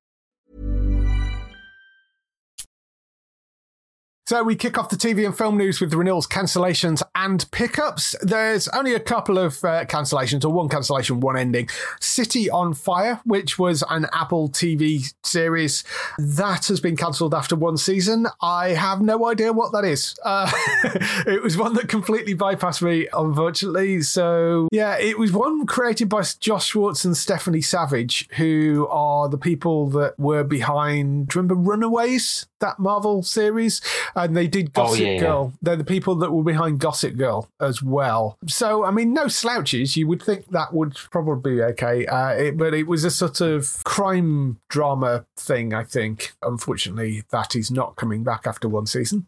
So 4.31 4.43
we 4.43 4.55
kick 4.55 4.77
off 4.77 4.87
the 4.87 4.95
TV 4.95 5.25
and 5.25 5.37
film 5.37 5.57
news 5.57 5.81
with 5.81 5.91
the 5.91 5.97
renewals, 5.97 6.25
cancellations, 6.25 7.03
and 7.15 7.45
pickups. 7.51 8.15
There's 8.21 8.69
only 8.69 8.93
a 8.93 8.99
couple 9.01 9.37
of 9.37 9.61
uh, 9.61 9.83
cancellations, 9.83 10.45
or 10.45 10.53
one 10.53 10.69
cancellation, 10.69 11.19
one 11.19 11.35
ending. 11.35 11.67
City 11.99 12.49
on 12.49 12.73
Fire, 12.73 13.19
which 13.25 13.59
was 13.59 13.83
an 13.89 14.07
Apple 14.13 14.47
TV 14.47 15.13
series 15.21 15.83
that 16.17 16.67
has 16.67 16.79
been 16.79 16.95
cancelled 16.95 17.33
after 17.33 17.57
one 17.57 17.75
season. 17.75 18.25
I 18.41 18.69
have 18.69 19.01
no 19.01 19.27
idea 19.27 19.51
what 19.51 19.73
that 19.73 19.83
is. 19.83 20.15
Uh, 20.23 20.49
it 21.27 21.43
was 21.43 21.57
one 21.57 21.73
that 21.73 21.89
completely 21.89 22.33
bypassed 22.33 22.81
me, 22.81 23.09
unfortunately. 23.11 24.01
So 24.01 24.69
yeah, 24.71 24.97
it 24.97 25.19
was 25.19 25.33
one 25.33 25.65
created 25.65 26.07
by 26.07 26.23
Josh 26.39 26.67
Schwartz 26.67 27.03
and 27.03 27.17
Stephanie 27.17 27.59
Savage, 27.59 28.29
who 28.37 28.87
are 28.89 29.27
the 29.27 29.37
people 29.37 29.89
that 29.89 30.17
were 30.17 30.45
behind. 30.45 31.35
Remember 31.35 31.55
Runaways? 31.55 32.45
That 32.61 32.79
Marvel 32.79 33.21
series, 33.23 33.81
and 34.15 34.35
they 34.35 34.47
did 34.47 34.69
Oh, 34.75 34.83
Gossip 34.85 34.99
yeah, 35.01 35.07
yeah. 35.13 35.19
Girl. 35.19 35.53
They're 35.61 35.75
the 35.75 35.83
people 35.83 36.15
that 36.15 36.31
were 36.31 36.43
behind 36.43 36.79
Gossip 36.79 37.17
Girl 37.17 37.49
as 37.59 37.83
well. 37.83 38.37
So, 38.47 38.85
I 38.85 38.91
mean, 38.91 39.13
no 39.13 39.27
slouches. 39.27 39.97
You 39.97 40.07
would 40.07 40.21
think 40.23 40.47
that 40.51 40.73
would 40.73 40.95
probably 41.11 41.55
be 41.55 41.61
okay. 41.63 42.05
Uh, 42.05 42.29
it, 42.29 42.57
but 42.57 42.73
it 42.73 42.87
was 42.87 43.03
a 43.03 43.11
sort 43.11 43.41
of 43.41 43.83
crime 43.83 44.59
drama 44.69 45.25
thing, 45.37 45.73
I 45.73 45.83
think. 45.83 46.31
Unfortunately, 46.43 47.23
that 47.31 47.55
is 47.55 47.69
not 47.71 47.95
coming 47.97 48.23
back 48.23 48.45
after 48.47 48.69
one 48.69 48.85
season. 48.85 49.27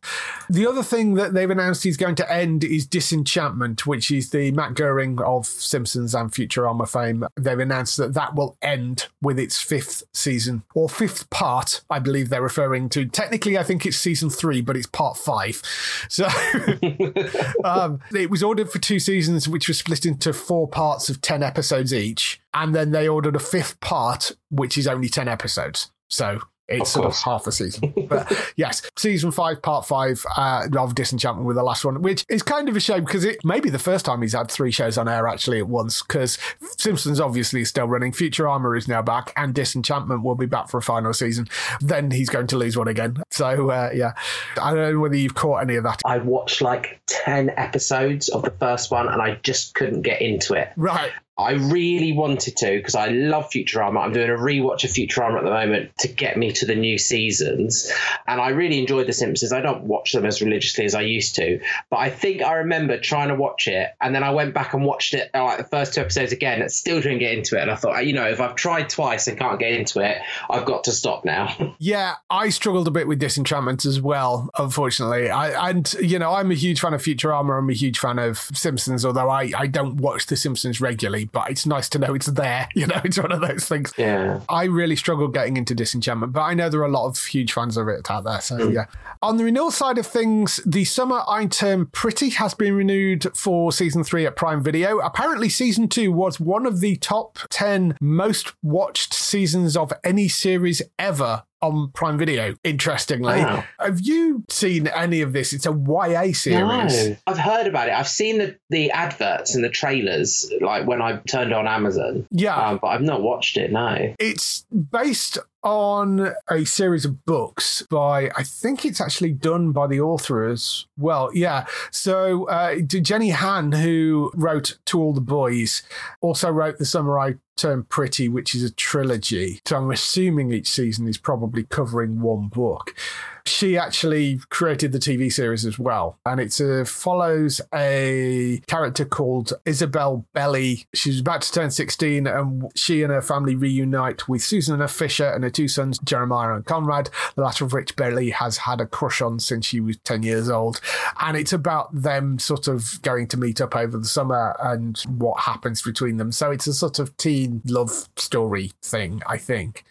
The 0.49 0.67
other 0.67 0.83
thing 0.83 1.15
that 1.15 1.33
they've 1.33 1.49
announced 1.49 1.85
is 1.85 1.97
going 1.97 2.15
to 2.15 2.31
end 2.31 2.63
is 2.63 2.85
Disenchantment, 2.85 3.85
which 3.87 4.11
is 4.11 4.29
the 4.29 4.51
Matt 4.51 4.75
Groening 4.75 5.19
of 5.21 5.45
Simpsons 5.45 6.13
and 6.15 6.31
Futurama 6.31 6.87
fame. 6.87 7.25
They've 7.35 7.59
announced 7.59 7.97
that 7.97 8.13
that 8.13 8.35
will 8.35 8.55
end 8.61 9.07
with 9.21 9.39
its 9.39 9.59
fifth 9.59 10.03
season 10.13 10.63
or 10.75 10.87
fifth 10.87 11.29
part, 11.29 11.81
I 11.89 11.99
believe 11.99 12.29
they're 12.29 12.41
referring 12.41 12.89
to. 12.89 13.05
Technically, 13.23 13.57
I 13.57 13.63
think 13.63 13.85
it's 13.85 13.95
season 13.95 14.29
three, 14.29 14.59
but 14.59 14.75
it's 14.75 14.85
part 14.85 15.15
five. 15.15 15.61
So 16.09 16.25
um, 17.63 18.01
it 18.13 18.29
was 18.29 18.43
ordered 18.43 18.69
for 18.69 18.79
two 18.79 18.99
seasons, 18.99 19.47
which 19.47 19.69
was 19.69 19.79
split 19.79 20.05
into 20.05 20.33
four 20.33 20.67
parts 20.67 21.09
of 21.09 21.21
10 21.21 21.41
episodes 21.41 21.93
each. 21.93 22.41
And 22.53 22.75
then 22.75 22.91
they 22.91 23.07
ordered 23.07 23.37
a 23.37 23.39
fifth 23.39 23.79
part, 23.79 24.33
which 24.51 24.77
is 24.77 24.87
only 24.87 25.07
10 25.07 25.29
episodes. 25.29 25.89
So 26.09 26.41
it's 26.67 26.81
Of 26.81 26.87
sort 26.87 27.05
of 27.07 27.15
half 27.17 27.47
a 27.47 27.51
season. 27.51 27.93
But 28.13 28.53
yes, 28.57 28.81
season 28.97 29.31
five, 29.31 29.61
part 29.61 29.87
five 29.87 30.23
uh, 30.37 30.67
of 30.77 30.93
Disenchantment 30.93 31.47
with 31.47 31.55
the 31.55 31.63
last 31.63 31.83
one, 31.83 32.01
which 32.01 32.25
is 32.29 32.43
kind 32.43 32.69
of 32.69 32.75
a 32.75 32.79
shame 32.79 33.05
because 33.05 33.23
it 33.23 33.37
may 33.43 33.59
be 33.59 33.69
the 33.69 33.79
first 33.79 34.05
time 34.05 34.21
he's 34.21 34.33
had 34.33 34.51
three 34.51 34.71
shows 34.71 34.97
on 34.97 35.07
air 35.07 35.27
actually 35.27 35.59
at 35.59 35.67
once 35.67 36.01
because 36.01 36.37
Simpsons 36.77 37.19
obviously 37.19 37.61
is 37.61 37.69
still 37.69 37.87
running. 37.87 38.11
Futurama 38.11 38.77
is 38.77 38.87
now 38.87 39.01
back 39.01 39.33
and 39.35 39.55
Disenchantment 39.55 40.23
will 40.23 40.35
be 40.35 40.45
back 40.45 40.69
for 40.69 40.77
a 40.77 40.81
final 40.81 41.13
season. 41.13 41.47
Then 41.81 42.11
he's 42.11 42.29
going 42.29 42.47
to 42.47 42.57
lose 42.57 42.77
one 42.77 42.87
again. 42.87 43.17
So 43.31 43.69
uh, 43.69 43.89
yeah, 43.93 44.13
I 44.61 44.73
don't 44.73 44.93
know 44.93 44.99
whether 44.99 45.15
you've 45.15 45.35
caught 45.35 45.63
any 45.63 45.75
of 45.75 45.83
that. 45.85 46.01
I 46.05 46.19
watched 46.19 46.61
like 46.61 47.01
10 47.07 47.51
episodes 47.57 48.29
of 48.29 48.43
the 48.43 48.51
first 48.51 48.91
one 48.91 49.07
and 49.07 49.21
I 49.21 49.35
just 49.43 49.75
couldn't 49.75 50.03
get 50.03 50.21
into 50.21 50.53
it. 50.53 50.69
Right. 50.75 51.11
I 51.37 51.53
really 51.53 52.13
wanted 52.13 52.57
to 52.57 52.77
because 52.77 52.93
I 52.93 53.07
love 53.07 53.49
Futurama. 53.49 53.99
I'm 53.99 54.13
doing 54.13 54.29
a 54.29 54.33
rewatch 54.33 54.83
of 54.83 54.91
Futurama 54.91 55.39
at 55.39 55.43
the 55.43 55.49
moment 55.49 55.97
to 55.99 56.07
get 56.07 56.37
me 56.37 56.51
to 56.51 56.65
the 56.65 56.75
new 56.75 56.99
seasons. 56.99 57.91
And 58.27 58.39
I 58.39 58.49
really 58.49 58.77
enjoyed 58.77 59.07
The 59.07 59.13
Simpsons. 59.13 59.51
I 59.51 59.61
don't 59.61 59.85
watch 59.85 60.11
them 60.11 60.25
as 60.25 60.41
religiously 60.41 60.85
as 60.85 60.93
I 60.93 61.01
used 61.01 61.35
to, 61.35 61.59
but 61.89 61.97
I 61.97 62.11
think 62.11 62.43
I 62.43 62.53
remember 62.53 62.99
trying 62.99 63.29
to 63.29 63.35
watch 63.35 63.67
it. 63.67 63.89
And 63.99 64.13
then 64.13 64.23
I 64.23 64.29
went 64.29 64.53
back 64.53 64.75
and 64.75 64.85
watched 64.85 65.15
it, 65.15 65.31
uh, 65.33 65.43
like 65.43 65.57
the 65.57 65.63
first 65.63 65.95
two 65.95 66.01
episodes 66.01 66.31
again, 66.31 66.61
and 66.61 66.71
still 66.71 67.01
didn't 67.01 67.19
get 67.19 67.35
into 67.35 67.57
it. 67.57 67.63
And 67.63 67.71
I 67.71 67.75
thought, 67.75 68.05
you 68.05 68.13
know, 68.13 68.27
if 68.27 68.39
I've 68.39 68.55
tried 68.55 68.89
twice 68.89 69.27
and 69.27 69.37
can't 69.37 69.59
get 69.59 69.71
into 69.71 70.01
it, 70.01 70.19
I've 70.51 70.65
got 70.65 70.83
to 70.85 70.91
stop 70.91 71.25
now. 71.25 71.55
Yeah, 71.79 72.15
I 72.29 72.49
struggled 72.49 72.87
a 72.87 72.91
bit 72.91 73.07
with 73.07 73.19
Disenchantment 73.19 73.83
as 73.83 73.99
well, 73.99 74.49
unfortunately. 74.57 75.29
I 75.29 75.69
and 75.69 75.91
you 75.95 76.17
know, 76.17 76.31
I'm 76.31 76.49
a 76.49 76.53
huge 76.53 76.79
fan 76.79 76.93
of 76.93 77.01
Futurama, 77.01 77.57
I'm 77.57 77.69
a 77.69 77.73
huge 77.73 77.99
fan 77.99 78.19
of 78.19 78.37
Simpsons, 78.37 79.03
although 79.03 79.29
I, 79.29 79.51
I 79.57 79.67
don't 79.67 79.97
watch 79.97 80.27
The 80.27 80.37
Simpsons 80.37 80.79
regularly. 80.79 81.22
But 81.25 81.51
it's 81.51 81.65
nice 81.65 81.89
to 81.89 81.99
know 81.99 82.13
it's 82.13 82.27
there. 82.27 82.67
You 82.75 82.87
know, 82.87 82.99
it's 83.05 83.19
one 83.19 83.31
of 83.31 83.39
those 83.39 83.65
things. 83.65 83.93
Yeah. 83.97 84.41
I 84.49 84.65
really 84.65 84.95
struggled 84.95 85.33
getting 85.33 85.57
into 85.57 85.73
Disenchantment, 85.75 86.33
but 86.33 86.41
I 86.41 86.53
know 86.53 86.69
there 86.69 86.81
are 86.81 86.85
a 86.85 86.91
lot 86.91 87.05
of 87.05 87.23
huge 87.23 87.53
fans 87.53 87.77
of 87.77 87.87
it 87.87 88.09
out 88.09 88.25
there. 88.25 88.41
So, 88.41 88.57
hmm. 88.57 88.73
yeah. 88.73 88.85
On 89.21 89.37
the 89.37 89.45
renewal 89.45 89.71
side 89.71 89.97
of 89.97 90.07
things, 90.07 90.59
the 90.65 90.83
Summer 90.83 91.21
I 91.27 91.45
Turned 91.45 91.93
Pretty 91.93 92.29
has 92.31 92.53
been 92.53 92.73
renewed 92.73 93.25
for 93.37 93.71
season 93.71 94.03
three 94.03 94.25
at 94.25 94.35
Prime 94.35 94.61
Video. 94.61 94.99
Apparently, 94.99 95.49
season 95.49 95.87
two 95.87 96.11
was 96.11 96.39
one 96.39 96.65
of 96.65 96.81
the 96.81 96.97
top 96.97 97.39
10 97.49 97.97
most 98.01 98.53
watched 98.61 99.13
seasons 99.13 99.77
of 99.77 99.93
any 100.03 100.27
series 100.27 100.81
ever 100.99 101.43
on 101.63 101.89
Prime 101.91 102.17
Video, 102.17 102.55
interestingly. 102.63 103.39
Wow. 103.39 103.63
Have 103.79 104.01
you 104.01 104.43
seen 104.49 104.87
any 104.87 105.21
of 105.21 105.31
this? 105.31 105.53
It's 105.53 105.65
a 105.65 105.71
YA 105.71 106.33
series. 106.33 107.09
No, 107.09 107.15
I've 107.25 107.37
heard 107.37 107.67
about 107.67 107.87
it. 107.87 107.93
I've 107.93 108.09
seen 108.09 108.39
the, 108.39 108.57
the 108.69 108.91
adverts 108.91 109.55
and 109.55 109.63
the 109.63 109.69
trailers, 109.69 110.51
like 110.59 110.85
when 110.85 111.01
I 111.01 111.17
turned 111.27 111.53
on 111.53 111.65
Amazon. 111.65 112.27
Yeah. 112.31 112.55
Um, 112.55 112.79
but 112.81 112.87
I've 112.87 113.01
not 113.01 113.21
watched 113.21 113.55
it. 113.55 113.71
No. 113.71 114.13
It's 114.19 114.65
based 114.91 115.39
on 115.63 116.33
a 116.49 116.65
series 116.65 117.05
of 117.05 117.23
books 117.25 117.83
by, 117.89 118.29
I 118.35 118.43
think 118.43 118.85
it's 118.85 118.99
actually 118.99 119.31
done 119.31 119.71
by 119.71 119.87
the 119.87 120.01
author 120.01 120.45
as 120.45 120.85
well. 120.97 121.29
Yeah. 121.33 121.65
So 121.89 122.49
uh, 122.49 122.81
Jenny 122.81 123.29
Han, 123.29 123.71
who 123.71 124.31
wrote 124.35 124.77
To 124.87 125.01
All 125.01 125.13
the 125.13 125.21
Boys, 125.21 125.83
also 126.19 126.49
wrote 126.49 126.77
The 126.77 126.85
Summer 126.85 127.17
I 127.17 127.35
Turned 127.55 127.89
Pretty, 127.89 128.27
which 128.27 128.55
is 128.55 128.63
a 128.63 128.71
trilogy. 128.71 129.61
So 129.65 129.77
I'm 129.77 129.91
assuming 129.91 130.51
each 130.51 130.69
season 130.69 131.07
is 131.07 131.17
probably 131.17 131.63
covering 131.63 132.21
one 132.21 132.47
book. 132.47 132.95
She 133.45 133.77
actually 133.77 134.39
created 134.49 134.93
the 134.93 134.99
TV 134.99 135.31
series 135.31 135.65
as 135.65 135.77
well, 135.77 136.17
and 136.25 136.39
it 136.39 136.59
uh, 136.61 136.85
follows 136.85 137.59
a 137.73 138.61
character 138.67 139.03
called 139.03 139.53
Isabel 139.65 140.25
Belly. 140.33 140.85
She's 140.93 141.19
about 141.19 141.41
to 141.41 141.51
turn 141.51 141.69
16, 141.69 142.25
and 142.25 142.71
she 142.75 143.03
and 143.03 143.11
her 143.11 143.21
family 143.21 143.55
reunite 143.55 144.29
with 144.29 144.43
Susannah 144.43 144.87
Fisher 144.87 145.29
and 145.29 145.43
her 145.43 145.49
two 145.49 145.67
sons, 145.67 145.99
Jeremiah 145.99 146.53
and 146.53 146.65
Conrad, 146.65 147.09
the 147.35 147.41
latter 147.41 147.65
of 147.65 147.73
which 147.73 147.95
Belly 147.97 148.29
has 148.29 148.57
had 148.57 148.79
a 148.79 148.85
crush 148.85 149.21
on 149.21 149.39
since 149.39 149.65
she 149.65 149.81
was 149.81 149.97
10 149.97 150.23
years 150.23 150.49
old. 150.49 150.79
And 151.19 151.35
it's 151.35 151.53
about 151.53 151.93
them 151.93 152.39
sort 152.39 152.67
of 152.69 153.01
going 153.01 153.27
to 153.27 153.37
meet 153.37 153.59
up 153.59 153.75
over 153.75 153.97
the 153.97 154.05
summer 154.05 154.55
and 154.61 154.97
what 155.07 155.41
happens 155.41 155.81
between 155.81 156.17
them. 156.17 156.31
So 156.31 156.51
it's 156.51 156.67
a 156.67 156.73
sort 156.73 156.99
of 156.99 157.15
teen 157.17 157.61
love 157.65 158.07
story 158.15 158.71
thing, 158.81 159.21
I 159.27 159.37
think. 159.37 159.83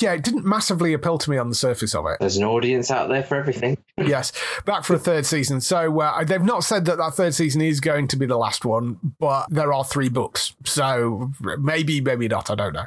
Yeah, 0.00 0.14
it 0.14 0.24
didn't 0.24 0.44
massively 0.44 0.92
appeal 0.94 1.18
to 1.18 1.30
me 1.30 1.38
on 1.38 1.48
the 1.48 1.54
surface 1.54 1.94
of 1.94 2.06
it. 2.06 2.18
There's 2.18 2.36
an 2.36 2.44
audience 2.44 2.90
out 2.92 3.08
there 3.08 3.22
for 3.22 3.36
everything. 3.36 3.78
yes, 3.96 4.32
back 4.64 4.84
for 4.84 4.94
a 4.94 4.98
third 4.98 5.26
season. 5.26 5.60
So 5.60 6.00
uh, 6.00 6.24
they've 6.24 6.40
not 6.42 6.64
said 6.64 6.84
that 6.84 6.98
that 6.98 7.14
third 7.14 7.34
season 7.34 7.60
is 7.62 7.80
going 7.80 8.08
to 8.08 8.16
be 8.16 8.26
the 8.26 8.36
last 8.36 8.64
one, 8.64 8.98
but 9.18 9.46
there 9.50 9.72
are 9.72 9.84
three 9.84 10.08
books. 10.08 10.54
So 10.64 11.32
maybe, 11.58 12.00
maybe 12.00 12.28
not. 12.28 12.50
I 12.50 12.54
don't 12.54 12.74
know. 12.74 12.86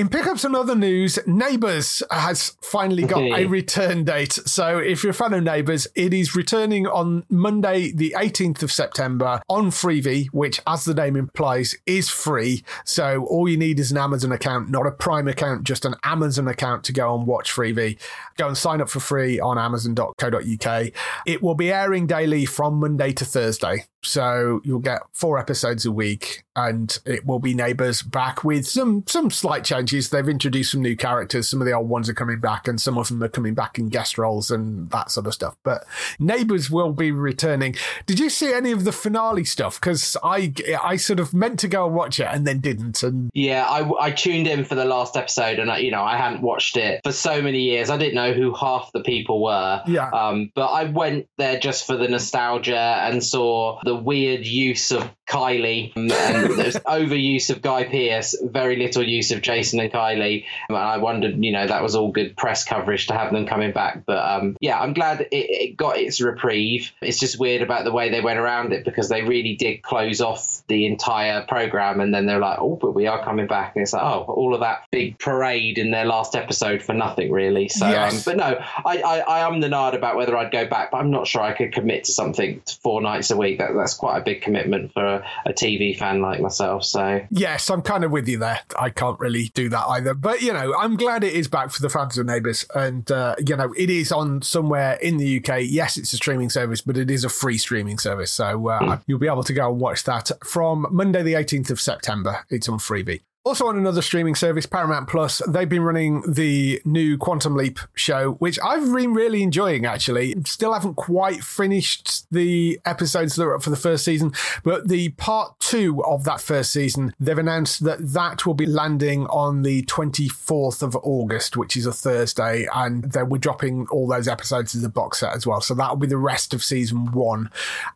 In 0.00 0.08
pickups 0.08 0.44
and 0.44 0.56
other 0.56 0.74
news, 0.74 1.18
Neighbours 1.26 2.02
has 2.10 2.56
finally 2.62 3.02
got 3.02 3.20
a 3.20 3.44
return 3.44 4.02
date. 4.02 4.32
So 4.32 4.78
if 4.78 5.04
you're 5.04 5.10
a 5.10 5.12
fan 5.12 5.34
of 5.34 5.44
Neighbours, 5.44 5.86
it 5.94 6.14
is 6.14 6.34
returning 6.34 6.86
on 6.86 7.26
Monday, 7.28 7.92
the 7.92 8.16
18th 8.16 8.62
of 8.62 8.72
September 8.72 9.42
on 9.50 9.66
Freevee, 9.70 10.28
which, 10.32 10.58
as 10.66 10.86
the 10.86 10.94
name 10.94 11.16
implies, 11.16 11.76
is 11.84 12.08
free. 12.08 12.64
So 12.86 13.26
all 13.26 13.46
you 13.46 13.58
need 13.58 13.78
is 13.78 13.90
an 13.90 13.98
Amazon 13.98 14.32
account, 14.32 14.70
not 14.70 14.86
a 14.86 14.90
Prime 14.90 15.28
account, 15.28 15.64
just 15.64 15.84
an 15.84 15.96
Amazon 16.02 16.48
account 16.48 16.82
to 16.84 16.94
go 16.94 17.14
and 17.14 17.26
watch 17.26 17.52
Freevee. 17.52 18.00
Go 18.38 18.48
and 18.48 18.56
sign 18.56 18.80
up 18.80 18.88
for 18.88 19.00
free 19.00 19.38
on 19.38 19.58
amazon.co.uk. 19.58 20.86
It 21.26 21.42
will 21.42 21.54
be 21.54 21.70
airing 21.70 22.06
daily 22.06 22.46
from 22.46 22.80
Monday 22.80 23.12
to 23.12 23.26
Thursday. 23.26 23.84
So 24.02 24.60
you'll 24.64 24.80
get 24.80 25.02
four 25.12 25.38
episodes 25.38 25.84
a 25.84 25.92
week 25.92 26.44
and 26.56 26.98
it 27.04 27.24
will 27.24 27.38
be 27.38 27.54
neighbors 27.54 28.02
back 28.02 28.44
with 28.44 28.66
some 28.66 29.04
some 29.06 29.30
slight 29.30 29.64
changes. 29.64 30.10
They've 30.10 30.28
introduced 30.28 30.72
some 30.72 30.82
new 30.82 30.96
characters. 30.96 31.48
Some 31.48 31.60
of 31.60 31.66
the 31.66 31.72
old 31.72 31.88
ones 31.88 32.08
are 32.08 32.14
coming 32.14 32.40
back 32.40 32.66
and 32.66 32.80
some 32.80 32.98
of 32.98 33.08
them 33.08 33.22
are 33.22 33.28
coming 33.28 33.54
back 33.54 33.78
in 33.78 33.88
guest 33.88 34.18
roles 34.18 34.50
and 34.50 34.90
that 34.90 35.10
sort 35.10 35.26
of 35.26 35.34
stuff. 35.34 35.56
But 35.62 35.84
neighbors 36.18 36.70
will 36.70 36.92
be 36.92 37.12
returning. 37.12 37.76
Did 38.06 38.18
you 38.18 38.30
see 38.30 38.52
any 38.52 38.72
of 38.72 38.84
the 38.84 38.92
finale 38.92 39.44
stuff? 39.44 39.80
Because 39.80 40.16
I 40.22 40.52
I 40.82 40.96
sort 40.96 41.20
of 41.20 41.32
meant 41.32 41.58
to 41.60 41.68
go 41.68 41.86
and 41.86 41.94
watch 41.94 42.20
it 42.20 42.28
and 42.30 42.46
then 42.46 42.60
didn't. 42.60 43.02
And 43.02 43.30
Yeah, 43.34 43.64
I, 43.64 44.06
I 44.06 44.10
tuned 44.10 44.46
in 44.46 44.64
for 44.64 44.74
the 44.74 44.84
last 44.84 45.16
episode, 45.16 45.58
and 45.58 45.70
I, 45.70 45.78
you 45.78 45.90
know 45.90 46.02
I 46.02 46.16
hadn't 46.16 46.42
watched 46.42 46.76
it 46.76 47.00
for 47.04 47.12
so 47.12 47.40
many 47.40 47.60
years. 47.60 47.90
I 47.90 47.96
didn't 47.96 48.14
know 48.14 48.32
who 48.32 48.54
half 48.54 48.90
the 48.92 49.02
people 49.02 49.42
were. 49.42 49.82
Yeah. 49.86 50.10
Um, 50.10 50.50
but 50.54 50.66
I 50.66 50.84
went 50.84 51.28
there 51.38 51.58
just 51.58 51.86
for 51.86 51.96
the 51.96 52.08
nostalgia 52.08 52.76
and 52.76 53.22
saw 53.22 53.78
the 53.84 53.89
weird 53.94 54.46
use 54.46 54.90
of 54.92 55.10
Kylie 55.30 55.96
um, 55.96 56.10
and 56.10 56.58
there's 56.58 56.74
overuse 56.86 57.50
of 57.50 57.62
Guy 57.62 57.84
Pearce, 57.84 58.36
very 58.42 58.76
little 58.76 59.02
use 59.02 59.30
of 59.30 59.42
Jason 59.42 59.78
and 59.80 59.92
Kylie. 59.92 60.44
And 60.68 60.76
I 60.76 60.98
wondered, 60.98 61.42
you 61.42 61.52
know, 61.52 61.66
that 61.66 61.82
was 61.82 61.94
all 61.94 62.10
good 62.10 62.36
press 62.36 62.64
coverage 62.64 63.06
to 63.06 63.14
have 63.14 63.32
them 63.32 63.46
coming 63.46 63.72
back. 63.72 64.04
But 64.06 64.18
um, 64.18 64.56
yeah, 64.60 64.78
I'm 64.80 64.92
glad 64.92 65.20
it, 65.20 65.28
it 65.32 65.76
got 65.76 65.96
its 65.98 66.20
reprieve. 66.20 66.90
It's 67.00 67.18
just 67.20 67.38
weird 67.38 67.62
about 67.62 67.84
the 67.84 67.92
way 67.92 68.10
they 68.10 68.20
went 68.20 68.38
around 68.40 68.72
it 68.72 68.84
because 68.84 69.08
they 69.08 69.22
really 69.22 69.54
did 69.54 69.82
close 69.82 70.20
off 70.20 70.62
the 70.66 70.86
entire 70.86 71.42
program, 71.46 72.00
and 72.00 72.12
then 72.14 72.26
they're 72.26 72.38
like, 72.38 72.58
oh, 72.60 72.76
but 72.80 72.92
we 72.94 73.06
are 73.06 73.22
coming 73.24 73.46
back, 73.46 73.74
and 73.76 73.82
it's 73.82 73.92
like, 73.92 74.02
oh, 74.02 74.24
all 74.28 74.54
of 74.54 74.60
that 74.60 74.84
big 74.90 75.18
parade 75.18 75.78
in 75.78 75.90
their 75.90 76.04
last 76.04 76.34
episode 76.34 76.82
for 76.82 76.92
nothing, 76.92 77.30
really. 77.30 77.68
So, 77.68 77.88
Yes. 77.88 78.14
um, 78.14 78.22
but 78.24 78.36
no, 78.36 78.64
I, 78.84 78.98
I, 79.02 79.18
I 79.20 79.46
am 79.48 79.60
the 79.60 79.68
nard 79.68 79.94
about 79.94 80.16
whether 80.16 80.36
I'd 80.36 80.50
go 80.52 80.66
back, 80.66 80.90
but 80.90 80.98
I'm 80.98 81.10
not 81.10 81.26
sure 81.26 81.42
I 81.42 81.52
could 81.52 81.72
commit 81.72 82.04
to 82.04 82.12
something 82.12 82.62
four 82.82 83.00
nights 83.00 83.30
a 83.30 83.36
week. 83.36 83.58
That, 83.58 83.70
that's 83.76 83.94
quite 83.94 84.18
a 84.18 84.22
big 84.22 84.42
commitment 84.42 84.92
for 84.92 85.04
a, 85.04 85.19
a 85.46 85.52
TV 85.52 85.96
fan 85.96 86.20
like 86.20 86.40
myself. 86.40 86.84
So 86.84 87.20
yes, 87.30 87.70
I'm 87.70 87.82
kind 87.82 88.04
of 88.04 88.10
with 88.10 88.28
you 88.28 88.38
there. 88.38 88.60
I 88.78 88.90
can't 88.90 89.18
really 89.18 89.50
do 89.54 89.68
that 89.68 89.86
either. 89.88 90.14
But 90.14 90.42
you 90.42 90.52
know, 90.52 90.74
I'm 90.78 90.96
glad 90.96 91.24
it 91.24 91.34
is 91.34 91.48
back 91.48 91.70
for 91.70 91.82
the 91.82 91.88
fans 91.88 92.18
of 92.18 92.26
Neighbours, 92.26 92.66
and 92.74 93.10
uh, 93.10 93.36
you 93.44 93.56
know, 93.56 93.72
it 93.76 93.90
is 93.90 94.12
on 94.12 94.42
somewhere 94.42 94.94
in 94.94 95.16
the 95.16 95.38
UK. 95.38 95.60
Yes, 95.62 95.96
it's 95.96 96.12
a 96.12 96.16
streaming 96.16 96.50
service, 96.50 96.80
but 96.80 96.96
it 96.96 97.10
is 97.10 97.24
a 97.24 97.28
free 97.28 97.58
streaming 97.58 97.98
service, 97.98 98.32
so 98.32 98.68
uh, 98.68 98.98
you'll 99.06 99.18
be 99.18 99.28
able 99.28 99.44
to 99.44 99.52
go 99.52 99.70
and 99.70 99.80
watch 99.80 100.04
that 100.04 100.30
from 100.44 100.86
Monday, 100.90 101.22
the 101.22 101.34
18th 101.34 101.70
of 101.70 101.80
September. 101.80 102.44
It's 102.50 102.68
on 102.68 102.78
Freevee. 102.78 103.20
Also 103.42 103.66
on 103.66 103.78
another 103.78 104.02
streaming 104.02 104.34
service, 104.34 104.66
Paramount 104.66 105.08
Plus, 105.08 105.40
they've 105.48 105.66
been 105.66 105.82
running 105.82 106.22
the 106.30 106.78
new 106.84 107.16
Quantum 107.16 107.56
Leap 107.56 107.78
show, 107.94 108.32
which 108.32 108.58
I've 108.62 108.92
been 108.92 109.14
really 109.14 109.42
enjoying 109.42 109.86
actually. 109.86 110.34
Still 110.44 110.74
haven't 110.74 110.96
quite 110.96 111.42
finished 111.42 112.30
the 112.30 112.78
episodes 112.84 113.36
that 113.36 113.44
are 113.44 113.54
up 113.54 113.62
for 113.62 113.70
the 113.70 113.76
first 113.76 114.04
season, 114.04 114.34
but 114.62 114.88
the 114.88 115.08
part 115.10 115.58
two 115.58 116.04
of 116.04 116.24
that 116.24 116.42
first 116.42 116.70
season, 116.70 117.14
they've 117.18 117.38
announced 117.38 117.82
that 117.84 118.12
that 118.12 118.44
will 118.44 118.52
be 118.52 118.66
landing 118.66 119.24
on 119.28 119.62
the 119.62 119.84
24th 119.84 120.82
of 120.82 120.94
August, 120.96 121.56
which 121.56 121.78
is 121.78 121.86
a 121.86 121.94
Thursday, 121.94 122.66
and 122.74 123.04
then 123.04 123.30
we're 123.30 123.38
dropping 123.38 123.86
all 123.86 124.06
those 124.06 124.28
episodes 124.28 124.74
as 124.74 124.84
a 124.84 124.90
box 124.90 125.20
set 125.20 125.34
as 125.34 125.46
well. 125.46 125.62
So 125.62 125.72
that'll 125.72 125.96
be 125.96 126.06
the 126.06 126.18
rest 126.18 126.52
of 126.52 126.62
season 126.62 127.10
one. 127.12 127.48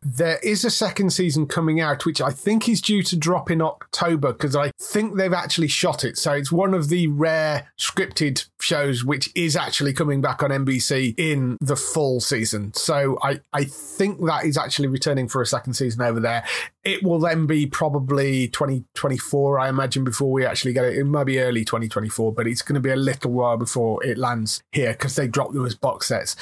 There 0.03 0.39
is 0.43 0.65
a 0.65 0.71
second 0.71 1.11
season 1.11 1.47
coming 1.47 1.83
out, 1.83 2.07
which 2.07 2.23
I 2.23 2.31
think 2.31 2.67
is 2.67 2.81
due 2.81 3.03
to 3.03 3.15
drop 3.15 3.51
in 3.51 3.61
October 3.61 4.33
because 4.33 4.57
I 4.57 4.71
think 4.81 5.17
they've 5.17 5.34
actually 5.35 5.69
shot 5.69 6.05
it. 6.05 6.17
So 6.17 6.33
it's 6.33 6.53
one 6.53 6.75
of 6.75 6.89
the 6.89 7.07
rare 7.09 7.71
scripted 7.79 8.47
shows 8.61 9.05
which 9.05 9.31
is 9.35 9.57
actually 9.57 9.93
coming 9.93 10.21
back 10.21 10.43
on 10.43 10.51
NBC 10.51 11.15
in 11.19 11.59
the 11.61 11.77
full 11.77 12.21
season. 12.21 12.73
So 12.75 13.19
I, 13.23 13.41
I 13.53 13.65
think 13.65 14.25
that 14.25 14.45
is 14.45 14.57
actually 14.57 14.89
returning 14.89 15.29
for 15.29 15.43
a 15.43 15.47
second 15.47 15.75
season 15.75 16.03
over 16.03 16.21
there. 16.21 16.45
It 16.83 17.03
will 17.03 17.19
then 17.19 17.47
be 17.47 17.67
probably 17.67 18.49
2024, 18.49 19.59
I 19.59 19.69
imagine, 19.69 20.05
before 20.05 20.31
we 20.31 20.45
actually 20.45 20.73
get 20.73 20.85
it. 20.85 20.97
It 20.97 21.05
might 21.05 21.25
be 21.25 21.41
early 21.41 21.65
2024, 21.65 22.33
but 22.33 22.47
it's 22.47 22.63
going 22.63 22.75
to 22.75 22.81
be 22.81 22.91
a 22.91 22.97
little 22.97 23.33
while 23.33 23.57
before 23.57 24.05
it 24.05 24.19
lands 24.19 24.63
here 24.73 24.93
because 24.93 25.17
they 25.17 25.29
dropped 25.29 25.55
them 25.55 25.67
as 25.67 25.75
box 25.75 26.09
sets. 26.09 26.37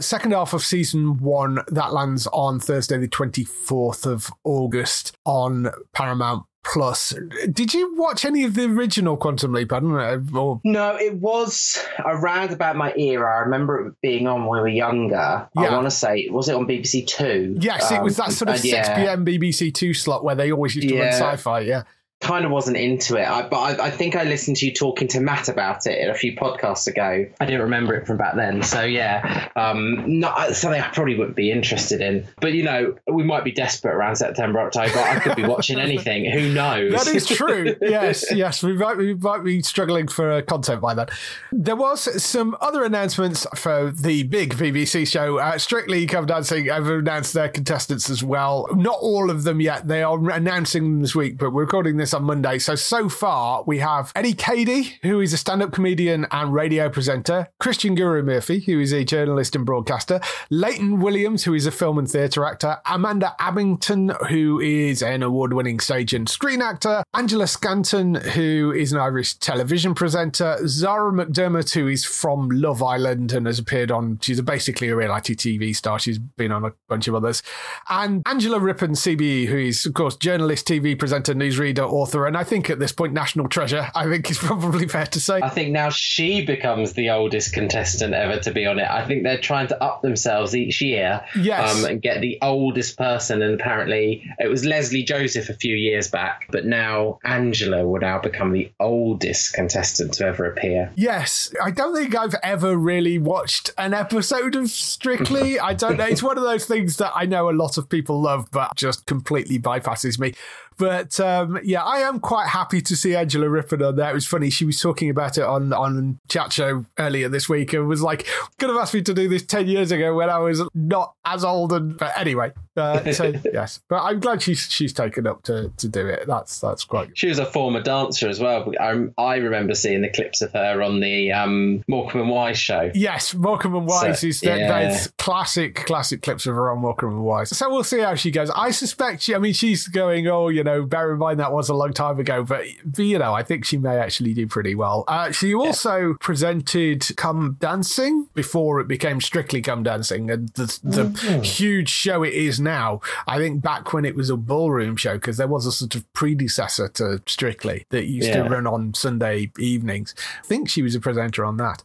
Second 0.00 0.32
half 0.32 0.52
of 0.52 0.62
season 0.62 1.18
one, 1.18 1.60
that 1.68 1.92
lands 1.92 2.26
on 2.28 2.60
Thursday, 2.60 2.98
the 2.98 3.08
24th 3.08 4.06
of 4.06 4.30
August 4.44 5.16
on 5.24 5.70
Paramount 5.92 6.44
Plus. 6.64 7.14
Did 7.52 7.74
you 7.74 7.94
watch 7.96 8.24
any 8.24 8.42
of 8.44 8.54
the 8.54 8.64
original 8.64 9.16
Quantum 9.16 9.52
Leap? 9.52 9.72
I 9.72 9.80
don't 9.80 9.92
know. 10.32 10.40
Or, 10.40 10.60
No, 10.64 10.96
it 10.96 11.14
was 11.14 11.78
around 12.04 12.52
about 12.52 12.76
my 12.76 12.92
era. 12.94 13.36
I 13.36 13.40
remember 13.40 13.88
it 13.88 13.94
being 14.02 14.26
on 14.26 14.46
when 14.46 14.58
we 14.58 14.60
were 14.60 14.68
younger. 14.68 15.48
I 15.56 15.70
want 15.70 15.84
to 15.86 15.90
say, 15.90 16.28
was 16.30 16.48
it 16.48 16.54
on 16.54 16.66
BBC 16.66 17.06
Two? 17.06 17.56
yes, 17.60 17.92
it 17.92 18.02
was 18.02 18.16
that 18.16 18.32
sort 18.32 18.48
of 18.48 18.54
Um, 18.56 18.60
6 18.62 18.72
yeah. 18.72 18.96
p.m. 18.96 19.24
BBC 19.26 19.72
Two 19.74 19.94
slot 19.94 20.24
where 20.24 20.34
they 20.34 20.50
always 20.52 20.74
used 20.74 20.88
to 20.88 20.94
run 20.98 21.04
Yeah. 21.06 21.18
sci 21.18 21.36
fi. 21.36 21.60
Yeah. 21.60 21.82
Kind 22.20 22.44
of 22.44 22.50
wasn't 22.50 22.76
into 22.76 23.16
it. 23.16 23.28
I, 23.28 23.46
but 23.48 23.80
I, 23.80 23.86
I 23.86 23.90
think 23.90 24.16
I 24.16 24.24
listened 24.24 24.56
to 24.58 24.66
you 24.66 24.72
talking 24.72 25.08
to 25.08 25.20
Matt 25.20 25.48
about 25.48 25.86
it 25.86 26.08
a 26.08 26.14
few 26.14 26.34
podcasts 26.34 26.86
ago. 26.86 27.26
I 27.38 27.44
didn't 27.44 27.62
remember 27.62 27.94
it 27.94 28.06
from 28.06 28.16
back 28.16 28.34
then. 28.34 28.62
So 28.62 28.82
yeah, 28.82 29.48
um, 29.56 30.20
not 30.20 30.54
something 30.54 30.80
I 30.80 30.88
probably 30.88 31.16
wouldn't 31.16 31.36
be 31.36 31.50
interested 31.50 32.00
in. 32.00 32.26
But 32.40 32.54
you 32.54 32.62
know, 32.62 32.94
we 33.06 33.24
might 33.24 33.44
be 33.44 33.52
desperate 33.52 33.94
around 33.94 34.16
September, 34.16 34.60
October. 34.60 34.98
I 34.98 35.20
could 35.20 35.36
be 35.36 35.44
watching 35.44 35.78
anything. 35.80 36.30
Who 36.30 36.52
knows? 36.52 36.92
That 36.92 37.14
is 37.14 37.26
true. 37.28 37.76
yes, 37.82 38.24
yes. 38.32 38.62
We 38.62 38.72
might, 38.72 38.96
we 38.96 39.14
might 39.14 39.44
be 39.44 39.62
struggling 39.62 40.08
for 40.08 40.32
uh, 40.32 40.42
content 40.42 40.80
by 40.80 40.94
then. 40.94 41.08
There 41.52 41.76
was 41.76 42.22
some 42.22 42.56
other 42.60 42.84
announcements 42.84 43.46
for 43.54 43.90
the 43.90 44.22
big 44.22 44.54
BBC 44.54 45.06
show. 45.06 45.38
Uh, 45.38 45.58
Strictly 45.58 46.06
Come 46.06 46.26
Dancing 46.26 46.66
have 46.66 46.88
announced 46.88 47.34
their 47.34 47.48
contestants 47.50 48.08
as 48.08 48.24
well. 48.24 48.66
Not 48.74 48.98
all 49.00 49.30
of 49.30 49.44
them 49.44 49.60
yet. 49.60 49.88
They 49.88 50.02
are 50.02 50.30
announcing 50.30 50.84
them 50.84 51.00
this 51.02 51.14
week, 51.14 51.36
but 51.36 51.50
we're 51.50 51.64
recording 51.64 51.96
this 51.96 52.03
this 52.04 52.12
on 52.12 52.24
Monday. 52.24 52.58
So, 52.58 52.74
so 52.74 53.08
far, 53.08 53.64
we 53.66 53.78
have 53.78 54.12
Eddie 54.14 54.34
Kadi, 54.34 54.98
who 55.00 55.20
is 55.20 55.32
a 55.32 55.38
stand 55.38 55.62
up 55.62 55.72
comedian 55.72 56.26
and 56.30 56.52
radio 56.52 56.90
presenter, 56.90 57.48
Krishnan 57.62 57.96
Guru-Murthy, 57.96 58.62
who 58.66 58.78
is 58.78 58.92
a 58.92 59.04
journalist 59.04 59.56
and 59.56 59.64
broadcaster, 59.64 60.20
Layton 60.50 61.00
Williams, 61.00 61.44
who 61.44 61.54
is 61.54 61.64
a 61.64 61.70
film 61.70 61.96
and 61.96 62.06
theatre 62.06 62.44
actor, 62.44 62.76
Amanda 62.84 63.34
Abbington, 63.40 64.14
who 64.28 64.60
is 64.60 65.02
an 65.02 65.22
award 65.22 65.54
winning 65.54 65.80
stage 65.80 66.12
and 66.12 66.28
screen 66.28 66.60
actor, 66.60 67.02
Angela 67.14 67.46
Scanlon, 67.46 68.16
who 68.16 68.74
is 68.76 68.92
an 68.92 68.98
Irish 68.98 69.36
television 69.36 69.94
presenter, 69.94 70.58
Zara 70.66 71.10
McDermott, 71.10 71.72
who 71.72 71.88
is 71.88 72.04
from 72.04 72.50
Love 72.50 72.82
Island 72.82 73.32
and 73.32 73.46
has 73.46 73.58
appeared 73.58 73.90
on, 73.90 74.18
she's 74.20 74.42
basically 74.42 74.88
a 74.88 74.96
reality 74.96 75.34
TV 75.34 75.74
star. 75.74 75.98
She's 75.98 76.18
been 76.18 76.52
on 76.52 76.66
a 76.66 76.72
bunch 76.86 77.08
of 77.08 77.14
others. 77.14 77.42
And 77.88 78.22
Angela 78.26 78.60
Rippon, 78.60 78.92
CBE, 78.92 79.46
who 79.46 79.56
is, 79.56 79.86
of 79.86 79.94
course, 79.94 80.16
journalist, 80.16 80.68
TV 80.68 80.98
presenter, 80.98 81.34
newsreader, 81.34 81.90
author, 81.94 82.26
and 82.26 82.36
I 82.36 82.44
think 82.44 82.70
at 82.70 82.78
this 82.78 82.92
point, 82.92 83.12
national 83.12 83.48
treasure, 83.48 83.90
I 83.94 84.04
think 84.08 84.30
is 84.30 84.38
probably 84.50 84.88
fair 84.88 85.06
to 85.06 85.20
say. 85.20 85.40
I 85.42 85.48
think 85.48 85.70
now 85.70 85.90
she 85.90 86.44
becomes 86.44 86.92
the 86.94 87.10
oldest 87.10 87.52
contestant 87.52 88.14
ever 88.14 88.38
to 88.40 88.50
be 88.50 88.66
on 88.66 88.78
it. 88.78 88.88
I 88.90 89.06
think 89.06 89.22
they're 89.22 89.38
trying 89.40 89.68
to 89.68 89.82
up 89.82 90.02
themselves 90.02 90.54
each 90.56 90.80
year 90.80 91.24
Yes. 91.36 91.78
um, 91.78 91.90
and 91.90 92.02
get 92.02 92.20
the 92.20 92.38
oldest 92.42 92.98
person. 92.98 93.42
And 93.42 93.58
apparently 93.60 94.28
it 94.38 94.48
was 94.48 94.64
Lesley 94.64 95.02
Joseph 95.02 95.48
a 95.48 95.54
few 95.54 95.76
years 95.76 96.08
back, 96.08 96.46
but 96.50 96.64
now 96.66 97.18
Angela 97.24 97.86
will 97.86 98.00
now 98.00 98.18
become 98.18 98.52
the 98.52 98.70
oldest 98.80 99.52
contestant 99.54 100.14
to 100.14 100.26
ever 100.26 100.46
appear. 100.46 100.92
Yes, 100.96 101.52
I 101.62 101.70
don't 101.70 101.94
think 101.94 102.14
I've 102.14 102.34
ever 102.42 102.76
really 102.76 103.18
watched 103.18 103.70
an 103.78 103.94
episode 103.94 104.54
of 104.56 104.68
Strictly. 104.68 105.58
I 105.64 105.74
don't 105.74 105.96
know. 105.96 106.06
It's 106.06 106.22
one 106.22 106.36
of 106.38 106.44
those 106.44 106.64
things 106.66 106.96
that 106.98 107.12
I 107.14 107.26
know 107.26 107.50
a 107.50 107.52
lot 107.52 107.78
of 107.78 107.88
people 107.88 108.20
love, 108.20 108.48
but 108.50 108.74
just 108.76 109.06
completely 109.06 109.58
bypasses 109.58 110.18
me. 110.18 110.34
But 110.76 111.18
um, 111.20 111.58
yeah, 111.62 111.82
I 111.82 111.98
am 111.98 112.20
quite 112.20 112.48
happy 112.48 112.80
to 112.82 112.96
see 112.96 113.14
Angela 113.14 113.48
Rippon 113.48 113.82
on 113.82 113.96
there. 113.96 114.10
It 114.10 114.14
was 114.14 114.26
funny. 114.26 114.50
She 114.50 114.64
was 114.64 114.80
talking 114.80 115.10
about 115.10 115.38
it 115.38 115.44
on 115.44 115.72
on 115.72 116.18
chat 116.28 116.52
show 116.52 116.84
earlier 116.98 117.28
this 117.28 117.48
week 117.48 117.72
and 117.72 117.86
was 117.86 118.02
like, 118.02 118.26
could 118.58 118.70
have 118.70 118.78
asked 118.78 118.94
me 118.94 119.02
to 119.02 119.14
do 119.14 119.28
this 119.28 119.44
10 119.44 119.68
years 119.68 119.92
ago 119.92 120.14
when 120.14 120.30
I 120.30 120.38
was 120.38 120.62
not 120.74 121.14
as 121.24 121.44
old. 121.44 121.72
And 121.72 121.96
but 121.96 122.12
anyway, 122.16 122.52
uh, 122.76 123.12
so 123.12 123.32
yes, 123.52 123.80
but 123.88 124.02
I'm 124.02 124.20
glad 124.20 124.42
she's 124.42 124.70
she's 124.70 124.92
taken 124.92 125.26
up 125.26 125.42
to, 125.44 125.70
to 125.76 125.88
do 125.88 126.06
it. 126.06 126.26
That's 126.26 126.60
that's 126.60 126.84
quite 126.84 127.16
She 127.16 127.28
was 127.28 127.38
a 127.38 127.46
former 127.46 127.80
dancer 127.82 128.28
as 128.28 128.40
well. 128.40 128.72
I, 128.80 129.06
I 129.18 129.36
remember 129.36 129.74
seeing 129.74 130.02
the 130.02 130.08
clips 130.10 130.42
of 130.42 130.52
her 130.52 130.82
on 130.82 131.00
the 131.00 131.32
um, 131.32 131.84
Morecambe 131.88 132.22
and 132.22 132.30
Wise 132.30 132.58
show. 132.58 132.90
Yes, 132.94 133.34
Morecambe 133.34 133.76
and 133.76 133.86
Wise 133.86 134.20
So, 134.20 134.26
is 134.26 134.42
yeah. 134.42 134.56
there's 134.68 135.08
classic, 135.18 135.76
classic 135.86 136.22
clips 136.22 136.46
of 136.46 136.54
her 136.54 136.70
on 136.70 136.78
Morecambe 136.80 137.10
and 137.10 137.24
Wise. 137.24 137.56
So 137.56 137.70
we'll 137.70 137.84
see 137.84 138.00
how 138.00 138.14
she 138.14 138.30
goes. 138.30 138.50
I 138.50 138.70
suspect 138.70 139.22
she, 139.22 139.34
I 139.34 139.38
mean, 139.38 139.52
she's 139.52 139.86
going, 139.88 140.26
oh, 140.28 140.48
you 140.48 140.64
know, 140.64 140.82
bear 140.84 141.12
in 141.12 141.18
mind 141.18 141.40
that 141.40 141.52
was 141.52 141.68
a 141.68 141.74
long 141.74 141.92
time 141.92 142.18
ago, 142.18 142.42
but, 142.44 142.64
but 142.84 143.04
you 143.04 143.18
know, 143.18 143.32
I 143.34 143.42
think 143.42 143.64
she 143.64 143.76
may 143.78 143.96
actually 143.98 144.34
do 144.34 144.46
pretty 144.46 144.74
well. 144.74 145.04
Uh, 145.08 145.30
she 145.30 145.54
also 145.54 146.14
presented 146.20 147.06
Come 147.16 147.56
Dancing 147.60 148.28
before 148.34 148.80
it 148.80 148.88
became 148.88 149.20
strictly 149.20 149.62
Come 149.62 149.82
Dancing, 149.82 150.30
and 150.30 150.48
the, 150.50 150.78
the 150.82 151.04
Mm-hmm. 151.04 151.42
huge 151.42 151.88
show 151.90 152.22
it 152.22 152.32
is 152.34 152.58
now. 152.64 153.00
I 153.28 153.38
think 153.38 153.62
back 153.62 153.92
when 153.92 154.04
it 154.04 154.16
was 154.16 154.30
a 154.30 154.36
ballroom 154.36 154.96
show, 154.96 155.14
because 155.14 155.36
there 155.36 155.46
was 155.46 155.66
a 155.66 155.72
sort 155.72 155.94
of 155.94 156.12
predecessor 156.12 156.88
to 156.88 157.22
Strictly 157.26 157.86
that 157.90 158.06
used 158.06 158.32
to 158.32 158.42
run 158.42 158.66
on 158.66 158.94
Sunday 158.94 159.52
evenings. 159.58 160.14
I 160.42 160.46
think 160.46 160.68
she 160.68 160.82
was 160.82 160.94
a 160.94 161.00
presenter 161.00 161.44
on 161.44 161.58
that. 161.58 161.82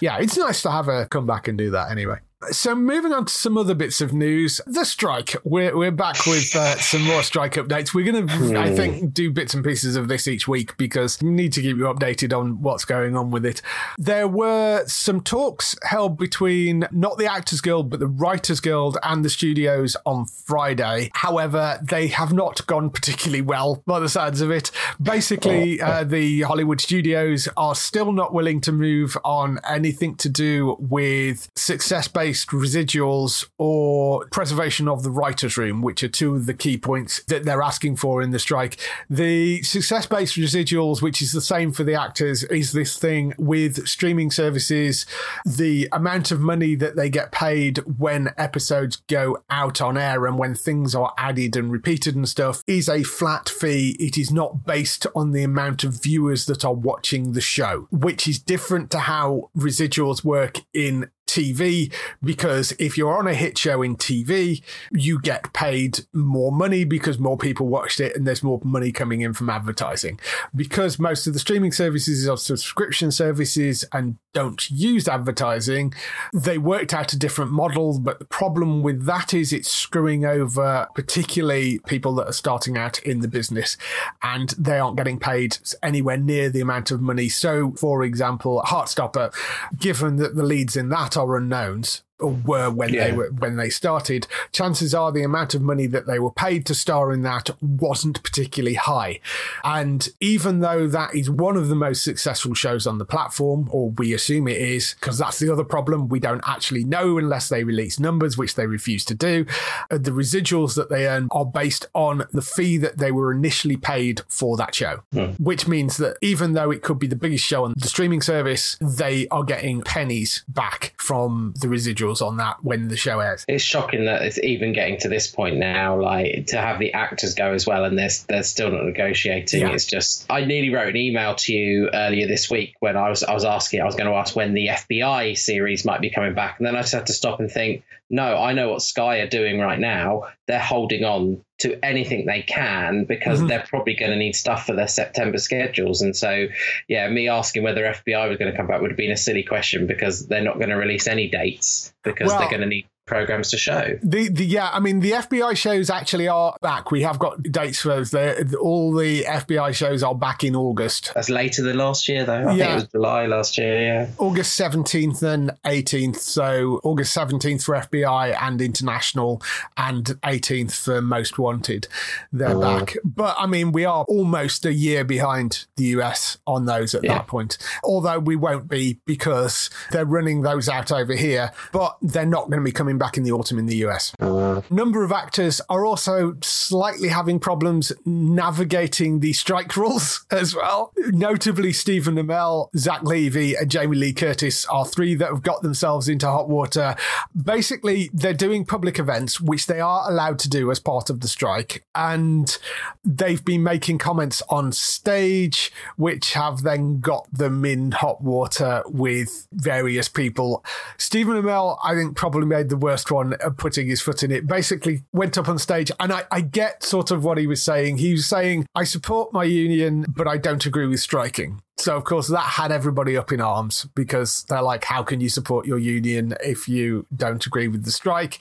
Yeah, 0.00 0.18
it's 0.18 0.36
nice 0.36 0.62
to 0.62 0.70
have 0.70 0.86
her 0.86 1.06
come 1.06 1.26
back 1.26 1.48
and 1.48 1.58
do 1.58 1.70
that 1.70 1.90
anyway. 1.90 2.18
So 2.50 2.76
moving 2.76 3.12
on 3.12 3.24
to 3.24 3.32
some 3.32 3.58
other 3.58 3.74
bits 3.74 4.00
of 4.00 4.12
news, 4.12 4.60
the 4.64 4.84
strike. 4.84 5.34
We're 5.42 5.76
we're 5.76 5.90
back 5.90 6.24
with 6.24 6.54
uh, 6.54 6.76
some 6.76 7.02
more 7.02 7.24
strike 7.24 7.54
updates. 7.54 7.92
We're 7.92 8.10
going 8.12 8.28
to, 8.28 8.58
I 8.60 8.72
think, 8.72 9.12
do 9.12 9.32
bits 9.32 9.54
and 9.54 9.64
pieces 9.64 9.96
of 9.96 10.06
this 10.06 10.28
each 10.28 10.46
week 10.46 10.76
because 10.76 11.20
we 11.20 11.30
need 11.30 11.52
to 11.54 11.60
keep 11.60 11.76
you 11.76 11.84
updated 11.84 12.32
on 12.32 12.62
what's 12.62 12.84
going 12.84 13.16
on 13.16 13.32
with 13.32 13.44
it. 13.44 13.60
There 13.98 14.28
were 14.28 14.84
some 14.86 15.20
talks 15.20 15.74
held 15.82 16.16
between 16.16 16.86
not 16.92 17.18
the 17.18 17.26
Actors 17.26 17.60
Guild 17.60 17.90
but 17.90 17.98
the 17.98 18.06
Writers 18.06 18.60
Guild 18.60 18.98
and 19.02 19.24
the 19.24 19.30
studios 19.30 19.96
on 20.06 20.26
Friday. 20.26 21.10
However, 21.14 21.80
they 21.82 22.06
have 22.06 22.32
not 22.32 22.64
gone 22.68 22.90
particularly 22.90 23.42
well 23.42 23.82
by 23.84 23.98
the 23.98 24.08
sides 24.08 24.40
of 24.40 24.52
it. 24.52 24.70
Basically, 25.02 25.80
uh, 25.80 26.04
the 26.04 26.42
Hollywood 26.42 26.80
studios 26.80 27.48
are 27.56 27.74
still 27.74 28.12
not 28.12 28.32
willing 28.32 28.60
to 28.60 28.70
move 28.70 29.18
on 29.24 29.58
anything 29.68 30.14
to 30.16 30.28
do 30.28 30.76
with 30.78 31.50
success 31.56 32.06
based 32.06 32.27
residuals 32.28 33.48
or 33.58 34.26
preservation 34.30 34.88
of 34.88 35.02
the 35.02 35.10
writer's 35.10 35.56
room, 35.56 35.82
which 35.82 36.02
are 36.02 36.08
two 36.08 36.34
of 36.34 36.46
the 36.46 36.54
key 36.54 36.78
points 36.78 37.22
that 37.24 37.44
they're 37.44 37.62
asking 37.62 37.96
for 37.96 38.22
in 38.22 38.30
the 38.30 38.38
strike. 38.38 38.78
The 39.08 39.62
success 39.62 40.06
based 40.06 40.36
residuals, 40.36 41.02
which 41.02 41.22
is 41.22 41.32
the 41.32 41.40
same 41.40 41.72
for 41.72 41.84
the 41.84 41.94
actors, 41.94 42.44
is 42.44 42.72
this 42.72 42.98
thing 42.98 43.34
with 43.38 43.86
streaming 43.88 44.30
services, 44.30 45.06
the 45.44 45.88
amount 45.92 46.30
of 46.30 46.40
money 46.40 46.74
that 46.74 46.96
they 46.96 47.10
get 47.10 47.32
paid 47.32 47.78
when 47.98 48.30
episodes 48.36 48.96
go 49.08 49.38
out 49.50 49.80
on 49.80 49.96
air 49.96 50.26
and 50.26 50.38
when 50.38 50.54
things 50.54 50.94
are 50.94 51.14
added 51.18 51.56
and 51.56 51.70
repeated 51.70 52.14
and 52.14 52.28
stuff 52.28 52.62
is 52.66 52.88
a 52.88 53.02
flat 53.02 53.48
fee. 53.48 53.96
It 53.98 54.18
is 54.18 54.30
not 54.30 54.64
based 54.64 55.06
on 55.14 55.32
the 55.32 55.42
amount 55.42 55.84
of 55.84 56.02
viewers 56.02 56.46
that 56.46 56.64
are 56.64 56.74
watching 56.74 57.32
the 57.32 57.40
show, 57.40 57.88
which 57.90 58.26
is 58.28 58.38
different 58.38 58.90
to 58.90 59.00
how 59.00 59.50
residuals 59.56 60.24
work 60.24 60.60
in 60.72 61.10
TV 61.28 61.92
because 62.24 62.72
if 62.78 62.98
you're 62.98 63.16
on 63.16 63.28
a 63.28 63.34
hit 63.34 63.56
show 63.56 63.82
in 63.82 63.96
TV, 63.96 64.62
you 64.90 65.20
get 65.20 65.52
paid 65.52 66.00
more 66.12 66.50
money 66.50 66.84
because 66.84 67.18
more 67.18 67.36
people 67.36 67.68
watched 67.68 68.00
it 68.00 68.16
and 68.16 68.26
there's 68.26 68.42
more 68.42 68.60
money 68.64 68.90
coming 68.90 69.20
in 69.20 69.34
from 69.34 69.50
advertising. 69.50 70.18
Because 70.56 70.98
most 70.98 71.26
of 71.26 71.34
the 71.34 71.38
streaming 71.38 71.72
services 71.72 72.28
are 72.28 72.36
subscription 72.36 73.12
services 73.12 73.84
and 73.92 74.16
don't 74.32 74.70
use 74.70 75.08
advertising, 75.08 75.92
they 76.32 76.58
worked 76.58 76.94
out 76.94 77.12
a 77.12 77.18
different 77.18 77.50
model. 77.50 77.98
But 77.98 78.18
the 78.18 78.24
problem 78.24 78.82
with 78.82 79.04
that 79.04 79.34
is 79.34 79.52
it's 79.52 79.70
screwing 79.70 80.24
over 80.24 80.88
particularly 80.94 81.80
people 81.80 82.14
that 82.16 82.28
are 82.28 82.32
starting 82.32 82.78
out 82.78 82.98
in 83.00 83.20
the 83.20 83.28
business 83.28 83.76
and 84.22 84.50
they 84.50 84.78
aren't 84.78 84.96
getting 84.96 85.18
paid 85.18 85.58
anywhere 85.82 86.16
near 86.16 86.48
the 86.48 86.60
amount 86.60 86.90
of 86.90 87.02
money. 87.02 87.28
So, 87.28 87.72
for 87.72 88.02
example, 88.02 88.62
Heartstopper, 88.64 89.34
given 89.76 90.16
that 90.16 90.34
the 90.34 90.42
leads 90.42 90.76
in 90.76 90.88
that 90.88 91.17
are 91.18 91.36
unknowns, 91.36 92.02
or 92.20 92.30
were 92.30 92.70
when 92.70 92.92
they 92.92 93.12
were 93.12 93.30
when 93.30 93.56
they 93.56 93.70
started, 93.70 94.26
chances 94.52 94.94
are 94.94 95.12
the 95.12 95.22
amount 95.22 95.54
of 95.54 95.62
money 95.62 95.86
that 95.86 96.06
they 96.06 96.18
were 96.18 96.32
paid 96.32 96.66
to 96.66 96.74
star 96.74 97.12
in 97.12 97.22
that 97.22 97.50
wasn't 97.60 98.22
particularly 98.22 98.74
high. 98.74 99.20
And 99.62 100.08
even 100.20 100.60
though 100.60 100.88
that 100.88 101.14
is 101.14 101.30
one 101.30 101.56
of 101.56 101.68
the 101.68 101.76
most 101.76 102.02
successful 102.02 102.54
shows 102.54 102.86
on 102.86 102.98
the 102.98 103.04
platform, 103.04 103.68
or 103.70 103.90
we 103.90 104.12
assume 104.12 104.48
it 104.48 104.56
is, 104.56 104.94
because 104.94 105.18
that's 105.18 105.38
the 105.38 105.52
other 105.52 105.64
problem, 105.64 106.08
we 106.08 106.18
don't 106.18 106.42
actually 106.46 106.84
know 106.84 107.18
unless 107.18 107.48
they 107.48 107.62
release 107.62 108.00
numbers, 108.00 108.36
which 108.36 108.56
they 108.56 108.66
refuse 108.66 109.04
to 109.04 109.14
do. 109.14 109.46
Uh, 109.90 109.98
the 109.98 110.10
residuals 110.10 110.74
that 110.74 110.90
they 110.90 111.06
earn 111.06 111.28
are 111.30 111.46
based 111.46 111.86
on 111.94 112.26
the 112.32 112.42
fee 112.42 112.78
that 112.78 112.98
they 112.98 113.12
were 113.12 113.32
initially 113.32 113.76
paid 113.76 114.22
for 114.28 114.56
that 114.56 114.74
show, 114.74 115.02
which 115.38 115.68
means 115.68 115.96
that 115.98 116.16
even 116.20 116.54
though 116.54 116.70
it 116.70 116.82
could 116.82 116.98
be 116.98 117.06
the 117.06 117.16
biggest 117.16 117.44
show 117.44 117.64
on 117.64 117.74
the 117.76 117.88
streaming 117.88 118.20
service, 118.20 118.76
they 118.80 119.28
are 119.28 119.44
getting 119.44 119.82
pennies 119.82 120.44
back 120.48 120.94
from 120.96 121.54
the 121.60 121.68
residuals 121.68 122.07
on 122.22 122.36
that 122.38 122.62
when 122.62 122.88
the 122.88 122.96
show 122.96 123.20
airs. 123.20 123.44
It's 123.48 123.62
shocking 123.62 124.04
that 124.06 124.22
it's 124.22 124.38
even 124.38 124.72
getting 124.72 124.98
to 125.00 125.08
this 125.08 125.26
point 125.26 125.56
now, 125.56 126.00
like 126.00 126.46
to 126.48 126.58
have 126.58 126.78
the 126.78 126.92
actors 126.92 127.34
go 127.34 127.52
as 127.52 127.66
well, 127.66 127.84
and 127.84 127.98
they're 127.98 128.08
they're 128.28 128.42
still 128.42 128.70
not 128.70 128.84
negotiating. 128.84 129.60
Yeah. 129.60 129.70
It's 129.70 129.84
just 129.84 130.26
I 130.30 130.44
nearly 130.44 130.70
wrote 130.70 130.88
an 130.88 130.96
email 130.96 131.34
to 131.34 131.52
you 131.52 131.90
earlier 131.92 132.26
this 132.26 132.50
week 132.50 132.74
when 132.80 132.96
I 132.96 133.08
was 133.08 133.22
I 133.22 133.34
was 133.34 133.44
asking 133.44 133.80
I 133.80 133.84
was 133.84 133.94
going 133.94 134.10
to 134.10 134.16
ask 134.16 134.34
when 134.34 134.54
the 134.54 134.68
FBI 134.68 135.36
series 135.36 135.84
might 135.84 136.00
be 136.00 136.10
coming 136.10 136.34
back, 136.34 136.58
and 136.58 136.66
then 136.66 136.76
I 136.76 136.80
just 136.80 136.94
had 136.94 137.06
to 137.06 137.12
stop 137.12 137.40
and 137.40 137.50
think. 137.50 137.84
No, 138.10 138.36
I 138.36 138.52
know 138.52 138.70
what 138.70 138.82
Sky 138.82 139.18
are 139.18 139.26
doing 139.26 139.58
right 139.58 139.78
now. 139.78 140.28
They're 140.46 140.58
holding 140.58 141.04
on 141.04 141.44
to 141.58 141.78
anything 141.84 142.24
they 142.24 142.42
can 142.42 143.04
because 143.04 143.38
mm-hmm. 143.38 143.48
they're 143.48 143.66
probably 143.68 143.94
going 143.94 144.12
to 144.12 144.16
need 144.16 144.34
stuff 144.34 144.64
for 144.66 144.74
their 144.74 144.88
September 144.88 145.38
schedules. 145.38 146.00
And 146.00 146.16
so, 146.16 146.46
yeah, 146.88 147.08
me 147.08 147.28
asking 147.28 147.64
whether 147.64 147.82
FBI 147.82 148.28
was 148.28 148.38
going 148.38 148.50
to 148.50 148.56
come 148.56 148.66
back 148.66 148.80
would 148.80 148.90
have 148.90 148.96
been 148.96 149.10
a 149.10 149.16
silly 149.16 149.42
question 149.42 149.86
because 149.86 150.26
they're 150.26 150.42
not 150.42 150.56
going 150.56 150.70
to 150.70 150.76
release 150.76 151.06
any 151.06 151.28
dates 151.28 151.92
because 152.02 152.28
Well- 152.28 152.38
they're 152.38 152.50
going 152.50 152.62
to 152.62 152.66
need 152.66 152.86
programs 153.08 153.50
to 153.50 153.58
show. 153.58 153.98
The, 154.02 154.28
the 154.28 154.44
yeah, 154.44 154.70
I 154.72 154.80
mean 154.80 155.00
the 155.00 155.12
FBI 155.12 155.56
shows 155.56 155.90
actually 155.90 156.28
are 156.28 156.56
back. 156.62 156.90
We 156.90 157.02
have 157.02 157.18
got 157.18 157.42
dates 157.42 157.80
for 157.80 157.88
those. 157.88 158.10
They're- 158.10 158.44
All 158.60 158.94
the 158.94 159.24
FBI 159.24 159.74
shows 159.74 160.02
are 160.02 160.14
back 160.14 160.44
in 160.44 160.54
August. 160.54 161.12
That's 161.14 161.30
later 161.30 161.62
than 161.62 161.78
last 161.78 162.08
year, 162.08 162.24
though. 162.24 162.42
I 162.42 162.46
think 162.46 162.58
Yeah. 162.58 162.72
it 162.72 162.74
was 162.74 162.86
July 162.88 163.26
last 163.26 163.58
year. 163.58 163.80
Yeah. 163.82 164.06
August 164.18 164.58
17th 164.58 165.22
and 165.22 165.50
18th. 165.64 166.18
So 166.18 166.80
August 166.84 167.16
17th 167.16 167.64
for 167.64 167.74
FBI 167.74 168.36
and 168.40 168.60
international 168.60 169.42
and 169.76 170.04
18th 170.22 170.72
for 170.74 171.00
most 171.00 171.38
wanted. 171.38 171.88
They're 172.32 172.50
mm. 172.50 172.78
back. 172.78 172.96
But 173.04 173.36
I 173.38 173.46
mean, 173.46 173.72
we 173.72 173.84
are 173.84 174.04
almost 174.04 174.64
a 174.66 174.72
year 174.72 175.04
behind 175.04 175.66
the 175.76 175.84
US 175.96 176.38
on 176.46 176.66
those 176.66 176.94
at 176.94 177.04
Yeah. 177.04 177.14
that 177.14 177.26
point. 177.26 177.56
Although 177.82 178.18
we 178.18 178.36
won't 178.36 178.68
be 178.68 179.00
because 179.06 179.70
they're 179.90 180.04
running 180.04 180.42
those 180.42 180.68
out 180.68 180.92
over 180.92 181.14
here, 181.14 181.52
but 181.72 181.96
they're 182.02 182.26
not 182.26 182.50
going 182.50 182.60
to 182.60 182.64
be 182.64 182.72
coming 182.72 182.97
back 182.98 183.16
in 183.16 183.22
the 183.22 183.32
autumn 183.32 183.58
in 183.58 183.66
the 183.66 183.76
US. 183.76 184.12
A 184.20 184.24
uh-huh. 184.24 184.62
number 184.70 185.04
of 185.04 185.12
actors 185.12 185.60
are 185.68 185.84
also 185.84 186.36
slightly 186.42 187.08
having 187.08 187.38
problems 187.38 187.92
navigating 188.04 189.20
the 189.20 189.32
strike 189.32 189.76
rules 189.76 190.24
as 190.30 190.54
well. 190.54 190.92
Notably, 190.96 191.72
Stephen 191.72 192.16
Amell, 192.16 192.68
Zach 192.76 193.02
Levi, 193.02 193.54
and 193.58 193.70
Jamie 193.70 193.96
Lee 193.96 194.12
Curtis 194.12 194.64
are 194.66 194.84
three 194.84 195.14
that 195.14 195.28
have 195.28 195.42
got 195.42 195.62
themselves 195.62 196.08
into 196.08 196.26
hot 196.26 196.48
water. 196.48 196.96
Basically, 197.40 198.10
they're 198.12 198.34
doing 198.34 198.64
public 198.64 198.98
events, 198.98 199.40
which 199.40 199.66
they 199.66 199.80
are 199.80 200.10
allowed 200.10 200.38
to 200.40 200.48
do 200.48 200.70
as 200.70 200.80
part 200.80 201.10
of 201.10 201.20
the 201.20 201.28
strike. 201.28 201.84
And 201.94 202.56
they've 203.04 203.44
been 203.44 203.62
making 203.62 203.98
comments 203.98 204.42
on 204.48 204.72
stage, 204.72 205.72
which 205.96 206.32
have 206.34 206.62
then 206.62 207.00
got 207.00 207.26
them 207.32 207.64
in 207.64 207.92
hot 207.92 208.22
water 208.22 208.82
with 208.86 209.46
various 209.52 210.08
people. 210.08 210.64
Stephen 210.96 211.34
Amell, 211.34 211.78
I 211.82 211.94
think, 211.94 212.16
probably 212.16 212.46
made 212.46 212.68
the 212.68 212.76
worst 212.76 212.87
one 213.10 213.34
of 213.34 213.56
putting 213.56 213.88
his 213.88 214.00
foot 214.00 214.22
in 214.22 214.30
it. 214.30 214.46
Basically, 214.46 215.02
went 215.12 215.38
up 215.38 215.48
on 215.48 215.58
stage, 215.58 215.90
and 216.00 216.12
I, 216.12 216.24
I 216.30 216.40
get 216.40 216.82
sort 216.82 217.10
of 217.10 217.24
what 217.24 217.38
he 217.38 217.46
was 217.46 217.62
saying. 217.62 217.98
He 217.98 218.12
was 218.12 218.26
saying, 218.26 218.66
I 218.74 218.84
support 218.84 219.32
my 219.32 219.44
union, 219.44 220.06
but 220.08 220.26
I 220.26 220.36
don't 220.38 220.64
agree 220.66 220.86
with 220.86 221.00
striking. 221.00 221.60
So, 221.78 221.96
of 221.96 222.02
course, 222.02 222.26
that 222.26 222.40
had 222.40 222.72
everybody 222.72 223.16
up 223.16 223.30
in 223.30 223.40
arms 223.40 223.86
because 223.94 224.44
they're 224.48 224.62
like, 224.62 224.84
how 224.84 225.04
can 225.04 225.20
you 225.20 225.28
support 225.28 225.64
your 225.64 225.78
union 225.78 226.34
if 226.42 226.68
you 226.68 227.06
don't 227.14 227.46
agree 227.46 227.68
with 227.68 227.84
the 227.84 227.92
strike? 227.92 228.40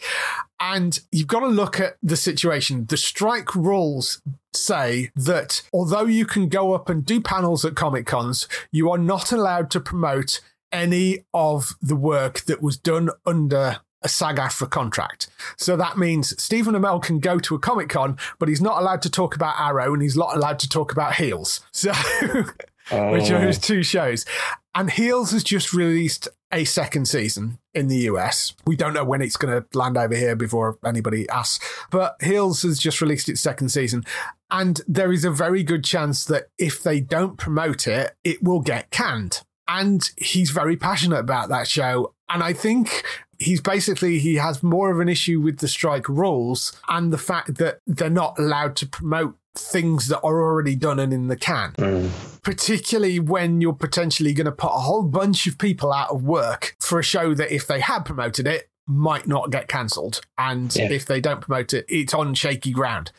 And 0.60 1.00
you've 1.12 1.28
got 1.28 1.42
to 1.42 1.48
look 1.48 1.80
at 1.80 1.98
the 2.02 2.18
situation. 2.18 2.88
The 2.88 2.98
strike 2.98 3.54
rules 3.54 4.24
say 4.56 5.12
that 5.16 5.62
although 5.72 6.06
you 6.06 6.26
can 6.26 6.50
go 6.50 6.74
up 6.74 6.90
and 6.90 7.06
do 7.06 7.22
panels 7.22 7.64
at 7.64 7.76
Comic 7.76 8.08
Cons, 8.08 8.48
you 8.72 8.90
are 8.90 8.98
not 8.98 9.32
allowed 9.32 9.70
to 9.72 9.80
promote 9.80 10.42
any 10.72 11.26
of 11.34 11.78
the 11.82 11.96
work 11.96 12.42
that 12.42 12.62
was 12.62 12.78
done 12.78 13.10
under 13.26 13.80
a 14.02 14.10
SAG 14.10 14.38
AFTRA 14.38 14.70
contract. 14.70 15.28
So 15.58 15.76
that 15.78 15.98
means 15.98 16.42
Stephen 16.42 16.76
Amell 16.76 17.02
can 17.02 17.20
go 17.20 17.40
to 17.40 17.56
a 17.56 17.60
Comic 17.60 17.90
Con, 17.90 18.18
but 18.40 18.50
he's 18.50 18.62
not 18.62 18.82
allowed 18.82 19.02
to 19.04 19.10
talk 19.10 19.36
about 19.36 19.60
Arrow 19.60 19.94
and 19.94 20.02
he's 20.02 20.18
not 20.18 20.36
allowed 20.36 20.60
to 20.60 20.70
talk 20.70 20.92
about 20.92 21.16
Heels. 21.16 21.62
So, 22.90 23.12
which 23.12 23.30
are 23.32 23.42
his 23.42 23.58
oh. 23.58 23.62
two 23.62 23.84
shows. 23.84 24.24
And 24.74 24.90
Heels 24.90 25.32
has 25.32 25.44
just 25.44 25.74
released 25.74 26.30
a 26.52 26.64
second 26.64 27.08
season 27.08 27.60
in 27.74 27.88
the 27.88 27.98
US. 28.12 28.54
We 28.66 28.76
don't 28.76 28.94
know 28.94 29.04
when 29.04 29.22
it's 29.22 29.36
going 29.36 29.62
to 29.62 29.78
land 29.78 29.98
over 29.98 30.16
here 30.16 30.36
before 30.36 30.78
anybody 30.86 31.28
asks, 31.30 31.68
but 31.92 32.16
Heels 32.22 32.62
has 32.62 32.80
just 32.80 33.02
released 33.02 33.28
its 33.28 33.42
second 33.42 33.70
season. 33.70 34.04
And 34.50 34.82
there 34.88 35.12
is 35.12 35.26
a 35.26 35.32
very 35.32 35.64
good 35.64 35.84
chance 35.84 36.24
that 36.26 36.48
if 36.58 36.82
they 36.82 37.02
don't 37.02 37.38
promote 37.38 37.88
it, 37.88 38.16
it 38.24 38.42
will 38.42 38.62
get 38.62 38.90
canned. 38.92 39.42
And 39.68 40.10
he's 40.18 40.52
very 40.52 40.78
passionate 40.78 41.20
about 41.20 41.50
that 41.50 41.68
show. 41.68 42.14
And 42.30 42.42
I 42.42 42.54
think 42.54 43.04
he's 43.40 43.62
basically 43.62 44.20
he 44.20 44.36
has 44.36 44.64
more 44.64 44.92
of 44.92 45.00
an 45.00 45.10
issue 45.10 45.40
with 45.40 45.58
the 45.60 45.68
strike 45.68 46.08
rules 46.10 46.80
and 46.90 47.12
the 47.14 47.18
fact 47.18 47.56
that 47.56 47.80
they're 47.88 48.10
not 48.10 48.38
allowed 48.40 48.76
to 48.78 48.88
promote 48.88 49.36
things 49.56 50.08
that 50.08 50.20
are 50.22 50.42
already 50.42 50.76
done 50.76 51.00
and 51.00 51.12
in 51.12 51.28
the 51.28 51.36
can. 51.36 51.72
Hmm. 51.78 52.08
Particularly 52.44 53.20
when 53.20 53.60
you're 53.60 53.74
potentially 53.74 54.34
going 54.34 54.46
to 54.46 54.52
put 54.52 54.68
a 54.68 54.80
whole 54.80 55.04
bunch 55.04 55.48
of 55.48 55.58
people 55.58 55.92
out 55.92 56.10
of 56.12 56.24
work 56.24 56.76
for 56.80 57.00
a 57.00 57.04
show 57.04 57.34
that 57.34 57.52
if 57.54 57.68
they 57.68 57.80
had 57.80 58.06
promoted 58.06 58.48
it 58.48 58.70
might 58.86 59.28
not 59.28 59.50
get 59.52 59.68
cancelled. 59.68 60.22
And 60.38 60.74
Yeah. 60.76 60.90
if 60.92 61.06
they 61.06 61.20
don't 61.20 61.42
promote 61.42 61.74
it, 61.74 61.86
it's 61.90 62.14
on 62.14 62.34
shaky 62.36 62.72
ground. 62.72 63.12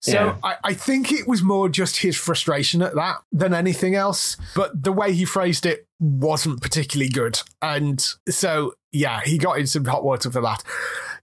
So 0.00 0.12
Yeah. 0.12 0.36
I, 0.44 0.56
I 0.64 0.74
think 0.74 1.12
it 1.12 1.26
was 1.26 1.42
more 1.42 1.68
just 1.68 1.98
his 1.98 2.16
frustration 2.16 2.82
at 2.82 2.94
that 2.94 3.16
than 3.32 3.52
anything 3.54 3.94
else. 3.94 4.36
But 4.54 4.82
the 4.82 4.92
way 4.92 5.12
he 5.12 5.24
phrased 5.24 5.66
it 5.66 5.86
wasn't 5.98 6.60
particularly 6.60 7.10
good. 7.10 7.40
And 7.60 8.00
so, 8.28 8.74
yeah, 8.92 9.20
he 9.24 9.38
got 9.38 9.58
in 9.58 9.66
some 9.66 9.84
hot 9.84 10.04
water 10.04 10.30
for 10.30 10.40
that. 10.40 10.62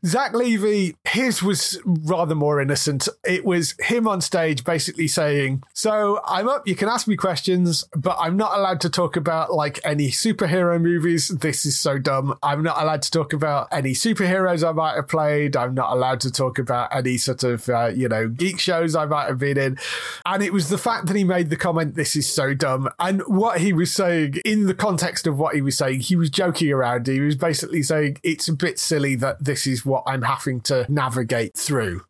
Zach 0.05 0.33
Levi, 0.33 0.95
his 1.05 1.41
was 1.41 1.81
rather 1.83 2.35
more 2.35 2.61
innocent. 2.61 3.09
It 3.23 3.43
was 3.43 3.73
him 3.79 4.07
on 4.07 4.21
stage 4.21 4.63
basically 4.63 5.07
saying, 5.07 5.63
So 5.73 6.21
I'm 6.25 6.47
up, 6.47 6.67
you 6.67 6.75
can 6.75 6.89
ask 6.89 7.07
me 7.07 7.15
questions, 7.15 7.83
but 7.95 8.15
I'm 8.19 8.37
not 8.37 8.57
allowed 8.57 8.81
to 8.81 8.89
talk 8.89 9.15
about 9.15 9.53
like 9.53 9.79
any 9.83 10.11
superhero 10.11 10.79
movies. 10.79 11.29
This 11.29 11.65
is 11.65 11.79
so 11.79 11.97
dumb. 11.97 12.37
I'm 12.43 12.61
not 12.61 12.79
allowed 12.81 13.01
to 13.01 13.11
talk 13.11 13.33
about 13.33 13.67
any 13.71 13.93
superheroes 13.93 14.67
I 14.67 14.73
might 14.73 14.95
have 14.95 15.07
played. 15.07 15.57
I'm 15.57 15.73
not 15.73 15.91
allowed 15.91 16.19
to 16.21 16.31
talk 16.31 16.59
about 16.59 16.95
any 16.95 17.17
sort 17.17 17.43
of, 17.43 17.67
uh, 17.67 17.87
you 17.87 18.07
know, 18.07 18.27
geek 18.27 18.59
shows 18.59 18.95
I 18.95 19.05
might 19.05 19.27
have 19.27 19.39
been 19.39 19.57
in. 19.57 19.77
And 20.25 20.43
it 20.43 20.53
was 20.53 20.69
the 20.69 20.77
fact 20.77 21.07
that 21.07 21.15
he 21.15 21.23
made 21.23 21.49
the 21.49 21.57
comment, 21.57 21.95
This 21.95 22.15
is 22.15 22.31
so 22.31 22.53
dumb. 22.53 22.89
And 22.99 23.21
what 23.21 23.59
he 23.59 23.73
was 23.73 23.91
saying, 23.91 24.35
in 24.45 24.67
the 24.67 24.75
context 24.75 25.25
of 25.25 25.39
what 25.39 25.55
he 25.55 25.61
was 25.61 25.77
saying, 25.77 26.01
he 26.01 26.15
was 26.15 26.29
joking 26.29 26.71
around. 26.71 27.07
He 27.07 27.21
was 27.21 27.35
basically 27.35 27.81
saying, 27.81 28.19
It's 28.21 28.47
a 28.47 28.53
bit 28.53 28.77
silly 28.77 29.15
that 29.15 29.43
this 29.43 29.65
is 29.65 29.83
what 29.85 29.94
I'm 30.05 30.21
having 30.23 30.61
to 30.61 30.85
navigate 30.89 31.55
through. 31.55 32.01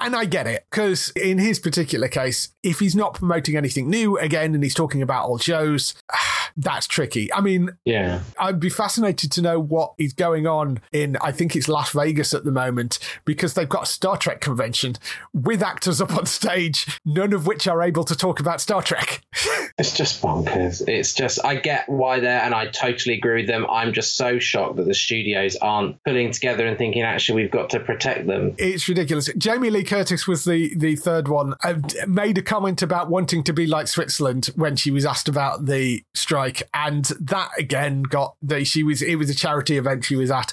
And 0.00 0.16
I 0.16 0.24
get 0.24 0.46
it, 0.46 0.66
because 0.70 1.10
in 1.10 1.38
his 1.38 1.58
particular 1.58 2.08
case, 2.08 2.48
if 2.62 2.78
he's 2.78 2.94
not 2.96 3.14
promoting 3.14 3.56
anything 3.56 3.90
new 3.90 4.16
again 4.18 4.54
and 4.54 4.62
he's 4.64 4.74
talking 4.74 5.02
about 5.02 5.26
old 5.26 5.42
shows, 5.42 5.94
that's 6.56 6.86
tricky. 6.86 7.32
I 7.32 7.40
mean, 7.40 7.70
Yeah. 7.84 8.20
I'd 8.38 8.58
be 8.60 8.70
fascinated 8.70 9.30
to 9.32 9.42
know 9.42 9.60
what 9.60 9.92
is 9.98 10.12
going 10.12 10.46
on 10.46 10.80
in, 10.92 11.16
I 11.20 11.32
think 11.32 11.54
it's 11.54 11.68
Las 11.68 11.90
Vegas 11.92 12.34
at 12.34 12.44
the 12.44 12.50
moment, 12.50 12.98
because 13.24 13.54
they've 13.54 13.68
got 13.68 13.84
a 13.84 13.86
Star 13.86 14.16
Trek 14.16 14.40
convention 14.40 14.96
with 15.32 15.62
actors 15.62 16.00
up 16.00 16.14
on 16.16 16.26
stage, 16.26 16.98
none 17.04 17.32
of 17.32 17.46
which 17.46 17.68
are 17.68 17.82
able 17.82 18.04
to 18.04 18.16
talk 18.16 18.40
about 18.40 18.60
Star 18.60 18.82
Trek. 18.82 19.20
It's 19.78 19.96
just 19.96 20.20
bonkers. 20.20 20.86
It's 20.86 21.14
just, 21.14 21.42
I 21.42 21.54
get 21.54 21.88
why 21.88 22.20
they're, 22.20 22.42
and 22.42 22.54
I 22.54 22.66
totally 22.66 23.14
agree 23.14 23.40
with 23.40 23.46
them. 23.46 23.64
I'm 23.70 23.94
just 23.94 24.14
so 24.14 24.38
shocked 24.38 24.76
that 24.76 24.84
the 24.86 24.92
studios 24.92 25.56
aren't 25.56 25.96
pulling 26.04 26.32
together 26.32 26.66
and 26.66 26.76
thinking, 26.76 27.00
actually, 27.00 27.42
we've 27.42 27.50
got 27.50 27.70
to 27.70 27.80
protect 27.80 28.26
them. 28.26 28.54
It's 28.58 28.86
ridiculous. 28.90 29.30
Jamie 29.38 29.70
Lee 29.70 29.82
Curtis 29.90 30.28
was 30.28 30.44
the, 30.44 30.72
the 30.76 30.94
third 30.94 31.26
one, 31.26 31.54
and 31.64 31.92
made 32.06 32.38
a 32.38 32.42
comment 32.42 32.80
about 32.80 33.10
wanting 33.10 33.42
to 33.42 33.52
be 33.52 33.66
like 33.66 33.88
Switzerland 33.88 34.46
when 34.54 34.76
she 34.76 34.92
was 34.92 35.04
asked 35.04 35.28
about 35.28 35.66
the 35.66 36.04
strike. 36.14 36.62
And 36.72 37.06
that 37.20 37.50
again 37.58 38.04
got 38.04 38.36
the, 38.40 38.64
she 38.64 38.84
was, 38.84 39.02
it 39.02 39.16
was 39.16 39.28
a 39.28 39.34
charity 39.34 39.76
event 39.76 40.04
she 40.04 40.14
was 40.14 40.30
at. 40.30 40.52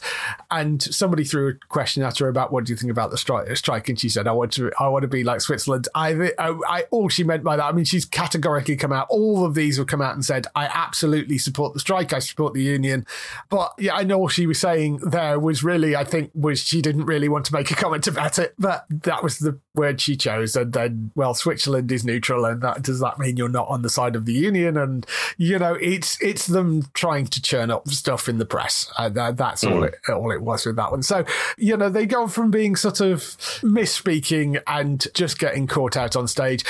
And 0.49 0.81
somebody 0.81 1.23
threw 1.23 1.49
a 1.49 1.53
question 1.67 2.01
at 2.01 2.17
her 2.17 2.29
about 2.29 2.51
what 2.51 2.65
do 2.65 2.73
you 2.73 2.77
think 2.77 2.91
about 2.91 3.11
the 3.11 3.17
strike, 3.17 3.55
strike? 3.55 3.88
And 3.89 3.99
she 3.99 4.09
said, 4.09 4.27
I 4.27 4.31
want 4.31 4.53
to, 4.53 4.71
I 4.79 4.88
want 4.88 5.03
to 5.03 5.07
be 5.07 5.23
like 5.23 5.41
Switzerland. 5.41 5.88
I, 5.93 6.31
I, 6.39 6.57
I, 6.67 6.83
all 6.89 7.07
she 7.07 7.23
meant 7.23 7.43
by 7.43 7.57
that, 7.57 7.65
I 7.65 7.71
mean, 7.73 7.85
she's 7.85 8.05
categorically 8.05 8.75
come 8.75 8.91
out, 8.91 9.05
all 9.11 9.45
of 9.45 9.53
these 9.53 9.77
have 9.77 9.85
come 9.85 10.01
out 10.01 10.15
and 10.15 10.25
said, 10.25 10.47
I 10.55 10.65
absolutely 10.65 11.38
support 11.38 11.75
the 11.75 11.79
strike. 11.79 12.11
I 12.11 12.17
support 12.17 12.55
the 12.55 12.63
union. 12.63 13.05
But 13.49 13.73
yeah, 13.77 13.95
I 13.95 14.03
know 14.03 14.17
all 14.17 14.29
she 14.29 14.47
was 14.47 14.59
saying 14.59 14.97
there 14.97 15.39
was 15.39 15.63
really, 15.63 15.95
I 15.95 16.05
think, 16.05 16.31
was 16.33 16.61
she 16.61 16.81
didn't 16.81 17.05
really 17.05 17.29
want 17.29 17.45
to 17.45 17.53
make 17.53 17.69
a 17.69 17.75
comment 17.75 18.07
about 18.07 18.39
it, 18.39 18.55
but 18.57 18.85
that 18.89 19.21
was 19.21 19.26
the 19.36 19.59
word 19.75 19.99
she 19.99 20.15
chose. 20.15 20.55
And 20.55 20.73
then, 20.73 21.11
well, 21.15 21.34
Switzerland 21.34 21.91
is 21.91 22.05
neutral, 22.05 22.45
and 22.45 22.61
that 22.61 22.82
does 22.82 22.99
that 22.99 23.19
mean 23.19 23.38
you're 23.38 23.49
not 23.49 23.67
on 23.67 23.82
the 23.82 23.89
side 23.89 24.15
of 24.15 24.25
the 24.25 24.34
union? 24.34 24.78
And 24.78 25.05
you 25.38 25.59
know, 25.59 25.75
it's 25.75 26.21
it's 26.21 26.47
them 26.47 26.84
trying 26.93 27.28
to 27.28 27.41
churn 27.41 27.69
up 27.69 27.88
stuff 27.89 28.28
in 28.30 28.38
the 28.38 28.45
press. 28.45 28.91
And 28.97 29.15
that, 29.15 29.38
that's 29.38 29.63
all 29.63 29.80
hmm. 29.80 29.84
it 29.86 29.95
all 30.09 30.32
it 30.32 30.41
was 30.41 30.65
with 30.65 30.78
that 30.78 30.91
one. 30.91 31.03
So 31.03 31.25
you 31.57 31.78
know, 31.78 31.89
they 31.89 32.05
go 32.05 32.28
from 32.28 32.51
being 32.51 32.75
sort 32.75 33.01
of 33.01 33.21
misspeaking 33.61 34.61
and 34.67 35.05
just 35.13 35.39
getting 35.39 35.67
caught 35.67 35.97
out 35.97 36.15
on 36.15 36.28
stage 36.28 36.63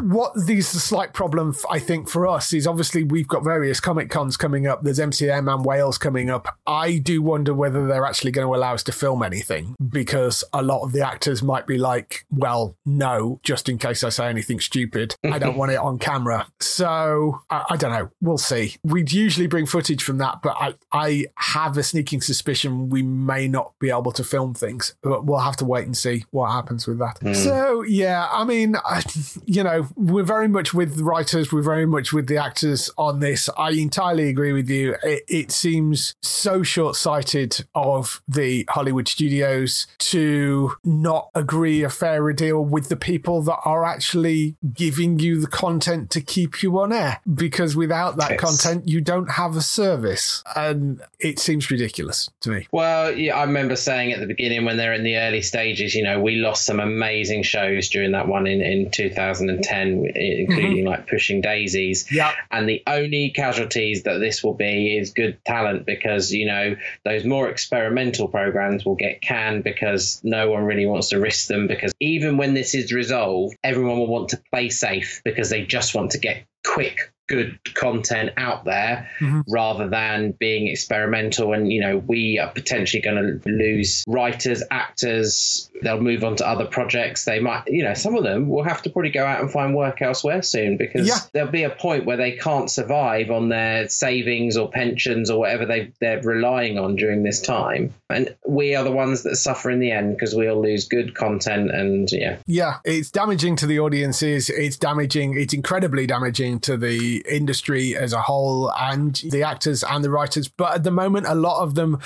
what 0.00 0.32
these 0.46 0.72
the 0.72 0.80
slight 0.80 1.12
problem 1.12 1.54
I 1.70 1.78
think 1.78 2.08
for 2.08 2.26
us 2.26 2.52
is 2.52 2.66
obviously 2.66 3.04
we've 3.04 3.28
got 3.28 3.44
various 3.44 3.78
comic 3.78 4.08
cons 4.08 4.36
coming 4.36 4.66
up. 4.66 4.82
There's 4.82 4.98
MCM 4.98 5.52
and 5.52 5.64
Wales 5.64 5.98
coming 5.98 6.30
up. 6.30 6.58
I 6.66 6.98
do 6.98 7.20
wonder 7.20 7.52
whether 7.52 7.86
they're 7.86 8.06
actually 8.06 8.30
going 8.30 8.46
to 8.46 8.54
allow 8.54 8.74
us 8.74 8.82
to 8.84 8.92
film 8.92 9.22
anything 9.22 9.76
because 9.90 10.44
a 10.52 10.62
lot 10.62 10.82
of 10.82 10.92
the 10.92 11.06
actors 11.06 11.42
might 11.42 11.66
be 11.66 11.76
like, 11.76 12.24
well, 12.30 12.76
no, 12.86 13.40
just 13.42 13.68
in 13.68 13.76
case 13.76 14.02
I 14.02 14.08
say 14.08 14.28
anything 14.28 14.60
stupid. 14.60 15.16
I 15.24 15.38
don't 15.38 15.56
want 15.56 15.72
it 15.72 15.78
on 15.78 15.98
camera. 15.98 16.46
So 16.60 17.42
I, 17.50 17.64
I 17.70 17.76
don't 17.76 17.92
know. 17.92 18.10
We'll 18.20 18.38
see. 18.38 18.76
We'd 18.82 19.12
usually 19.12 19.46
bring 19.46 19.66
footage 19.66 20.02
from 20.02 20.18
that, 20.18 20.40
but 20.42 20.56
I, 20.58 20.74
I 20.92 21.26
have 21.36 21.76
a 21.76 21.82
sneaking 21.82 22.22
suspicion 22.22 22.88
we 22.88 23.02
may 23.02 23.46
not 23.46 23.72
be 23.78 23.90
able 23.90 24.12
to 24.12 24.24
film 24.24 24.54
things. 24.54 24.94
But 25.02 25.26
we'll 25.26 25.40
have 25.40 25.56
to 25.58 25.64
wait 25.64 25.84
and 25.84 25.96
see 25.96 26.24
what 26.30 26.50
happens 26.50 26.86
with 26.86 26.98
that. 26.98 27.18
Hmm. 27.20 27.34
So 27.34 27.82
yeah, 27.82 28.28
I 28.32 28.44
mean, 28.44 28.76
I, 28.76 29.02
you 29.44 29.62
know, 29.62 29.81
we're 29.96 30.22
very 30.22 30.48
much 30.48 30.72
with 30.74 30.96
the 30.96 31.04
writers, 31.04 31.52
we're 31.52 31.62
very 31.62 31.86
much 31.86 32.12
with 32.12 32.26
the 32.26 32.36
actors 32.36 32.90
on 32.98 33.20
this. 33.20 33.48
I 33.56 33.70
entirely 33.70 34.28
agree 34.28 34.52
with 34.52 34.68
you. 34.68 34.96
It, 35.02 35.22
it 35.28 35.52
seems 35.52 36.14
so 36.22 36.62
short 36.62 36.96
sighted 36.96 37.64
of 37.74 38.22
the 38.28 38.64
Hollywood 38.68 39.08
studios 39.08 39.86
to 39.98 40.72
not 40.84 41.30
agree 41.34 41.82
a 41.82 41.90
fairer 41.90 42.32
deal 42.32 42.64
with 42.64 42.88
the 42.88 42.96
people 42.96 43.42
that 43.42 43.58
are 43.64 43.84
actually 43.84 44.56
giving 44.72 45.18
you 45.18 45.40
the 45.40 45.46
content 45.46 46.10
to 46.10 46.20
keep 46.20 46.62
you 46.62 46.78
on 46.78 46.92
air. 46.92 47.20
Because 47.32 47.76
without 47.76 48.16
that 48.16 48.30
Yes. 48.32 48.40
content, 48.40 48.88
you 48.88 49.00
don't 49.00 49.30
have 49.32 49.56
a 49.56 49.60
service. 49.60 50.42
And 50.56 51.00
it 51.20 51.38
seems 51.38 51.70
ridiculous 51.70 52.30
to 52.40 52.50
me. 52.50 52.66
Well, 52.72 53.16
yeah, 53.16 53.36
I 53.36 53.44
remember 53.44 53.76
saying 53.76 54.12
at 54.12 54.20
the 54.20 54.26
beginning 54.26 54.64
when 54.64 54.76
they're 54.76 54.92
in 54.94 55.04
the 55.04 55.16
early 55.16 55.42
stages, 55.42 55.94
you 55.94 56.02
know, 56.04 56.20
we 56.20 56.36
lost 56.36 56.64
some 56.66 56.80
amazing 56.80 57.42
shows 57.42 57.88
during 57.88 58.12
that 58.12 58.28
one 58.28 58.46
in, 58.46 58.60
in 58.60 58.90
2010 58.90 59.71
10, 59.72 60.12
including 60.14 60.76
mm-hmm. 60.78 60.86
like 60.86 61.06
Pushing 61.06 61.40
Daisies. 61.40 62.10
Yeah. 62.12 62.32
And 62.50 62.68
the 62.68 62.82
only 62.86 63.30
casualties 63.30 64.02
that 64.02 64.18
this 64.18 64.42
will 64.44 64.54
be 64.54 64.96
is 64.96 65.12
good 65.12 65.38
talent 65.44 65.86
because, 65.86 66.32
you 66.32 66.46
know, 66.46 66.76
those 67.04 67.24
more 67.24 67.48
experimental 67.48 68.28
programs 68.28 68.84
will 68.84 68.96
get 68.96 69.22
canned 69.22 69.64
because 69.64 70.20
no 70.22 70.50
one 70.50 70.64
really 70.64 70.86
wants 70.86 71.08
to 71.10 71.18
risk 71.18 71.48
them. 71.48 71.66
Because 71.66 71.92
even 72.00 72.36
when 72.36 72.54
this 72.54 72.74
is 72.74 72.92
resolved, 72.92 73.56
everyone 73.64 73.98
will 73.98 74.08
want 74.08 74.30
to 74.30 74.42
play 74.52 74.68
safe 74.68 75.22
because 75.24 75.48
they 75.48 75.64
just 75.64 75.94
want 75.94 76.12
to 76.12 76.18
get 76.18 76.44
quick 76.64 77.11
good 77.32 77.74
content 77.74 78.30
out 78.36 78.64
there 78.64 79.08
Mm-hmm. 79.20 79.40
rather 79.48 79.88
than 79.88 80.32
being 80.32 80.68
experimental 80.68 81.52
and 81.54 81.70
you 81.72 81.80
know 81.80 81.96
we 81.98 82.38
are 82.38 82.50
potentially 82.50 83.00
going 83.02 83.40
to 83.44 83.48
lose 83.48 84.04
writers 84.06 84.62
actors 84.70 85.70
they'll 85.82 86.00
move 86.00 86.22
on 86.24 86.36
to 86.36 86.46
other 86.46 86.66
projects 86.66 87.24
they 87.24 87.40
might 87.40 87.62
you 87.66 87.82
know 87.82 87.94
some 87.94 88.14
of 88.16 88.22
them 88.24 88.48
will 88.48 88.62
have 88.64 88.82
to 88.82 88.90
probably 88.90 89.10
go 89.10 89.24
out 89.24 89.40
and 89.40 89.50
find 89.50 89.74
work 89.74 90.00
elsewhere 90.02 90.42
soon 90.42 90.76
because 90.76 91.06
Yeah. 91.06 91.18
there'll 91.32 91.50
be 91.50 91.62
a 91.64 91.70
point 91.70 92.04
where 92.04 92.16
they 92.16 92.32
can't 92.32 92.70
survive 92.70 93.30
on 93.30 93.48
their 93.48 93.88
savings 93.88 94.56
or 94.56 94.70
pensions 94.70 95.30
or 95.30 95.40
whatever 95.40 95.66
they 95.66 95.92
they're 96.00 96.20
relying 96.22 96.78
on 96.78 96.96
during 96.96 97.22
this 97.22 97.40
time 97.40 97.92
and 98.10 98.34
we 98.46 98.74
are 98.74 98.84
the 98.84 98.92
ones 98.92 99.22
that 99.22 99.36
suffer 99.36 99.70
in 99.70 99.78
the 99.80 99.90
end 99.90 100.14
because 100.16 100.34
we'll 100.34 100.60
lose 100.62 100.86
good 100.88 101.14
content 101.14 101.70
and 101.70 102.10
yeah 102.12 102.36
Yeah, 102.46 102.78
it's 102.84 103.10
damaging 103.10 103.56
to 103.56 103.66
the 103.66 103.78
audiences. 103.80 104.50
It's 104.50 104.76
damaging. 104.76 105.38
It's 105.38 105.54
incredibly 105.54 106.06
damaging 106.06 106.60
to 106.60 106.76
the 106.76 107.21
industry 107.28 107.96
as 107.96 108.12
a 108.12 108.22
whole 108.22 108.72
and 108.72 109.16
the 109.30 109.42
actors 109.42 109.82
and 109.82 110.04
the 110.04 110.10
writers. 110.10 110.48
But 110.48 110.74
at 110.74 110.84
the 110.84 110.90
moment, 110.90 111.26
a 111.26 111.34
lot 111.34 111.62
of 111.62 111.74
them 111.74 112.00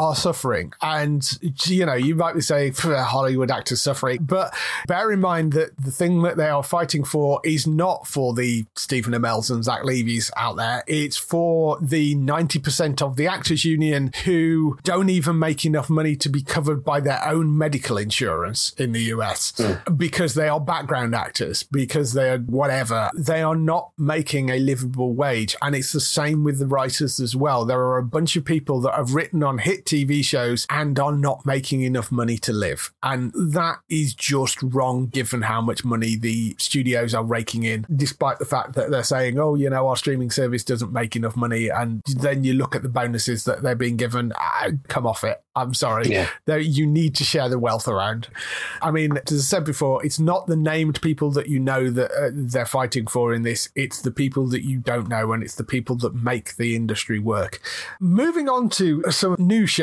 are 0.00 0.16
suffering. 0.16 0.72
And, 0.80 1.30
you 1.66 1.84
know, 1.84 1.94
you 1.94 2.14
might 2.14 2.34
be 2.34 2.40
saying 2.40 2.72
"Pff, 2.72 3.04
Hollywood 3.04 3.50
actors 3.50 3.82
suffering, 3.82 4.22
but 4.22 4.54
bear 4.88 5.12
in 5.12 5.20
mind 5.20 5.52
that 5.52 5.76
the 5.76 5.90
thing 5.90 6.22
that 6.22 6.38
they 6.38 6.48
are 6.48 6.62
fighting 6.62 7.04
for 7.04 7.38
is 7.44 7.66
not 7.66 8.06
for 8.06 8.32
the 8.32 8.64
Stephen 8.76 9.12
Amell's 9.12 9.50
and 9.50 9.62
Zach 9.62 9.84
Levi's 9.84 10.30
out 10.38 10.56
there. 10.56 10.82
It's 10.86 11.18
for 11.18 11.78
the 11.82 12.16
90% 12.16 13.02
of 13.02 13.16
the 13.16 13.26
actors 13.26 13.66
union 13.66 14.12
who 14.24 14.78
don't 14.84 15.10
even 15.10 15.38
make 15.38 15.66
enough 15.66 15.90
money 15.90 16.16
to 16.16 16.30
be 16.30 16.42
covered 16.42 16.82
by 16.82 17.00
their 17.00 17.22
own 17.28 17.56
medical 17.56 17.98
insurance 17.98 18.72
in 18.78 18.92
the 18.92 19.02
US 19.14 19.52
hmm. 19.56 19.94
because 19.94 20.32
they 20.32 20.48
are 20.48 20.60
background 20.60 21.14
actors, 21.14 21.62
because 21.62 22.14
they 22.14 22.30
are 22.30 22.38
whatever. 22.38 23.10
They 23.14 23.42
are 23.42 23.54
not 23.54 23.92
making 23.98 24.48
a 24.48 24.58
livable 24.58 25.12
wage. 25.12 25.54
And 25.60 25.74
it's 25.74 25.92
the 25.92 26.00
same 26.00 26.42
with 26.42 26.58
the 26.58 26.66
writers 26.66 27.20
as 27.20 27.36
well. 27.36 27.66
There 27.66 27.80
are 27.80 27.98
a 27.98 28.02
bunch 28.02 28.34
of 28.36 28.46
people 28.46 28.80
that 28.80 28.94
have 28.94 29.14
written 29.14 29.42
on 29.42 29.58
hit 29.58 29.89
TV 29.90 30.24
shows 30.24 30.66
and 30.70 30.98
are 30.98 31.12
not 31.12 31.44
making 31.44 31.82
enough 31.82 32.12
money 32.12 32.38
to 32.38 32.52
live. 32.52 32.92
And 33.02 33.32
that 33.34 33.80
is 33.88 34.14
just 34.14 34.62
wrong 34.62 35.06
given 35.06 35.42
how 35.42 35.60
much 35.60 35.84
money 35.84 36.16
the 36.16 36.54
studios 36.58 37.14
are 37.14 37.24
raking 37.24 37.64
in, 37.64 37.86
despite 37.94 38.38
the 38.38 38.44
fact 38.44 38.74
that 38.74 38.90
they're 38.90 39.02
saying, 39.02 39.38
oh, 39.38 39.54
you 39.54 39.68
know, 39.70 39.88
our 39.88 39.96
streaming 39.96 40.30
service 40.30 40.64
doesn't 40.64 40.92
make 40.92 41.16
enough 41.16 41.36
money. 41.36 41.68
And 41.68 42.02
then 42.06 42.44
you 42.44 42.54
look 42.54 42.76
at 42.76 42.82
the 42.82 42.88
bonuses 42.88 43.44
that 43.44 43.62
they're 43.62 43.74
being 43.74 43.96
given, 43.96 44.32
ah, 44.36 44.68
come 44.88 45.06
off 45.06 45.24
it. 45.24 45.42
I'm 45.56 45.74
sorry. 45.74 46.08
Yeah. 46.08 46.28
You 46.46 46.86
need 46.86 47.14
to 47.16 47.24
share 47.24 47.48
the 47.48 47.58
wealth 47.58 47.88
around. 47.88 48.28
I 48.80 48.90
mean, 48.90 49.18
as 49.26 49.32
I 49.32 49.36
said 49.38 49.64
before, 49.64 50.04
it's 50.04 50.20
not 50.20 50.46
the 50.46 50.56
named 50.56 51.02
people 51.02 51.30
that 51.32 51.48
you 51.48 51.58
know 51.58 51.90
that 51.90 52.10
uh, 52.12 52.30
they're 52.32 52.64
fighting 52.64 53.06
for 53.06 53.34
in 53.34 53.42
this. 53.42 53.68
It's 53.74 54.02
the 54.02 54.12
people 54.12 54.46
that 54.48 54.62
you 54.62 54.78
don't 54.78 55.08
know, 55.08 55.32
and 55.32 55.42
it's 55.42 55.56
the 55.56 55.64
people 55.64 55.96
that 55.96 56.14
make 56.14 56.56
the 56.56 56.76
industry 56.76 57.18
work. 57.18 57.60
Moving 57.98 58.48
on 58.48 58.68
to 58.70 59.02
some 59.10 59.36
new 59.38 59.66
shows, 59.66 59.79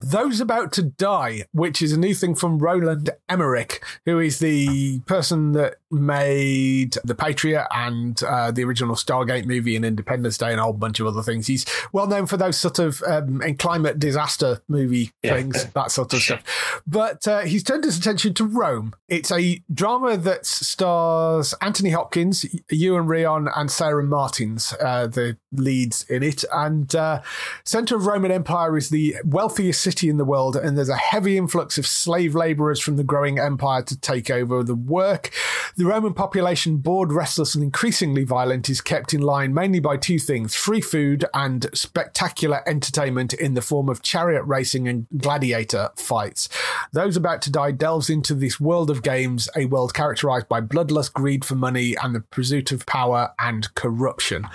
Those 0.00 0.40
About 0.40 0.72
to 0.72 0.82
Die, 0.82 1.44
which 1.52 1.82
is 1.82 1.92
a 1.92 1.98
new 1.98 2.14
thing 2.14 2.34
from 2.34 2.58
Roland 2.58 3.10
Emmerich, 3.28 3.84
who 4.06 4.18
is 4.18 4.38
the 4.38 5.00
person 5.00 5.52
that 5.52 5.76
made 5.90 6.96
The 7.04 7.14
Patriot 7.14 7.66
and 7.74 8.22
uh, 8.22 8.50
the 8.50 8.64
original 8.64 8.94
Stargate 8.94 9.46
movie 9.46 9.74
and 9.76 9.84
Independence 9.84 10.36
Day 10.38 10.50
and 10.50 10.60
a 10.60 10.62
whole 10.64 10.72
bunch 10.72 11.00
of 11.00 11.06
other 11.06 11.22
things. 11.22 11.46
He's 11.46 11.64
well 11.92 12.06
known 12.06 12.26
for 12.26 12.36
those 12.36 12.58
sort 12.58 12.78
of 12.78 13.02
um, 13.06 13.40
in 13.42 13.56
climate 13.56 13.98
disaster 13.98 14.60
movie 14.68 15.12
Yeah. 15.22 15.34
things, 15.34 15.64
that 15.74 15.90
sort 15.90 16.12
of 16.12 16.20
stuff. 16.22 16.82
But 16.86 17.26
uh, 17.26 17.40
he's 17.40 17.62
turned 17.62 17.84
his 17.84 17.98
attention 17.98 18.34
to 18.34 18.44
Rome. 18.44 18.94
It's 19.08 19.30
a 19.32 19.62
drama 19.72 20.16
that 20.18 20.44
stars 20.46 21.54
Anthony 21.60 21.90
Hopkins, 21.90 22.44
Iwan 22.72 23.06
Rheon, 23.06 23.50
and 23.56 23.70
Sara 23.70 24.02
Martins, 24.04 24.74
uh, 24.80 25.06
the 25.06 25.36
leads 25.52 26.04
in 26.10 26.22
it. 26.22 26.44
And 26.52 26.94
uh, 26.94 27.22
center 27.64 27.96
of 27.96 28.06
Roman 28.06 28.30
Empire 28.30 28.76
is 28.76 28.90
the 28.90 29.16
wealthiest 29.28 29.80
city 29.82 30.08
in 30.08 30.16
the 30.16 30.24
world, 30.24 30.56
and 30.56 30.76
there's 30.76 30.88
a 30.88 30.96
heavy 30.96 31.36
influx 31.36 31.76
of 31.76 31.86
slave 31.86 32.34
laborers 32.34 32.80
from 32.80 32.96
the 32.96 33.04
growing 33.04 33.38
empire 33.38 33.82
to 33.82 33.98
take 33.98 34.30
over 34.30 34.62
the 34.62 34.74
work. 34.74 35.30
The 35.76 35.84
Roman 35.84 36.14
population, 36.14 36.78
bored, 36.78 37.12
restless, 37.12 37.54
and 37.54 37.62
increasingly 37.62 38.24
violent, 38.24 38.68
is 38.68 38.80
kept 38.80 39.12
in 39.12 39.20
line 39.20 39.52
mainly 39.52 39.80
by 39.80 39.96
two 39.96 40.18
things 40.18 40.54
free 40.54 40.80
food 40.80 41.24
and 41.34 41.66
spectacular 41.74 42.62
entertainment 42.66 43.34
in 43.34 43.54
the 43.54 43.62
form 43.62 43.88
of 43.88 44.02
chariot 44.02 44.42
racing 44.44 44.88
and 44.88 45.06
gladiator 45.16 45.90
fights. 45.96 46.48
Those 46.92 47.16
About 47.16 47.42
to 47.42 47.50
Die 47.50 47.72
delves 47.72 48.08
into 48.08 48.34
this 48.34 48.60
world 48.60 48.90
of 48.90 49.02
games, 49.02 49.48
a 49.56 49.66
world 49.66 49.92
characterized 49.92 50.48
by 50.48 50.60
bloodlust, 50.60 51.12
greed 51.12 51.44
for 51.44 51.54
money, 51.54 51.96
and 52.02 52.14
the 52.14 52.20
pursuit 52.20 52.72
of 52.72 52.86
power 52.86 53.32
and 53.38 53.74
corruption. 53.74 54.46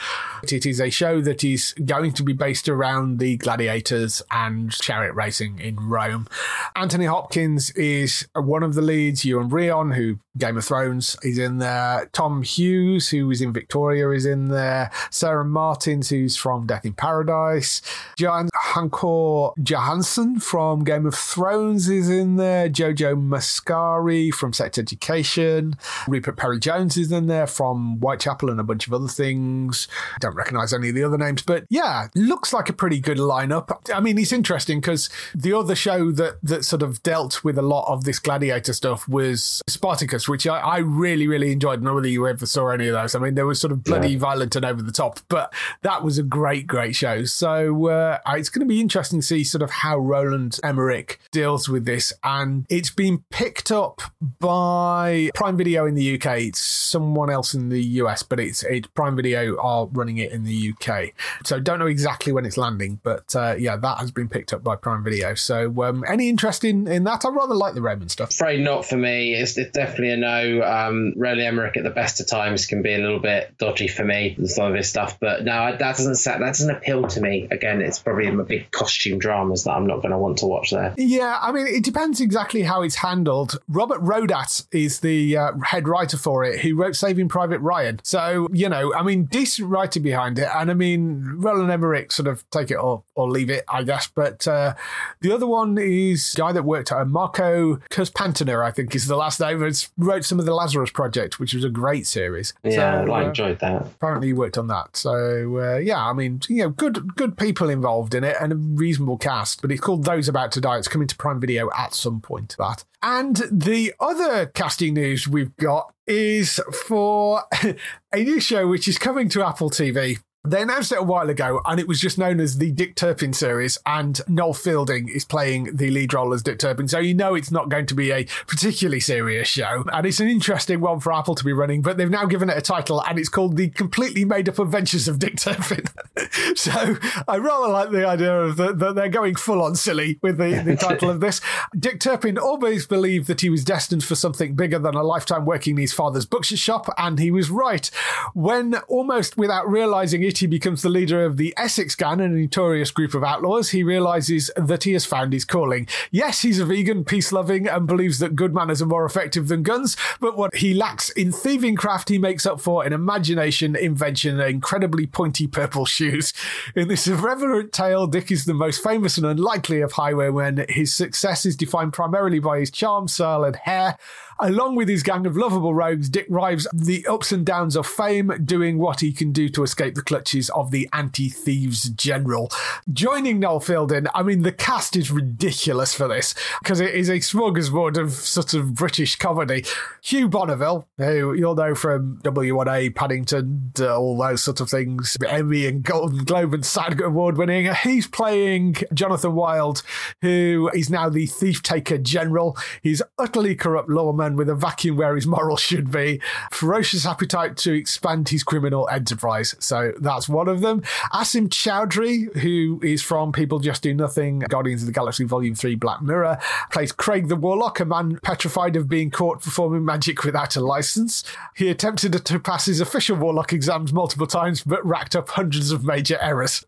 It 0.44 0.66
is 0.66 0.80
a 0.80 0.90
show 0.90 1.22
that 1.22 1.44
is 1.44 1.74
going 1.86 2.14
to 2.14 2.24
be 2.24 2.34
based 2.34 2.68
around 2.68 3.20
the 3.20 3.38
gladiators 3.38 4.22
and 4.32 4.63
chariot 4.70 5.14
racing 5.14 5.60
in 5.60 5.76
Rome. 5.76 6.28
Anthony 6.76 7.06
Hopkins 7.06 7.72
is 7.72 8.28
one 8.36 8.64
of 8.64 8.74
the 8.74 8.82
leads. 8.82 9.26
Iwan 9.26 9.50
Rheon, 9.50 9.96
who 9.96 10.20
Game 10.38 10.58
of 10.58 10.66
Thrones, 10.66 11.16
is 11.24 11.38
in 11.38 11.60
there. 11.60 12.10
Tom 12.14 12.42
Hughes, 12.42 13.10
who 13.10 13.30
is 13.30 13.42
in 13.42 13.54
Victoria, 13.54 14.10
is 14.10 14.26
in 14.26 14.48
there. 14.48 14.90
Sara 15.12 15.46
Martins, 15.46 16.10
who's 16.10 16.36
from 16.36 16.66
Death 16.66 16.86
in 16.86 16.94
Paradise. 16.94 17.82
John 18.18 18.50
Hankor 18.56 19.52
Johansson 19.62 20.40
from 20.40 20.84
Game 20.84 21.06
of 21.06 21.16
Thrones 21.16 21.90
is 21.90 22.10
in 22.10 22.38
there. 22.38 22.70
Jojo 22.70 23.16
Macari 23.16 24.32
from 24.32 24.54
Sex 24.54 24.78
Education. 24.78 25.76
Rupert 26.08 26.38
Penry-Jones 26.38 26.98
is 26.98 27.12
in 27.12 27.28
there 27.28 27.48
from 27.48 27.98
Whitechapel 28.00 28.50
and 28.50 28.60
a 28.60 28.64
bunch 28.64 28.88
of 28.88 28.94
other 28.94 29.08
things. 29.08 29.88
Don't 30.20 30.36
recognize 30.36 30.74
any 30.74 30.90
of 30.90 30.96
the 30.96 31.04
other 31.04 31.18
names, 31.18 31.42
but 31.42 31.66
yeah, 31.70 32.08
looks 32.16 32.54
like 32.54 32.70
a 32.70 32.74
pretty 32.74 33.00
good 33.00 33.18
lineup. 33.18 33.78
I 33.94 34.00
mean, 34.00 34.18
it's 34.18 34.32
interesting 34.32 34.80
because 34.80 35.10
the 35.36 35.54
other 35.54 35.76
show 35.76 36.12
that 36.12 36.40
that 36.42 36.66
sort 36.66 36.82
of 36.82 37.04
dealt 37.04 37.44
with 37.44 37.58
a 37.58 37.62
lot 37.62 37.88
of 37.88 38.04
this 38.04 38.20
gladiator 38.20 38.74
stuff 38.74 39.08
was 39.08 39.62
Spartacus, 39.68 40.23
which 40.28 40.48
I, 40.48 40.60
I 40.60 40.78
really, 40.78 41.28
really 41.28 41.52
enjoyed. 41.52 41.74
I 41.74 41.76
don't 41.78 41.86
know 41.86 41.96
whether 41.96 42.08
you 42.08 42.28
ever 42.28 42.46
saw 42.46 42.70
any 42.70 42.88
of 42.88 42.94
those. 42.94 43.16
I 43.16 43.20
mean, 43.20 43.36
they 43.36 43.44
were 43.44 43.56
sort 43.56 43.72
of 43.72 43.84
bloody 43.84 44.16
violent 44.16 44.56
and 44.56 44.66
over 44.66 44.82
the 44.82 44.92
top, 44.92 45.20
but 45.28 45.54
that 45.82 46.04
was 46.04 46.18
a 46.18 46.24
great, 46.24 46.68
great 46.68 46.96
show. 46.96 47.26
So 47.26 47.88
uh, 47.88 48.20
it's 48.30 48.50
going 48.50 48.62
to 48.62 48.66
be 48.66 48.80
interesting 48.80 49.20
to 49.20 49.26
see 49.26 49.44
sort 49.44 49.62
of 49.62 49.72
how 49.72 49.98
Roland 49.98 50.60
Emmerich 50.64 51.20
deals 51.32 51.68
with 51.68 51.86
this. 51.86 52.14
And 52.24 52.66
it's 52.70 52.92
been 52.92 53.24
picked 53.30 53.72
up 53.72 54.02
by 54.40 55.32
Prime 55.34 55.58
Video 55.58 55.86
in 55.86 55.96
the 55.96 56.16
UK. 56.16 56.40
It's 56.40 56.62
someone 56.62 57.30
else 57.30 57.54
in 57.54 57.70
the 57.70 57.82
US, 57.82 58.24
but 58.24 58.40
it's, 58.40 58.64
it's 58.64 58.88
Prime 58.90 59.16
Video 59.16 59.60
are 59.60 59.88
running 59.88 60.18
it 60.18 60.32
in 60.32 60.44
the 60.44 60.74
UK. 60.74 61.14
So 61.44 61.60
don't 61.60 61.80
know 61.80 61.88
exactly 61.88 62.32
when 62.32 62.46
it's 62.46 62.58
landing, 62.58 63.00
but 63.04 63.36
uh, 63.36 63.56
yeah, 63.58 63.76
that 63.78 63.98
has 64.00 64.12
been 64.12 64.30
picked 64.30 64.54
up 64.54 64.64
by 64.64 64.76
Prime 64.76 65.04
Video. 65.04 65.34
So 65.34 65.84
um, 65.84 66.04
any 66.08 66.30
interest 66.30 66.64
in, 66.64 66.88
in 66.88 67.04
that? 67.06 67.26
I 67.26 67.30
rather 67.30 67.56
like 67.56 67.74
the 67.74 67.82
Roman 67.82 68.10
stuff. 68.10 68.30
afraid 68.30 68.62
not 68.62 68.86
for 68.86 68.98
me. 68.98 69.34
It's, 69.34 69.58
it's 69.58 69.72
definitely 69.72 70.12
a 70.14 70.18
no. 70.18 70.64
Um, 70.64 71.14
Roland 71.18 71.42
Emmerich 71.42 71.78
at 71.78 71.84
the 71.84 71.90
best 71.90 72.20
of 72.22 72.28
times 72.28 72.66
can 72.66 72.82
be 72.82 72.94
a 72.94 73.00
little 73.00 73.20
bit 73.20 73.58
dodgy 73.58 73.88
for 73.88 74.04
me 74.04 74.38
some 74.46 74.68
of 74.68 74.76
his 74.76 74.90
stuff, 74.90 75.20
but 75.20 75.44
no, 75.44 75.72
that 75.72 75.80
doesn't 75.80 76.24
that 76.24 76.40
doesn't 76.40 76.70
appeal 76.70 77.08
to 77.08 77.22
me. 77.22 77.48
Again, 77.52 77.82
it's 77.82 78.00
probably 78.00 78.28
in 78.28 78.40
a 78.40 78.44
big 78.44 78.72
costume 78.72 79.20
dramas 79.20 79.64
that 79.64 79.72
I'm 79.72 79.88
not 79.88 79.98
going 79.98 80.12
to 80.12 80.18
want 80.18 80.38
to 80.40 80.46
watch 80.46 80.72
there. 80.72 80.94
Yeah, 80.98 81.38
I 81.42 81.52
mean, 81.52 81.68
it 81.68 81.84
depends 81.84 82.22
exactly 82.22 82.64
how 82.64 82.82
it's 82.82 82.96
handled. 82.96 83.60
Robert 83.68 84.02
Rodat 84.02 84.66
is 84.72 85.00
the 85.00 85.38
uh, 85.38 85.52
head 85.64 85.88
writer 85.88 86.18
for 86.18 86.44
it, 86.44 86.60
who 86.62 86.76
wrote 86.76 86.96
Saving 86.96 87.30
Private 87.30 87.60
Ryan. 87.60 88.00
So, 88.04 88.48
you 88.52 88.70
know, 88.70 88.94
I 88.94 89.04
mean, 89.04 89.26
decent 89.26 89.70
writer 89.70 90.00
behind 90.00 90.40
it. 90.40 90.48
And 90.54 90.70
I 90.70 90.74
mean, 90.74 91.24
Roland 91.38 91.72
Emmerich 91.72 92.12
sort 92.12 92.28
of 92.28 92.50
take 92.52 92.72
it 92.72 92.76
or, 92.76 93.04
or 93.16 93.30
leave 93.30 93.50
it, 93.50 93.64
I 93.68 93.84
guess. 93.84 94.08
But 94.08 94.48
uh, 94.48 94.76
the 95.22 95.34
other 95.34 95.48
one 95.48 95.78
is 95.78 96.34
guy 96.38 96.52
that 96.52 96.64
worked 96.64 96.92
at 96.92 97.08
Marco 97.08 97.78
Kuspantiner, 97.90 98.64
I 98.64 98.72
think 98.72 98.96
is 98.96 99.08
the 99.08 99.16
last 99.16 99.40
name. 99.40 99.64
It's 99.64 99.92
wrote 100.04 100.24
some 100.26 100.40
of 100.40 100.46
the 100.46 100.54
Lazarus 100.54 100.92
Project, 100.92 101.40
which 101.40 101.54
was 101.54 101.64
a 101.64 101.70
great 101.70 102.06
series. 102.06 102.54
Yeah, 102.64 103.06
So, 103.06 103.12
I 103.12 103.24
uh, 103.24 103.28
enjoyed 103.28 103.60
that. 103.60 103.82
apparently 103.88 104.28
he 104.28 104.34
worked 104.34 104.58
on 104.58 104.68
that. 104.68 104.96
So 104.96 105.58
uh, 105.60 105.78
yeah, 105.78 106.06
I 106.06 106.14
mean, 106.14 106.42
you 106.48 106.64
know, 106.64 106.70
good 106.70 107.16
good 107.16 107.38
people 107.38 107.70
involved 107.70 108.14
in 108.14 108.24
it 108.24 108.36
and 108.40 108.52
a 108.54 108.56
reasonable 108.56 109.18
cast. 109.18 109.62
But 109.62 109.72
it's 109.72 109.82
called 109.82 110.06
Those 110.06 110.28
About 110.28 110.52
to 110.54 110.62
Die. 110.62 110.78
It's 110.78 110.88
coming 110.88 111.08
to 111.08 111.16
Prime 111.16 111.40
Video 111.40 111.70
at 111.78 111.94
some 111.94 112.22
point. 112.22 112.56
That 112.58 112.84
and 113.02 113.42
the 113.52 113.94
other 114.00 114.46
casting 114.48 114.94
news 114.94 115.28
we've 115.28 115.56
got 115.58 115.94
is 116.08 116.60
for 116.88 117.44
a 118.14 118.24
new 118.24 118.40
show 118.40 118.68
which 118.68 118.88
is 118.88 118.98
coming 118.98 119.30
to 119.30 119.46
Apple 119.46 119.70
TV. 119.70 120.20
They 120.46 120.62
announced 120.62 120.92
it 120.92 120.98
a 120.98 121.04
while 121.04 121.30
ago, 121.30 121.62
and 121.64 121.80
it 121.80 121.88
was 121.88 122.02
just 122.02 122.18
known 122.18 122.42
as 122.42 122.58
the 122.58 122.70
Dick 122.70 122.98
Turpin 122.98 123.32
series. 123.32 123.78
And 123.86 124.20
Noel 124.28 124.54
Fielding 124.54 125.08
is 125.08 125.24
playing 125.24 125.78
the 125.78 125.90
lead 125.90 126.14
role 126.14 126.34
as 126.34 126.44
Dick 126.44 126.60
Turpin, 126.60 126.90
so 126.90 127.00
you 127.00 127.14
know 127.14 127.34
it's 127.34 127.50
not 127.50 127.70
going 127.70 127.86
to 127.86 127.96
be 127.96 128.12
a 128.12 128.26
particularly 128.46 129.00
serious 129.00 129.48
show. 129.48 129.86
And 129.94 130.06
it's 130.06 130.20
an 130.20 130.28
interesting 130.28 130.82
one 130.82 131.00
for 131.00 131.14
Apple 131.14 131.36
to 131.36 131.46
be 131.46 131.54
running, 131.54 131.82
but 131.82 131.96
they've 131.96 132.10
now 132.10 132.26
given 132.26 132.50
it 132.50 132.58
a 132.58 132.62
title, 132.62 133.02
and 133.04 133.18
it's 133.18 133.30
called 133.30 133.56
The 133.56 133.70
Completely 133.70 134.26
Made 134.26 134.50
Up 134.50 134.60
Adventures 134.60 135.08
of 135.08 135.18
Dick 135.18 135.38
Turpin. 135.38 135.86
so 136.56 136.98
I 137.26 137.38
rather 137.38 137.70
like 137.70 137.92
the 137.92 138.06
idea 138.06 138.38
of 138.42 138.58
that 138.58 138.80
the, 138.80 138.92
they're 138.92 139.08
going 139.08 139.36
full 139.36 139.62
on 139.62 139.78
silly 139.78 140.20
with 140.22 140.40
the, 140.40 140.62
the 140.66 140.76
title 140.76 141.10
of 141.10 141.22
this. 141.22 141.40
Dick 141.80 142.02
Turpin 142.02 142.38
always 142.38 142.86
believed 142.86 143.28
that 143.28 143.40
he 143.40 143.50
was 143.50 143.64
destined 143.64 144.04
for 144.04 144.16
something 144.16 144.56
bigger 144.56 144.78
than 144.78 144.96
a 144.96 145.04
lifetime 145.04 145.46
working 145.46 145.76
in 145.76 145.82
his 145.82 145.94
father's 145.94 146.26
butcher 146.26 146.58
shop, 146.58 146.94
and 146.98 147.18
he 147.18 147.32
was 147.32 147.50
right. 147.50 147.90
When 148.34 148.76
almost 148.90 149.38
without 149.38 149.70
realizing 149.70 150.22
he 150.40 150.48
becomes 150.48 150.82
the 150.82 150.90
leader 150.90 151.26
of 151.26 151.38
the 151.38 151.54
Essex 151.58 151.96
Gang, 151.96 152.22
a 152.22 152.28
notorious 152.28 152.92
group 152.92 153.14
of 153.14 153.24
outlaws, 153.24 153.70
he 153.70 153.84
realizes 153.84 154.52
that 154.56 154.84
he 154.84 154.94
has 154.94 155.06
found 155.06 155.34
his 155.34 155.46
calling. 155.46 155.88
Yes, 156.12 156.42
he's 156.42 156.60
a 156.60 156.66
vegan, 156.66 157.06
peace 157.06 157.32
loving, 157.32 157.68
and 157.68 157.88
believes 157.88 158.20
that 158.20 158.36
good 158.36 158.54
manners 158.54 158.82
are 158.82 158.88
more 158.88 159.06
effective 159.06 159.48
than 159.48 159.64
guns, 159.64 159.98
but 160.20 160.38
what 160.38 160.56
he 160.56 160.74
lacks 160.74 161.10
in 161.12 161.32
thieving 161.32 161.76
craft, 161.76 162.10
he 162.10 162.18
makes 162.18 162.46
up 162.46 162.60
for 162.60 162.86
in 162.86 162.94
imagination, 162.94 163.76
invention, 163.76 164.40
and 164.40 164.50
incredibly 164.50 165.08
pointy 165.08 165.48
purple 165.48 165.86
shoes. 165.86 166.34
In 166.76 166.88
this 166.88 167.08
irreverent 167.08 167.72
tale, 167.72 168.08
Dick 168.08 168.32
is 168.32 168.46
the 168.46 168.54
most 168.54 168.84
famous 168.84 169.18
and 169.18 169.26
unlikely 169.26 169.82
of 169.82 169.94
highwaymen. 169.94 170.66
His 170.70 170.94
success 170.94 171.46
is 171.46 171.56
defined 171.56 171.94
primarily 171.94 172.40
by 172.40 172.60
his 172.60 172.72
charm, 172.72 173.08
style, 173.08 173.44
and 173.44 173.56
hair. 173.56 173.98
Along 174.40 174.76
with 174.76 174.90
his 174.90 175.04
gang 175.04 175.26
of 175.26 175.38
lovable 175.38 175.74
rogues, 175.74 176.10
Dick 176.10 176.26
rives 176.30 176.68
the 176.74 177.06
ups 177.08 177.32
and 177.32 177.46
downs 177.46 177.76
of 177.76 177.86
fame, 177.86 178.32
doing 178.44 178.78
what 178.78 179.00
he 179.00 179.12
can 179.12 179.32
do 179.32 179.48
to 179.50 179.64
escape 179.64 179.96
the 179.96 180.02
clutches 180.02 180.50
of 180.52 180.72
the 180.72 180.90
anti 180.92 181.30
thieves 181.30 181.90
general. 181.90 182.52
Joining 182.92 183.40
Noel 183.40 183.60
Fielding, 183.60 184.08
I 184.14 184.24
mean, 184.24 184.42
the 184.42 184.52
cast 184.52 184.96
is 184.96 185.12
ridiculous 185.12 185.94
for 185.94 186.08
this 186.08 186.34
because 186.62 186.80
it 186.80 186.94
is 186.94 187.10
a 187.10 187.18
smorgasbord 187.18 187.98
of 187.98 188.12
sort 188.12 188.54
of 188.54 188.74
British 188.74 189.16
comedy. 189.16 189.66
Hugh 190.02 190.28
Bonneville, 190.28 190.88
who 190.98 191.34
you'll 191.34 191.56
know 191.56 191.76
from 191.76 192.20
W1A, 192.24 192.96
Paddington, 192.96 193.72
uh, 193.80 193.98
all 193.98 194.18
those 194.18 194.44
sort 194.44 194.60
of 194.60 194.70
things, 194.70 195.16
Emmy 195.28 195.68
and 195.68 195.84
Golden 195.84 196.24
Globe 196.24 196.54
and 196.54 196.66
SAG 196.66 197.02
award 197.02 197.38
winning. 197.38 197.74
He's 197.84 198.08
playing 198.08 198.78
Jonathan 198.94 199.36
Wild, 199.36 199.84
who 200.22 200.70
is 200.74 200.90
now 200.90 201.10
the 201.10 201.28
thief 201.28 201.62
taker 201.62 201.98
general. 201.98 202.58
He's 202.82 203.02
utterly 203.18 203.56
corrupt 203.56 203.90
lawman 203.90 204.23
with 204.32 204.50
a 204.50 204.56
vacuum 204.56 204.98
where 204.98 205.16
his 205.16 205.28
morals 205.28 205.62
should 205.62 205.92
be, 205.92 206.22
ferocious 206.52 207.06
appetite 207.06 207.58
to 207.58 207.74
expand 207.74 208.30
his 208.30 208.44
criminal 208.44 208.88
enterprise. 208.90 209.56
So 209.60 209.94
that's 210.00 210.28
one 210.28 210.48
of 210.48 210.62
them. 210.62 210.82
Asim 211.12 211.50
Chaudhry, 211.50 212.36
who 212.38 212.80
is 212.84 213.02
from 213.02 213.32
People 213.32 213.60
Just 213.60 213.84
Do 213.84 213.94
Nothing, 213.94 214.40
Guardians 214.40 214.82
of 214.82 214.88
the 214.88 214.94
Galaxy 214.94 215.26
Volume 215.26 215.56
3, 215.56 215.76
Black 215.76 216.02
Mirror, 216.02 216.40
plays 216.72 216.92
Craig 216.92 217.28
the 217.28 217.36
Warlock, 217.36 217.80
a 217.80 217.86
man 217.86 218.20
petrified 218.24 218.76
of 218.76 218.88
being 218.88 219.12
caught 219.12 219.42
performing 219.42 219.86
magic 219.86 220.24
without 220.24 220.56
a 220.56 220.62
license. 220.62 221.24
He 221.56 221.70
attempted 221.70 222.14
to 222.26 222.40
pass 222.40 222.66
his 222.66 222.82
official 222.82 223.18
Warlock 223.18 223.54
exams 223.54 223.94
multiple 223.94 224.28
times, 224.28 224.64
but 224.64 224.86
racked 224.86 225.16
up 225.16 225.30
hundreds 225.30 225.72
of 225.72 225.84
major 225.84 226.18
errors. 226.22 226.66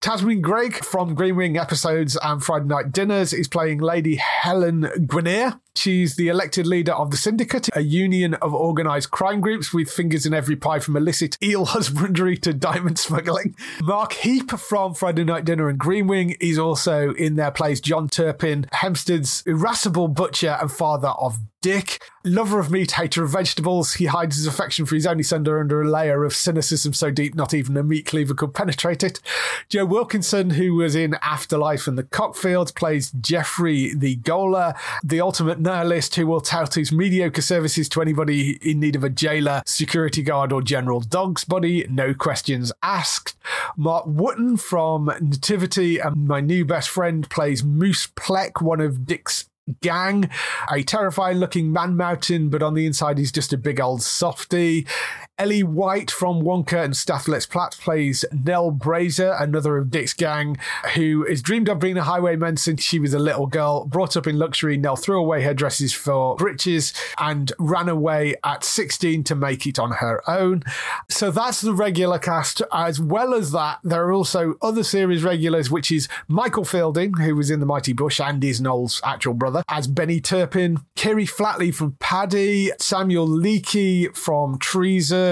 Tamsin 0.00 0.40
Greig 0.40 0.84
from 0.84 1.14
Green 1.14 1.36
Wing 1.36 1.56
episodes 1.56 2.16
and 2.22 2.42
Friday 2.42 2.66
Night 2.66 2.92
Dinners 2.92 3.32
is 3.32 3.48
playing 3.48 3.78
Lady 3.78 4.16
Helen 4.16 4.82
Gwynner. 5.06 5.60
She's 5.76 6.16
the 6.16 6.28
elected 6.28 6.66
leader 6.66 6.92
of 6.92 7.10
the 7.10 7.16
Syndicate, 7.16 7.68
a 7.74 7.80
union 7.80 8.34
of 8.34 8.54
organised 8.54 9.10
crime 9.10 9.40
groups 9.40 9.74
with 9.74 9.90
fingers 9.90 10.24
in 10.24 10.32
every 10.32 10.56
pie 10.56 10.78
from 10.78 10.96
illicit 10.96 11.36
eel 11.42 11.64
husbandry 11.74 12.36
to 12.38 12.54
diamond 12.54 12.98
smuggling. 12.98 13.56
Mark 13.82 14.12
Heap 14.12 14.50
from 14.52 14.94
Friday 14.94 15.24
Night 15.24 15.44
Dinner 15.44 15.68
and 15.68 15.78
Green 15.78 16.06
Wing 16.06 16.36
is 16.40 16.58
also 16.58 17.12
in 17.14 17.34
there, 17.34 17.50
plays 17.50 17.80
John 17.80 18.08
Turpin, 18.08 18.66
Hempstead's 18.72 19.42
irascible 19.46 20.08
butcher 20.08 20.56
and 20.60 20.70
father 20.70 21.08
of 21.08 21.38
Dick. 21.64 22.02
Lover 22.24 22.58
of 22.58 22.70
meat, 22.70 22.92
hater 22.92 23.24
of 23.24 23.30
vegetables, 23.30 23.94
he 23.94 24.04
hides 24.04 24.36
his 24.36 24.46
affection 24.46 24.84
for 24.84 24.96
his 24.96 25.06
only 25.06 25.22
son 25.22 25.48
under 25.48 25.80
a 25.80 25.88
layer 25.88 26.22
of 26.22 26.34
cynicism 26.34 26.92
so 26.92 27.10
deep 27.10 27.34
not 27.34 27.54
even 27.54 27.74
a 27.78 27.82
meat 27.82 28.04
cleaver 28.04 28.34
could 28.34 28.52
penetrate 28.52 29.02
it. 29.02 29.18
Joe 29.70 29.86
Wilkinson, 29.86 30.50
who 30.50 30.74
was 30.74 30.94
in 30.94 31.14
Afterlife 31.22 31.86
and 31.86 31.96
The 31.96 32.02
Cockfields, 32.02 32.70
plays 32.70 33.12
Jeffrey 33.12 33.94
the 33.94 34.16
Goaler, 34.16 34.76
the 35.02 35.22
ultimate 35.22 35.58
nihilist 35.58 36.16
who 36.16 36.26
will 36.26 36.42
tout 36.42 36.74
his 36.74 36.92
mediocre 36.92 37.40
services 37.40 37.88
to 37.88 38.02
anybody 38.02 38.58
in 38.60 38.78
need 38.78 38.94
of 38.94 39.04
a 39.04 39.08
jailer, 39.08 39.62
security 39.64 40.22
guard, 40.22 40.52
or 40.52 40.60
general 40.60 41.00
dog's 41.00 41.44
body. 41.44 41.86
No 41.88 42.12
questions 42.12 42.72
asked. 42.82 43.36
Marc 43.74 44.04
Wootton 44.04 44.58
from 44.58 45.06
Nativity 45.18 45.98
and 45.98 46.28
my 46.28 46.42
new 46.42 46.66
best 46.66 46.90
friend 46.90 47.26
plays 47.30 47.64
Moose 47.64 48.06
Pleck, 48.08 48.60
one 48.60 48.82
of 48.82 49.06
Dick's 49.06 49.48
gang. 49.80 50.30
A 50.70 50.82
terrifying 50.82 51.38
looking 51.38 51.72
man 51.72 51.96
mountain, 51.96 52.48
but 52.50 52.62
on 52.62 52.74
the 52.74 52.86
inside 52.86 53.18
he's 53.18 53.32
just 53.32 53.52
a 53.52 53.58
big 53.58 53.80
old 53.80 54.02
softy. 54.02 54.86
Ellie 55.36 55.64
White 55.64 56.12
from 56.12 56.42
Wonka 56.42 56.84
and 56.84 56.96
Stath 56.96 57.26
Lets 57.26 57.44
Flats 57.44 57.76
plays 57.76 58.24
Nell 58.32 58.70
Brazier, 58.70 59.32
another 59.32 59.76
of 59.76 59.90
Dick's 59.90 60.14
gang, 60.14 60.56
who 60.94 61.26
has 61.28 61.42
dreamed 61.42 61.68
of 61.68 61.80
being 61.80 61.96
a 61.96 62.04
highwayman 62.04 62.56
since 62.56 62.84
she 62.84 63.00
was 63.00 63.12
a 63.12 63.18
little 63.18 63.48
girl. 63.48 63.84
Brought 63.84 64.16
up 64.16 64.28
in 64.28 64.38
luxury, 64.38 64.76
Nell 64.76 64.94
threw 64.94 65.18
away 65.18 65.42
her 65.42 65.52
dresses 65.52 65.92
for 65.92 66.36
breeches 66.36 66.94
and 67.18 67.52
ran 67.58 67.88
away 67.88 68.36
at 68.44 68.62
16 68.62 69.24
to 69.24 69.34
make 69.34 69.66
it 69.66 69.76
on 69.76 69.90
her 69.92 70.22
own. 70.30 70.62
So 71.10 71.32
that's 71.32 71.60
the 71.60 71.74
regular 71.74 72.20
cast. 72.20 72.62
As 72.72 73.00
well 73.00 73.34
as 73.34 73.50
that, 73.50 73.80
there 73.82 74.04
are 74.04 74.12
also 74.12 74.54
other 74.62 74.84
series 74.84 75.24
regulars, 75.24 75.68
which 75.68 75.90
is 75.90 76.06
Michael 76.28 76.64
Fielding, 76.64 77.14
who 77.14 77.34
was 77.34 77.50
in 77.50 77.58
The 77.58 77.66
Mighty 77.66 77.92
Boosh 77.92 78.24
and 78.24 78.44
is 78.44 78.60
Noel's 78.60 79.00
actual 79.02 79.34
brother, 79.34 79.64
as 79.68 79.88
Benny 79.88 80.20
Turpin, 80.20 80.78
Kiri 80.94 81.26
Flatley 81.26 81.74
from 81.74 81.96
Paddy, 81.98 82.70
Samuel 82.78 83.26
Leakey 83.26 84.16
from 84.16 84.60
Treason. 84.60 85.23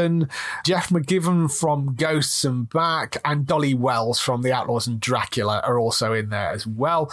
Geoff 0.64 0.88
McGivern 0.88 1.53
from 1.53 1.95
Ghosts 1.95 2.45
and 2.45 2.68
Back, 2.68 3.16
and 3.24 3.47
Dolly 3.47 3.74
Wells 3.74 4.20
from 4.20 4.43
The 4.43 4.53
Outlaws 4.53 4.86
and 4.86 5.01
Dracula 5.01 5.61
are 5.64 5.78
also 5.78 6.12
in 6.12 6.30
there 6.30 6.51
as 6.51 6.66
well. 6.66 7.12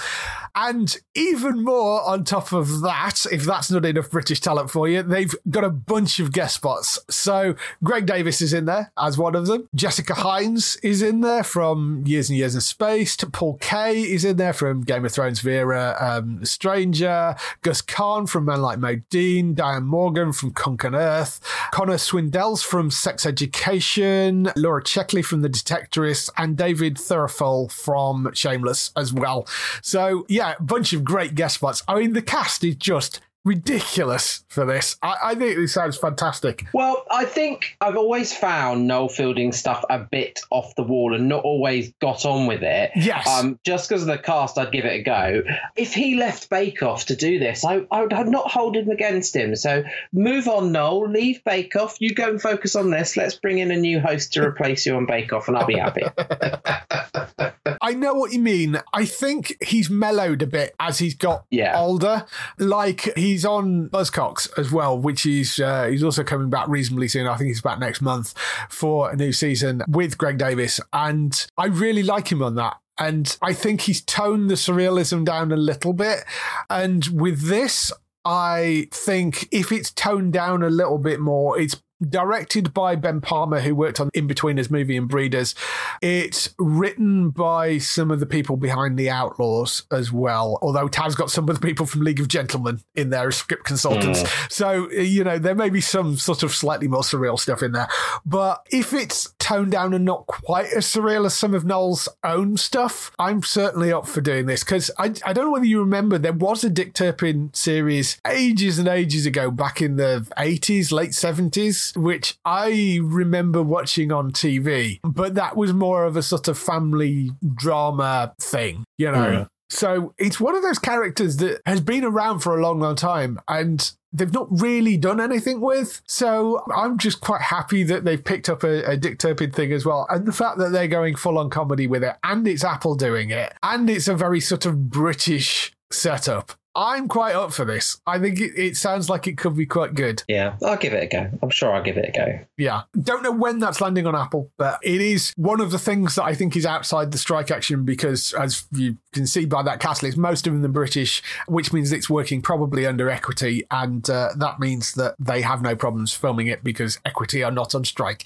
And 0.56 0.96
even 1.16 1.64
more 1.64 2.02
on 2.04 2.24
top 2.24 2.52
of 2.52 2.82
that, 2.82 3.26
if 3.32 3.44
that's 3.44 3.72
not 3.72 3.86
enough 3.86 4.12
British 4.12 4.40
talent 4.40 4.70
for 4.72 4.88
you, 4.88 5.04
they've 5.04 5.34
got 5.50 5.64
a 5.64 5.70
bunch 5.70 6.20
of 6.20 6.32
guest 6.32 6.56
spots. 6.56 7.00
So 7.10 7.56
Greg 7.84 8.06
Davies 8.06 8.42
is 8.42 8.54
in 8.54 8.66
there 8.66 8.92
as 8.98 9.18
one 9.18 9.36
of 9.36 9.48
them. 9.48 9.68
Jessica 9.76 10.14
Hynes 10.14 10.78
is 10.84 11.02
in 11.02 11.22
there 11.22 11.44
from 11.44 12.04
Years 12.06 12.30
and 12.30 12.38
Years 12.38 12.56
in 12.56 12.62
Space. 12.62 13.16
Paul 13.32 13.58
Kaye 13.58 14.02
is 14.02 14.26
in 14.26 14.38
there 14.38 14.54
from 14.54 14.82
Game 14.82 15.06
of 15.06 15.12
Thrones 15.12 15.42
Vera, 15.42 15.96
um, 16.00 16.44
Stranger. 16.46 17.36
Guz 17.62 17.82
Khan 17.82 18.28
from 18.28 18.46
Men 18.46 18.62
Like 18.62 18.80
Mobeen. 18.80 19.56
Diane 19.56 19.86
Morgan 19.86 20.32
from 20.34 20.52
Cunk 20.52 20.86
on 20.86 20.96
Earth. 20.96 21.40
Connor 21.72 21.96
Swindells 21.96 22.64
from 22.70 22.92
Sex 22.92 23.26
Education, 23.26 24.52
Laura 24.56 24.84
Checkley 24.84 25.26
from 25.26 25.42
The 25.42 25.50
Detectorists, 25.50 26.30
and 26.38 26.56
David 26.56 26.98
Threlfall 26.98 27.72
from 27.72 28.30
Shameless 28.34 28.92
as 28.96 29.12
well. 29.12 29.48
So, 29.82 30.28
yeah, 30.30 30.54
bunch 30.60 30.94
of 30.94 31.04
great 31.04 31.34
guest 31.34 31.56
spots. 31.56 31.82
I 31.88 31.96
mean, 32.00 32.14
the 32.14 32.22
cast 32.22 32.64
is 32.64 32.76
just 32.76 33.22
ridiculous 33.46 34.44
for 34.50 34.66
this. 34.66 34.96
I, 35.02 35.16
I 35.24 35.36
think 35.36 35.56
this 35.58 35.74
sounds 35.74 35.98
fantastic. 35.98 36.66
Well, 36.74 37.06
I 37.10 37.26
think 37.26 37.78
I've 37.82 37.96
always 37.98 38.34
found 38.36 38.88
Noel 38.88 39.10
Fielding 39.10 39.52
stuff 39.52 39.84
a 39.90 40.00
bit 40.00 40.40
off 40.50 40.76
the 40.76 40.84
wall 40.84 41.14
and 41.16 41.28
not 41.30 41.44
always 41.44 41.92
got 42.02 42.26
on 42.26 42.48
with 42.48 42.64
it. 42.64 42.92
Yes. 42.96 43.28
Um, 43.28 43.60
just 43.64 43.90
because 43.90 44.02
of 44.04 44.08
the 44.08 44.18
cast, 44.18 44.58
I'd 44.58 44.72
give 44.72 44.86
it 44.86 45.00
a 45.00 45.04
go. 45.04 45.42
If 45.76 45.94
he 45.94 46.16
left 46.16 46.50
Bake 46.50 46.84
Off 46.84 47.06
to 47.08 47.16
do 47.16 47.40
this, 47.40 47.64
I, 47.66 47.86
I 47.92 48.02
would 48.02 48.28
not 48.28 48.52
hold 48.52 48.76
him 48.76 48.90
against 48.90 49.36
him. 49.36 49.56
So 49.56 49.84
move 50.14 50.48
on, 50.48 50.72
Noel. 50.72 51.10
Leave 51.10 51.44
Bake 51.44 51.76
Off. 51.76 51.98
You 52.00 52.14
go 52.14 52.30
and 52.30 52.42
focus 52.42 52.76
on 52.76 52.90
this. 52.92 53.16
Let's 53.18 53.36
bring 53.36 53.60
in 53.60 53.72
a 53.72 53.78
new 53.78 54.00
host 54.00 54.34
to 54.34 54.44
replace 54.44 54.86
you 54.86 54.96
on 54.96 55.06
Bake 55.06 55.34
Off, 55.34 55.48
and 55.48 55.58
I'll 55.58 55.66
be 55.66 55.78
happy. 55.78 56.04
I 57.82 57.94
know 57.94 58.14
what 58.14 58.34
you 58.34 58.40
mean. 58.40 58.80
I 58.94 59.06
think 59.06 59.56
he's 59.64 59.90
mellowed 59.90 60.42
a 60.42 60.48
bit 60.48 60.76
as 60.80 61.00
he's 61.00 61.16
got 61.16 61.46
Yeah. 61.50 61.80
older. 61.80 62.26
Like 62.58 63.14
he's 63.30 63.46
on 63.46 63.90
Buzzcocks 63.90 64.50
as 64.58 64.72
well, 64.72 64.98
which 64.98 65.26
is 65.26 65.60
uh, 65.60 65.86
he's 65.86 66.04
also 66.04 66.24
coming 66.24 66.50
back 66.50 66.68
reasonably 66.68 67.08
soon. 67.08 67.28
I 67.28 67.38
think 67.38 67.50
he's 67.50 67.62
back 67.62 67.80
next 67.80 68.02
month 68.02 68.34
for 68.70 69.12
a 69.12 69.16
new 69.16 69.32
season 69.32 69.84
with 69.88 70.18
Greg 70.18 70.38
Davies, 70.38 70.80
and 70.92 71.48
I 71.58 71.68
really 71.68 72.04
like 72.04 72.32
him 72.32 72.42
on 72.42 72.56
that. 72.56 72.78
And 72.98 73.38
I 73.42 73.54
think 73.54 73.82
he's 73.82 74.02
toned 74.02 74.50
the 74.50 74.56
surrealism 74.56 75.24
down 75.24 75.54
a 75.54 75.58
little 75.58 75.94
bit. 75.94 76.26
And 76.70 77.08
with 77.08 77.48
this, 77.48 77.94
I 78.26 78.90
think 78.92 79.48
if 79.52 79.72
it's 79.72 79.92
toned 79.92 80.34
down 80.34 80.64
a 80.64 80.70
little 80.70 80.98
bit 80.98 81.22
more, 81.22 81.58
it's 81.58 81.82
directed 82.08 82.74
by 82.74 82.96
Ben 82.96 83.22
Palmer, 83.22 83.60
who 83.60 83.76
worked 83.76 84.00
on 84.00 84.10
In 84.14 84.28
Betweeners 84.28 84.72
movie 84.72 84.98
and 84.98 85.08
Breeders. 85.08 85.56
It's 86.02 86.54
written 86.58 87.30
by 87.30 87.78
some 87.78 88.12
of 88.12 88.20
the 88.20 88.26
people 88.26 88.58
behind 88.58 88.98
The 88.98 89.10
Outlaws 89.10 89.84
as 89.92 90.12
well, 90.12 90.58
although 90.62 90.88
Tav's 90.88 91.16
got 91.16 91.32
some 91.32 91.50
of 91.50 91.60
the 91.60 91.66
people 91.66 91.86
from 91.86 92.02
League 92.02 92.20
of 92.20 92.28
Gentlemen 92.28 92.82
in 92.96 93.10
there 93.10 93.28
as 93.28 93.38
script 93.38 93.66
consultants. 93.66 94.22
Hmm. 94.22 94.28
So, 94.50 94.86
uh, 94.86 95.02
you 95.02 95.24
know, 95.24 95.40
there 95.40 95.56
may 95.56 95.70
be 95.70 95.82
some 95.82 96.18
sort 96.18 96.44
of 96.44 96.54
slightly 96.54 96.88
more 96.88 97.02
surreal 97.02 97.40
stuff 97.40 97.64
in 97.64 97.72
there. 97.72 97.88
But 98.26 98.66
if 98.72 98.94
it's 98.94 99.34
toned 99.40 99.72
down 99.72 99.94
and 99.94 100.06
not 100.06 100.28
quite 100.28 100.68
as 100.74 100.86
surreal 100.86 101.26
as 101.26 101.34
some 101.34 101.54
of 101.54 101.66
Noel's 101.66 102.08
own 102.24 102.58
stuff, 102.58 103.12
I'm 103.20 103.44
certainly 103.44 103.92
up 103.92 104.08
for 104.08 104.22
doing 104.22 104.46
this 104.46 104.64
because 104.64 104.92
I, 104.98 105.14
I 105.26 105.34
don't 105.34 105.46
know 105.46 105.52
whether 105.52 105.66
you 105.66 105.80
remember 105.80 106.18
there 106.18 106.34
was 106.34 106.64
a 106.64 106.70
Dick 106.70 106.94
Turpin 106.94 107.52
series 107.54 108.20
ages 108.28 108.80
and 108.80 108.88
ages 108.88 109.26
ago, 109.26 109.52
back 109.52 109.82
in 109.82 109.96
the 109.96 110.28
80s, 110.38 110.92
late 110.92 111.12
70s, 111.12 111.89
which 111.96 112.38
I 112.46 113.00
remember 113.02 113.62
watching 113.62 114.12
on 114.12 114.32
TV, 114.32 115.00
but 115.04 115.36
that 115.36 115.56
was 115.56 115.74
more 115.74 116.06
of 116.06 116.16
a 116.16 116.24
sort 116.24 116.48
of 116.48 116.58
family 116.58 117.32
drama 117.56 118.34
thing, 118.40 118.84
you 118.98 119.12
know. 119.12 119.18
Mm. 119.18 119.48
So 119.70 120.14
it's 120.18 120.40
one 120.40 120.56
of 120.56 120.64
those 120.64 120.80
characters 120.80 121.38
that 121.38 121.62
has 121.66 121.80
been 121.80 122.04
around 122.04 122.40
for 122.40 122.58
a 122.58 122.62
long, 122.62 122.80
long 122.80 122.96
time 122.96 123.40
and 123.48 123.92
they've 124.12 124.34
not 124.34 124.48
really 124.50 124.98
done 124.98 125.22
anything 125.22 125.62
with. 125.62 126.02
So 126.08 126.64
I'm 126.76 126.98
just 126.98 127.22
quite 127.22 127.42
happy 127.42 127.84
that 127.84 128.04
they've 128.04 128.24
picked 128.24 128.50
up 128.50 128.64
a, 128.64 128.84
a 128.90 128.98
Dick 128.98 129.20
Turpin 129.20 129.52
thing 129.52 129.72
as 129.72 129.86
well. 129.86 130.08
And 130.10 130.26
the 130.26 130.34
fact 130.34 130.58
that 130.58 130.72
they're 130.72 130.88
going 130.88 131.16
full 131.16 131.38
on 131.38 131.52
comedy 131.52 131.86
with 131.86 132.04
it 132.04 132.16
and 132.24 132.48
it's 132.48 132.64
Apple 132.64 132.96
doing 132.96 133.30
it 133.30 133.54
and 133.62 133.90
it's 133.90 134.08
a 134.08 134.16
very 134.16 134.40
sort 134.40 134.66
of 134.66 134.90
British 134.90 135.72
setup. 135.92 136.54
I'm 136.80 137.10
quite 137.10 137.36
up 137.36 137.52
for 137.52 137.66
this. 137.66 138.00
I 138.08 138.20
think 138.20 138.40
it, 138.40 138.54
it 138.56 138.78
sounds 138.78 139.10
like 139.10 139.28
it 139.28 139.38
could 139.38 139.54
be 139.58 139.66
quite 139.66 139.96
good. 139.96 140.24
Yeah, 140.30 140.56
I'll 140.64 140.78
give 140.78 140.94
it 140.94 141.04
a 141.04 141.08
go. 141.08 141.30
I'm 141.44 141.50
sure 141.50 141.74
I'll 141.74 141.84
give 141.84 141.98
it 141.98 142.08
a 142.08 142.12
go. 142.12 142.40
Yeah. 142.58 142.84
Don't 143.02 143.22
know 143.22 143.34
when 143.34 143.60
that's 143.60 143.82
landing 143.82 144.08
on 144.08 144.16
Apple, 144.16 144.50
but 144.56 144.80
it 144.82 145.02
is 145.02 145.34
one 145.36 145.60
of 145.60 145.72
the 145.72 145.78
things 145.78 146.16
that 146.16 146.24
I 146.24 146.34
think 146.34 146.56
is 146.56 146.66
outside 146.66 147.12
the 147.12 147.18
strike 147.18 147.52
action 147.52 147.84
because, 147.84 148.32
as 148.32 148.66
you 148.72 148.98
can 149.12 149.28
see 149.28 149.44
by 149.44 149.62
that 149.64 149.82
cast 149.82 150.04
list, 150.04 150.18
most 150.18 150.48
of 150.48 150.54
them 150.54 150.64
are 150.64 150.70
British, 150.70 151.22
which 151.50 151.74
means 151.74 151.92
it's 151.92 152.10
working 152.10 152.42
probably 152.42 152.86
under 152.86 153.10
equity. 153.10 153.66
And 153.70 154.10
uh, 154.10 154.30
that 154.38 154.62
means 154.62 154.94
that 154.94 155.16
they 155.20 155.42
have 155.42 155.62
no 155.62 155.76
problems 155.76 156.14
filming 156.14 156.48
it 156.48 156.64
because 156.64 156.98
equity 157.04 157.44
are 157.44 157.52
not 157.52 157.76
on 157.76 157.84
strike. 157.84 158.26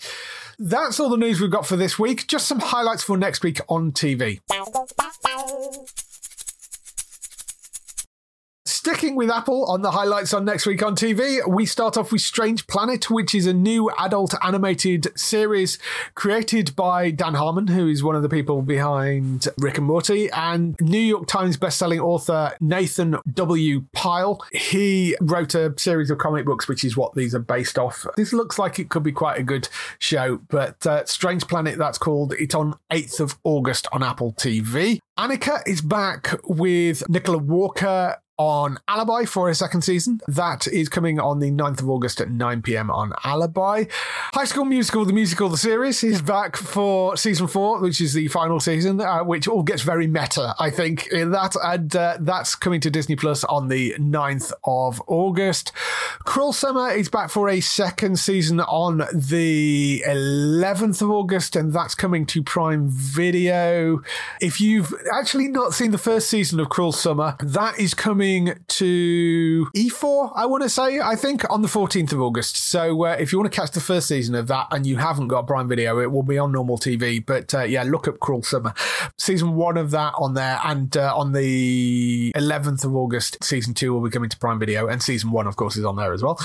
That's 0.60 1.00
all 1.00 1.10
the 1.10 1.18
news 1.18 1.42
we've 1.42 1.50
got 1.50 1.66
for 1.66 1.76
this 1.76 1.98
week. 1.98 2.28
Just 2.28 2.48
some 2.48 2.60
highlights 2.60 3.02
for 3.02 3.18
next 3.18 3.42
week 3.42 3.62
on 3.68 3.92
TV. 3.94 4.42
Sticking 8.84 9.16
with 9.16 9.30
Apple 9.30 9.64
on 9.72 9.82
the 9.82 9.92
highlights 9.92 10.34
on 10.34 10.44
next 10.44 10.66
week 10.66 10.84
on 10.84 10.94
TV, 10.94 11.40
we 11.48 11.66
start 11.66 11.96
off 11.96 12.12
with 12.12 12.20
Strange 12.20 12.68
Planet, 12.68 13.10
which 13.10 13.34
is 13.34 13.48
a 13.48 13.54
new 13.54 13.90
adult 13.98 14.36
animated 14.44 15.18
series 15.18 15.80
created 16.16 16.76
by 16.76 17.10
Dan 17.10 17.36
Harmon, 17.36 17.68
who 17.68 17.88
is 17.88 18.04
one 18.04 18.14
of 18.14 18.24
the 18.24 18.28
people 18.28 18.62
behind 18.62 19.48
Rick 19.58 19.78
and 19.78 19.88
Morty, 19.88 20.30
and 20.32 20.76
New 20.82 21.00
York 21.00 21.28
Times 21.28 21.56
bestselling 21.56 22.04
author 22.04 22.52
Nathan 22.60 23.16
W. 23.34 23.86
Pyle. 23.94 24.46
He 24.52 25.16
wrote 25.22 25.56
a 25.56 25.74
series 25.78 26.12
of 26.12 26.18
comic 26.18 26.46
books, 26.46 26.68
which 26.68 26.84
is 26.84 26.98
what 26.98 27.16
these 27.16 27.34
are 27.34 27.40
based 27.40 27.80
off. 27.80 28.06
This 28.18 28.34
looks 28.34 28.60
like 28.60 28.80
it 28.80 28.90
could 28.90 29.04
be 29.04 29.14
quite 29.14 29.40
a 29.40 29.44
good 29.44 29.70
show, 29.98 30.42
but 30.50 30.86
uh, 30.86 31.06
Strange 31.06 31.48
Planet, 31.48 31.78
that's 31.78 31.98
called. 31.98 32.34
It's 32.34 32.54
on 32.54 32.76
8th 32.92 33.22
of 33.22 33.40
August 33.46 33.88
on 33.94 34.04
Apple 34.04 34.34
TV. 34.34 35.00
Annika 35.18 35.62
is 35.68 35.80
back 35.80 36.36
with 36.44 37.08
Nicola 37.08 37.38
Walker 37.38 38.18
on 38.38 38.80
Alibi 38.88 39.26
for 39.26 39.50
a 39.50 39.56
second 39.56 39.84
season. 39.84 40.20
That 40.28 40.68
is 40.68 40.90
coming 40.90 41.20
on 41.20 41.40
the 41.40 41.52
9th 41.52 41.82
of 41.82 41.90
August 41.90 42.20
at 42.20 42.30
9 42.30 42.62
pm 42.64 42.90
on 42.90 43.14
Alibi. 43.24 43.86
High 44.34 44.46
School 44.46 44.66
Musical, 44.66 45.06
the 45.06 45.14
musical, 45.14 45.50
the 45.50 45.58
series, 45.58 46.04
is 46.04 46.22
back 46.22 46.56
for 46.56 47.16
season 47.16 47.48
four, 47.48 47.80
which 47.80 48.02
is 48.02 48.14
the 48.14 48.28
final 48.30 48.60
season, 48.60 49.00
uh, 49.00 49.24
which 49.24 49.48
all 49.48 49.62
gets 49.62 49.84
very 49.84 50.08
meta, 50.08 50.56
I 50.60 50.72
think, 50.72 51.08
in 51.08 51.32
that. 51.32 51.56
And 51.64 51.96
uh, 51.96 52.18
that's 52.20 52.56
coming 52.56 52.82
to 52.82 52.90
Disney 52.90 53.16
Plus 53.16 53.44
on 53.44 53.68
the 53.68 53.94
9th 54.00 54.52
of 54.64 55.02
August. 55.08 55.72
Cruel 56.26 56.54
Summer 56.54 56.90
is 56.92 57.10
back 57.10 57.30
for 57.30 57.50
a 57.50 57.60
second 57.60 58.18
season 58.18 58.60
on 58.62 59.04
the 59.14 60.04
11th 60.08 61.02
of 61.02 61.12
August, 61.12 61.56
and 61.56 61.72
that's 61.72 61.94
coming 61.94 62.26
to 62.28 62.42
Prime 62.42 62.88
Video. 62.90 64.02
If 64.42 64.60
you've 64.60 64.94
actually 65.14 65.50
not 65.50 65.74
seen 65.74 65.92
the 65.92 65.98
first 65.98 66.30
season 66.30 66.60
of 66.60 66.70
Cruel 66.70 66.92
Summer, 66.92 67.36
that 67.40 67.80
is 67.80 67.94
coming 67.94 68.23
to 68.24 69.68
E4, 69.76 70.32
I 70.36 70.46
want 70.46 70.64
to 70.64 70.70
say, 70.70 71.00
I 71.00 71.16
think, 71.16 71.50
on 71.50 71.62
the 71.62 71.68
14th 71.68 72.14
of 72.14 72.22
August. 72.22 72.56
So 72.56 73.06
uh, 73.06 73.18
if 73.20 73.32
you 73.32 73.40
want 73.40 73.52
to 73.52 73.56
catch 73.60 73.72
the 73.72 73.82
first 73.82 74.08
season 74.08 74.34
of 74.36 74.48
that 74.48 74.68
and 74.72 74.88
you 74.88 74.98
haven't 74.98 75.28
got 75.28 75.46
Prime 75.46 75.68
Video, 75.68 76.00
it 76.00 76.12
will 76.12 76.24
be 76.24 76.38
on 76.38 76.52
normal 76.52 76.78
TV. 76.78 77.24
But 77.26 77.54
uh, 77.54 77.64
yeah, 77.64 77.84
look 77.84 78.08
up 78.08 78.20
Cruel 78.20 78.44
Summer. 78.44 78.74
Season 79.18 79.56
one 79.56 79.78
of 79.78 79.92
that 79.92 80.14
on 80.18 80.34
there. 80.34 80.60
And 80.64 80.96
uh, 80.96 81.14
on 81.16 81.34
the 81.34 82.32
11th 82.36 82.86
of 82.86 82.96
August, 82.96 83.44
season 83.44 83.74
two 83.74 83.94
will 83.94 84.02
be 84.02 84.10
coming 84.10 84.30
to 84.30 84.38
Prime 84.38 84.60
Video. 84.60 84.88
And 84.88 85.04
season 85.04 85.32
one, 85.32 85.46
of 85.46 85.56
course, 85.56 85.76
is 85.76 85.84
on 85.84 85.98
there 85.98 86.14
as 86.14 86.24
well. 86.24 86.40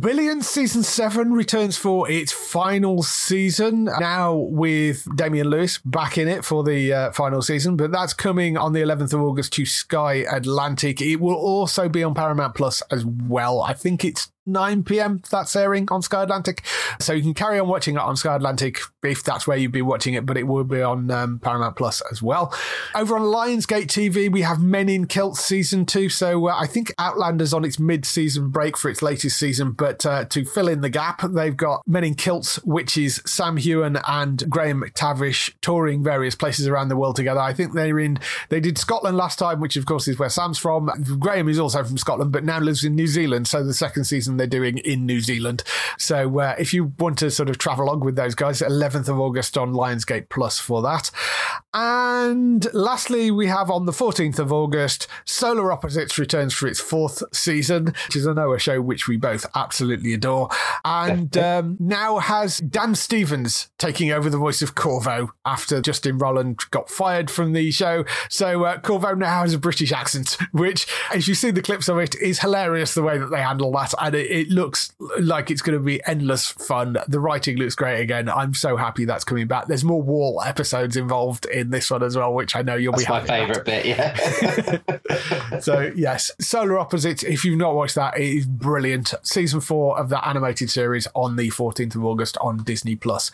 Billions 0.00 0.48
season 0.48 0.82
seven 0.82 1.32
returns 1.32 1.76
for 1.76 2.10
its 2.10 2.32
final 2.32 3.02
season 3.02 3.84
now 3.84 4.34
with 4.34 5.06
Damian 5.14 5.48
Lewis 5.48 5.78
back 5.84 6.16
in 6.16 6.26
it 6.26 6.44
for 6.44 6.64
the 6.64 6.92
uh, 6.92 7.12
final 7.12 7.42
season, 7.42 7.76
but 7.76 7.90
that's 7.90 8.14
coming 8.14 8.56
on 8.56 8.72
the 8.72 8.80
11th 8.80 9.12
of 9.12 9.20
August 9.20 9.52
to 9.54 9.66
Sky 9.66 10.24
Atlantic. 10.30 11.02
It 11.02 11.16
will 11.16 11.34
also 11.34 11.88
be 11.88 12.02
on 12.02 12.14
Paramount 12.14 12.54
Plus 12.54 12.82
as 12.90 13.04
well. 13.04 13.60
I 13.60 13.74
think 13.74 14.04
it's 14.04 14.30
9 14.46 14.84
p.m. 14.84 15.22
That's 15.30 15.54
airing 15.56 15.88
on 15.90 16.02
Sky 16.02 16.22
Atlantic. 16.22 16.62
So 17.00 17.12
you 17.12 17.22
can 17.22 17.34
carry 17.34 17.58
on 17.58 17.68
watching 17.68 17.94
it 17.96 18.00
on 18.00 18.16
Sky 18.16 18.36
Atlantic 18.36 18.80
if 19.02 19.22
that's 19.22 19.46
where 19.46 19.56
you'd 19.56 19.72
be 19.72 19.82
watching 19.82 20.14
it, 20.14 20.26
but 20.26 20.36
it 20.36 20.46
will 20.46 20.64
be 20.64 20.82
on 20.82 21.10
um, 21.10 21.38
Paramount 21.38 21.76
Plus 21.76 22.02
as 22.10 22.22
well. 22.22 22.54
Over 22.94 23.16
on 23.16 23.22
Lionsgate 23.22 23.86
TV, 23.86 24.30
we 24.30 24.42
have 24.42 24.60
Men 24.60 24.88
in 24.88 25.06
Kilts 25.06 25.40
season 25.40 25.86
two. 25.86 26.08
So 26.08 26.48
uh, 26.48 26.56
I 26.58 26.66
think 26.66 26.92
Outlander's 26.98 27.52
on 27.52 27.64
its 27.64 27.78
mid 27.78 28.04
season 28.04 28.50
break 28.50 28.76
for 28.76 28.90
its 28.90 29.02
latest 29.02 29.38
season, 29.38 29.72
but 29.72 30.04
uh, 30.06 30.24
to 30.26 30.44
fill 30.44 30.68
in 30.68 30.80
the 30.80 30.88
gap, 30.88 31.22
they've 31.22 31.56
got 31.56 31.82
Men 31.86 32.04
in 32.04 32.14
Kilts, 32.14 32.56
which 32.64 32.96
is 32.96 33.22
Sam 33.26 33.56
Heughan 33.56 34.00
and 34.08 34.48
Graham 34.48 34.82
McTavish 34.82 35.54
touring 35.60 36.02
various 36.02 36.34
places 36.34 36.66
around 36.66 36.88
the 36.88 36.96
world 36.96 37.16
together. 37.16 37.40
I 37.40 37.52
think 37.52 37.74
they're 37.74 37.98
in, 37.98 38.18
they 38.48 38.60
did 38.60 38.78
Scotland 38.78 39.16
last 39.16 39.38
time, 39.38 39.60
which 39.60 39.76
of 39.76 39.86
course 39.86 40.08
is 40.08 40.18
where 40.18 40.28
Sam's 40.28 40.58
from. 40.58 40.90
Graham 41.18 41.48
is 41.48 41.58
also 41.58 41.84
from 41.84 41.98
Scotland, 41.98 42.32
but 42.32 42.44
now 42.44 42.58
lives 42.58 42.84
in 42.84 42.94
New 42.94 43.06
Zealand. 43.06 43.46
So 43.46 43.64
the 43.64 43.74
second 43.74 44.04
season 44.04 44.33
they're 44.36 44.46
doing 44.46 44.78
in 44.78 45.06
New 45.06 45.20
Zealand. 45.20 45.62
So 45.98 46.40
uh, 46.40 46.54
if 46.58 46.72
you 46.72 46.92
want 46.98 47.18
to 47.18 47.30
sort 47.30 47.50
of 47.50 47.58
travel 47.58 47.84
along 47.84 48.00
with 48.00 48.16
those 48.16 48.34
guys, 48.34 48.60
11th 48.60 49.08
of 49.08 49.20
August 49.20 49.56
on 49.56 49.72
Lionsgate 49.72 50.28
Plus 50.28 50.58
for 50.58 50.82
that. 50.82 51.10
And 51.72 52.72
lastly, 52.72 53.30
we 53.30 53.48
have 53.48 53.70
on 53.70 53.86
the 53.86 53.92
14th 53.92 54.38
of 54.38 54.52
August, 54.52 55.08
Solar 55.24 55.72
Opposites 55.72 56.18
returns 56.18 56.54
for 56.54 56.68
its 56.68 56.80
fourth 56.80 57.22
season, 57.32 57.86
which 57.86 58.16
is 58.16 58.26
a 58.26 58.34
Noah 58.34 58.58
show 58.58 58.80
which 58.80 59.08
we 59.08 59.16
both 59.16 59.44
absolutely 59.54 60.14
adore. 60.14 60.48
And 60.84 61.36
um, 61.38 61.76
now 61.80 62.18
has 62.18 62.58
Dan 62.58 62.94
Stevens 62.94 63.70
taking 63.78 64.12
over 64.12 64.30
the 64.30 64.38
voice 64.38 64.62
of 64.62 64.74
Korvo 64.74 65.30
after 65.44 65.80
Justin 65.80 66.18
Roiland 66.18 66.70
got 66.70 66.88
fired 66.88 67.30
from 67.30 67.52
the 67.52 67.70
show. 67.70 68.04
So 68.28 68.64
uh, 68.64 68.78
Korvo 68.78 69.16
now 69.18 69.40
has 69.40 69.54
a 69.54 69.58
British 69.58 69.92
accent, 69.92 70.36
which, 70.52 70.86
as 71.12 71.26
you 71.26 71.34
see 71.34 71.50
the 71.50 71.62
clips 71.62 71.88
of 71.88 71.98
it, 71.98 72.14
is 72.16 72.38
hilarious 72.38 72.94
the 72.94 73.02
way 73.02 73.18
that 73.18 73.30
they 73.30 73.40
handle 73.40 73.72
that. 73.72 73.94
And 74.00 74.14
it, 74.14 74.23
it 74.24 74.48
looks 74.48 74.92
like 75.20 75.50
it's 75.50 75.62
going 75.62 75.78
to 75.78 75.84
be 75.84 76.00
endless 76.06 76.48
fun. 76.50 76.96
The 77.08 77.20
writing 77.20 77.56
looks 77.56 77.74
great 77.74 78.00
again. 78.00 78.28
I'm 78.28 78.54
so 78.54 78.76
happy 78.76 79.04
that's 79.04 79.24
coming 79.24 79.46
back. 79.46 79.66
There's 79.66 79.84
more 79.84 80.02
Wall 80.02 80.42
episodes 80.44 80.96
involved 80.96 81.46
in 81.46 81.70
this 81.70 81.90
one 81.90 82.02
as 82.02 82.16
well, 82.16 82.32
which 82.34 82.56
I 82.56 82.62
know 82.62 82.74
you'll 82.76 82.92
That's 82.92 83.04
be 83.04 83.10
my 83.12 83.20
happy 83.20 83.52
about. 83.52 83.64
favourite 83.64 83.64
bit, 83.64 83.86
yeah. 83.86 85.58
so 85.60 85.92
yes, 85.94 86.30
Solar 86.40 86.78
Opposites. 86.78 87.22
If 87.22 87.44
you've 87.44 87.58
not 87.58 87.74
watched 87.74 87.94
that, 87.94 88.18
it 88.18 88.36
is 88.36 88.46
brilliant. 88.46 89.14
Season 89.22 89.60
four 89.60 89.98
of 89.98 90.08
that 90.10 90.26
animated 90.26 90.70
series 90.70 91.06
on 91.14 91.36
the 91.36 91.50
14th 91.50 91.94
of 91.94 92.04
August 92.04 92.36
on 92.38 92.58
Disney 92.58 92.96
Plus. 92.96 93.30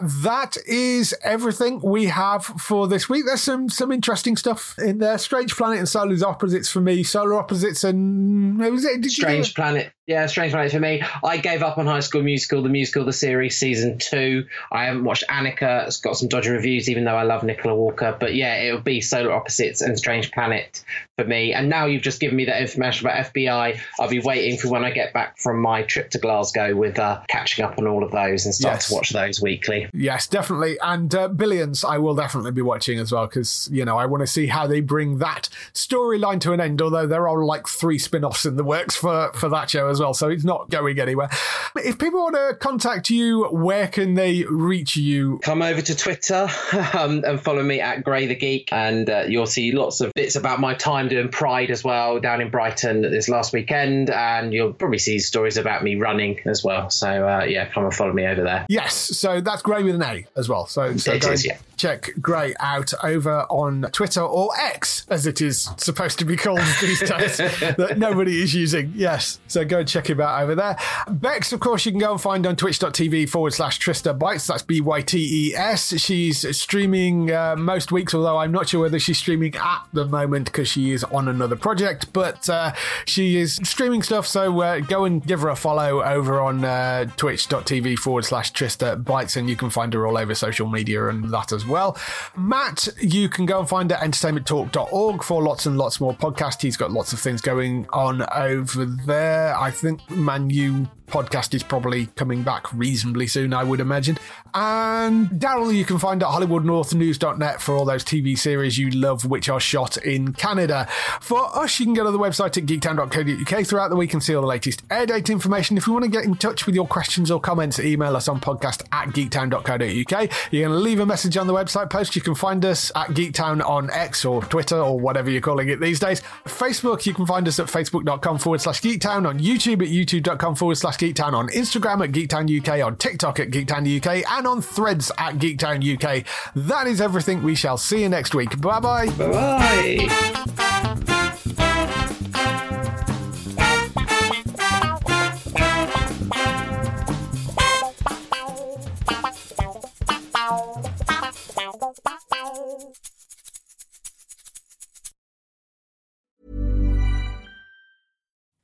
That 0.00 0.56
is 0.66 1.14
everything 1.22 1.80
we 1.80 2.06
have 2.06 2.44
for 2.44 2.88
this 2.88 3.08
week. 3.08 3.24
There's 3.26 3.42
some 3.42 3.68
some 3.68 3.92
interesting 3.92 4.36
stuff 4.36 4.78
in 4.78 4.98
there. 4.98 5.18
Strange 5.18 5.56
Planet 5.56 5.78
and 5.78 5.88
Solar 5.88 6.12
Opposites 6.26 6.68
for 6.68 6.80
me. 6.80 7.02
Solar 7.02 7.34
Opposites 7.34 7.84
and 7.84 8.58
was 8.58 8.84
it? 8.84 9.00
Did 9.00 9.12
Strange? 9.12 9.54
Planet. 9.54 9.92
Yeah, 10.06 10.26
Strange 10.26 10.52
Planet 10.52 10.72
for 10.72 10.80
me. 10.80 11.00
I 11.24 11.36
gave 11.36 11.62
up 11.62 11.78
on 11.78 11.86
High 11.86 12.00
School 12.00 12.22
Musical, 12.24 12.60
the 12.62 12.68
musical, 12.68 13.04
the 13.04 13.12
series, 13.12 13.56
season 13.56 13.98
two. 13.98 14.46
I 14.72 14.86
haven't 14.86 15.04
watched 15.04 15.22
Annika. 15.28 15.86
It's 15.86 16.00
got 16.00 16.16
some 16.16 16.28
dodgy 16.28 16.50
reviews, 16.50 16.90
even 16.90 17.04
though 17.04 17.14
I 17.14 17.22
love 17.22 17.44
Nicola 17.44 17.76
Walker. 17.76 18.16
But 18.18 18.34
yeah, 18.34 18.56
it'll 18.62 18.80
be 18.80 19.00
Solar 19.00 19.30
Opposites 19.32 19.80
and 19.80 19.96
Strange 19.96 20.32
Planet 20.32 20.84
for 21.16 21.24
me. 21.24 21.54
And 21.54 21.68
now 21.68 21.86
you've 21.86 22.02
just 22.02 22.18
given 22.18 22.36
me 22.36 22.46
that 22.46 22.60
information 22.60 23.06
about 23.06 23.32
FBI. 23.32 23.78
I'll 24.00 24.08
be 24.10 24.18
waiting 24.18 24.58
for 24.58 24.68
when 24.70 24.84
I 24.84 24.90
get 24.90 25.12
back 25.14 25.38
from 25.38 25.62
my 25.62 25.82
trip 25.84 26.10
to 26.10 26.18
Glasgow 26.18 26.74
with 26.74 26.98
uh, 26.98 27.20
catching 27.28 27.64
up 27.64 27.78
on 27.78 27.86
all 27.86 28.02
of 28.02 28.10
those 28.10 28.44
and 28.44 28.52
start 28.52 28.74
Yes. 28.74 28.88
to 28.88 28.94
watch 28.94 29.10
those 29.10 29.40
weekly. 29.40 29.88
Yes, 29.94 30.26
definitely. 30.26 30.78
And 30.82 31.14
uh, 31.14 31.28
Billions, 31.28 31.84
I 31.84 31.98
will 31.98 32.16
definitely 32.16 32.50
be 32.50 32.62
watching 32.62 32.98
as 32.98 33.12
well 33.12 33.28
because, 33.28 33.68
you 33.70 33.84
know, 33.84 33.98
I 33.98 34.06
want 34.06 34.22
to 34.22 34.26
see 34.26 34.48
how 34.48 34.66
they 34.66 34.80
bring 34.80 35.18
that 35.18 35.48
storyline 35.74 36.40
to 36.40 36.52
an 36.52 36.60
end. 36.60 36.82
Although 36.82 37.06
there 37.06 37.28
are 37.28 37.44
like 37.44 37.68
three 37.68 37.98
spin 37.98 38.24
offs 38.24 38.44
in 38.44 38.56
the 38.56 38.64
works 38.64 38.96
for, 38.96 39.30
for 39.34 39.48
that 39.50 39.70
show 39.70 39.91
as 39.92 40.00
well, 40.00 40.14
so 40.14 40.28
it's 40.28 40.44
not 40.44 40.68
going 40.70 40.98
anywhere. 40.98 41.28
If 41.76 41.98
people 41.98 42.20
want 42.22 42.34
to 42.34 42.56
contact 42.56 43.10
you, 43.10 43.44
where 43.44 43.86
can 43.88 44.14
they 44.14 44.44
reach 44.44 44.96
you? 44.96 45.38
Come 45.42 45.62
over 45.62 45.80
to 45.80 45.96
Twitter 45.96 46.48
um, 46.94 47.22
and 47.24 47.40
follow 47.40 47.62
me 47.62 47.80
at 47.80 48.02
Gray 48.02 48.26
the 48.26 48.34
Geek, 48.34 48.72
and 48.72 49.08
uh, 49.08 49.24
you'll 49.28 49.46
see 49.46 49.72
lots 49.72 50.00
of 50.00 50.12
bits 50.14 50.36
about 50.36 50.58
my 50.60 50.74
time 50.74 51.08
doing 51.08 51.28
Pride 51.28 51.70
as 51.70 51.84
well 51.84 52.18
down 52.20 52.40
in 52.40 52.50
Brighton 52.50 53.02
this 53.02 53.28
last 53.28 53.52
weekend, 53.52 54.10
and 54.10 54.52
you'll 54.52 54.72
probably 54.72 54.98
see 54.98 55.18
stories 55.18 55.56
about 55.56 55.84
me 55.84 55.94
running 55.94 56.40
as 56.46 56.64
well. 56.64 56.90
So 56.90 57.28
uh, 57.28 57.44
yeah, 57.44 57.68
come 57.68 57.84
and 57.84 57.94
follow 57.94 58.12
me 58.12 58.26
over 58.26 58.42
there. 58.42 58.66
Yes, 58.68 58.94
so 58.94 59.40
that's 59.40 59.62
Gray 59.62 59.82
with 59.82 59.94
an 59.94 60.02
A 60.02 60.26
as 60.36 60.48
well. 60.48 60.66
So, 60.66 60.96
so 60.96 61.12
It 61.12 61.22
go 61.22 61.30
is, 61.30 61.46
yeah. 61.46 61.58
check 61.76 62.10
Gray 62.20 62.54
out 62.60 62.92
over 63.02 63.42
on 63.50 63.82
Twitter 63.92 64.22
or 64.22 64.50
X, 64.58 65.06
as 65.08 65.26
it 65.26 65.40
is 65.40 65.70
supposed 65.76 66.18
to 66.18 66.24
be 66.24 66.36
called 66.36 66.60
these 66.80 67.00
days, 67.00 67.36
that 67.76 67.94
nobody 67.98 68.42
is 68.42 68.54
using. 68.54 68.92
Yes, 68.94 69.40
so 69.46 69.64
go 69.64 69.81
and 69.82 69.88
check 69.88 70.08
him 70.08 70.20
out 70.20 70.42
over 70.42 70.54
there. 70.54 70.76
Bex, 71.08 71.52
of 71.52 71.60
course, 71.60 71.84
you 71.84 71.92
can 71.92 72.00
go 72.00 72.12
and 72.12 72.20
find 72.20 72.46
on 72.46 72.56
twitch.tv 72.56 73.28
forward 73.28 73.52
slash 73.52 73.78
Trista 73.78 74.16
Bytes. 74.18 74.46
That's 74.46 74.62
B 74.62 74.80
Y 74.80 75.00
T 75.02 75.48
E 75.48 75.54
S. 75.54 76.00
She's 76.00 76.56
streaming 76.56 77.30
uh, 77.30 77.56
most 77.56 77.92
weeks, 77.92 78.14
although 78.14 78.38
I'm 78.38 78.52
not 78.52 78.68
sure 78.68 78.80
whether 78.80 78.98
she's 78.98 79.18
streaming 79.18 79.54
at 79.56 79.86
the 79.92 80.06
moment 80.06 80.46
because 80.46 80.68
she 80.68 80.92
is 80.92 81.04
on 81.04 81.28
another 81.28 81.56
project, 81.56 82.12
but 82.12 82.48
uh, 82.48 82.72
she 83.04 83.36
is 83.36 83.56
streaming 83.62 84.02
stuff. 84.02 84.26
So 84.26 84.60
uh, 84.60 84.80
go 84.80 85.04
and 85.04 85.24
give 85.24 85.40
her 85.40 85.48
a 85.48 85.56
follow 85.56 86.02
over 86.02 86.40
on 86.40 86.64
uh, 86.64 87.06
twitch.tv 87.16 87.98
forward 87.98 88.24
slash 88.24 88.52
Trista 88.52 89.02
Bytes, 89.02 89.36
and 89.36 89.50
you 89.50 89.56
can 89.56 89.70
find 89.70 89.92
her 89.94 90.06
all 90.06 90.16
over 90.16 90.34
social 90.34 90.68
media 90.68 91.08
and 91.08 91.30
that 91.30 91.52
as 91.52 91.66
well. 91.66 91.98
Matt, 92.36 92.88
you 93.00 93.28
can 93.28 93.46
go 93.46 93.60
and 93.60 93.68
find 93.68 93.90
at 93.90 94.00
entertainmenttalk.org 94.00 95.22
for 95.22 95.42
lots 95.42 95.66
and 95.66 95.76
lots 95.76 96.00
more 96.00 96.14
podcasts. 96.14 96.62
He's 96.62 96.76
got 96.76 96.92
lots 96.92 97.12
of 97.12 97.20
things 97.20 97.40
going 97.40 97.86
on 97.92 98.22
over 98.32 98.84
there. 98.84 99.56
I 99.56 99.70
think 99.72 100.08
Manu 100.10 100.86
podcast 101.12 101.54
is 101.54 101.62
probably 101.62 102.06
coming 102.16 102.42
back 102.42 102.72
reasonably 102.72 103.26
soon, 103.26 103.52
I 103.52 103.62
would 103.62 103.80
imagine. 103.80 104.18
And 104.54 105.28
Daryl, 105.28 105.74
you 105.74 105.84
can 105.84 105.98
find 105.98 106.22
at 106.22 106.28
HollywoodNorthNews.net 106.28 107.60
for 107.60 107.76
all 107.76 107.84
those 107.84 108.04
TV 108.04 108.36
series 108.36 108.78
you 108.78 108.90
love, 108.90 109.24
which 109.26 109.48
are 109.48 109.60
shot 109.60 109.96
in 109.98 110.32
Canada. 110.32 110.88
For 111.20 111.56
us, 111.56 111.78
you 111.78 111.86
can 111.86 111.94
go 111.94 112.04
to 112.04 112.10
the 112.10 112.18
website 112.18 112.56
at 112.56 112.64
geektown.co.uk 112.64 113.66
throughout 113.66 113.88
the 113.88 113.96
week 113.96 114.12
and 114.12 114.22
see 114.22 114.34
all 114.34 114.42
the 114.42 114.48
latest 114.48 114.82
air 114.90 115.06
date 115.06 115.30
information. 115.30 115.76
If 115.76 115.86
you 115.86 115.92
want 115.92 116.04
to 116.04 116.10
get 116.10 116.24
in 116.24 116.34
touch 116.34 116.66
with 116.66 116.74
your 116.74 116.86
questions 116.86 117.30
or 117.30 117.40
comments, 117.40 117.78
email 117.78 118.16
us 118.16 118.28
on 118.28 118.40
podcast 118.40 118.82
at 118.92 119.08
geektown.co.uk. 119.08 120.32
You 120.50 120.62
can 120.62 120.82
leave 120.82 121.00
a 121.00 121.06
message 121.06 121.36
on 121.36 121.46
the 121.46 121.54
website 121.54 121.90
post. 121.90 122.16
You 122.16 122.22
can 122.22 122.34
find 122.34 122.64
us 122.64 122.90
at 122.96 123.08
Geektown 123.08 123.64
on 123.66 123.90
X 123.90 124.24
or 124.24 124.42
Twitter 124.42 124.78
or 124.78 124.98
whatever 124.98 125.30
you're 125.30 125.40
calling 125.40 125.68
it 125.68 125.80
these 125.80 126.00
days. 126.00 126.22
Facebook, 126.44 127.06
you 127.06 127.14
can 127.14 127.26
find 127.26 127.46
us 127.46 127.58
at 127.58 127.66
facebook.com 127.66 128.38
forward 128.38 128.60
slash 128.60 128.80
geektown, 128.80 129.28
on 129.28 129.38
YouTube 129.38 129.82
at 129.82 129.88
youtube.com 129.88 130.54
forward 130.54 130.76
slash 130.76 130.98
geektown, 131.02 131.32
on 131.34 131.48
Instagram 131.48 132.04
at 132.04 132.12
geektown 132.12 132.48
UK, 132.48 132.84
on 132.86 132.96
TikTok 132.96 133.40
at 133.40 133.50
geektown 133.50 133.84
UK, 133.96 134.24
and 134.30 134.46
on 134.46 134.62
threads 134.62 135.10
at 135.18 135.34
geektown 135.34 135.82
UK. 135.82 136.24
That 136.54 136.86
is 136.86 137.00
everything. 137.00 137.42
We 137.42 137.56
shall 137.56 137.76
see 137.76 138.02
you 138.02 138.08
next 138.08 138.34
week. 138.34 138.60
Bye 138.60 138.78
bye 138.80 139.06
bye. 139.08 140.08
Bye. 140.08 140.42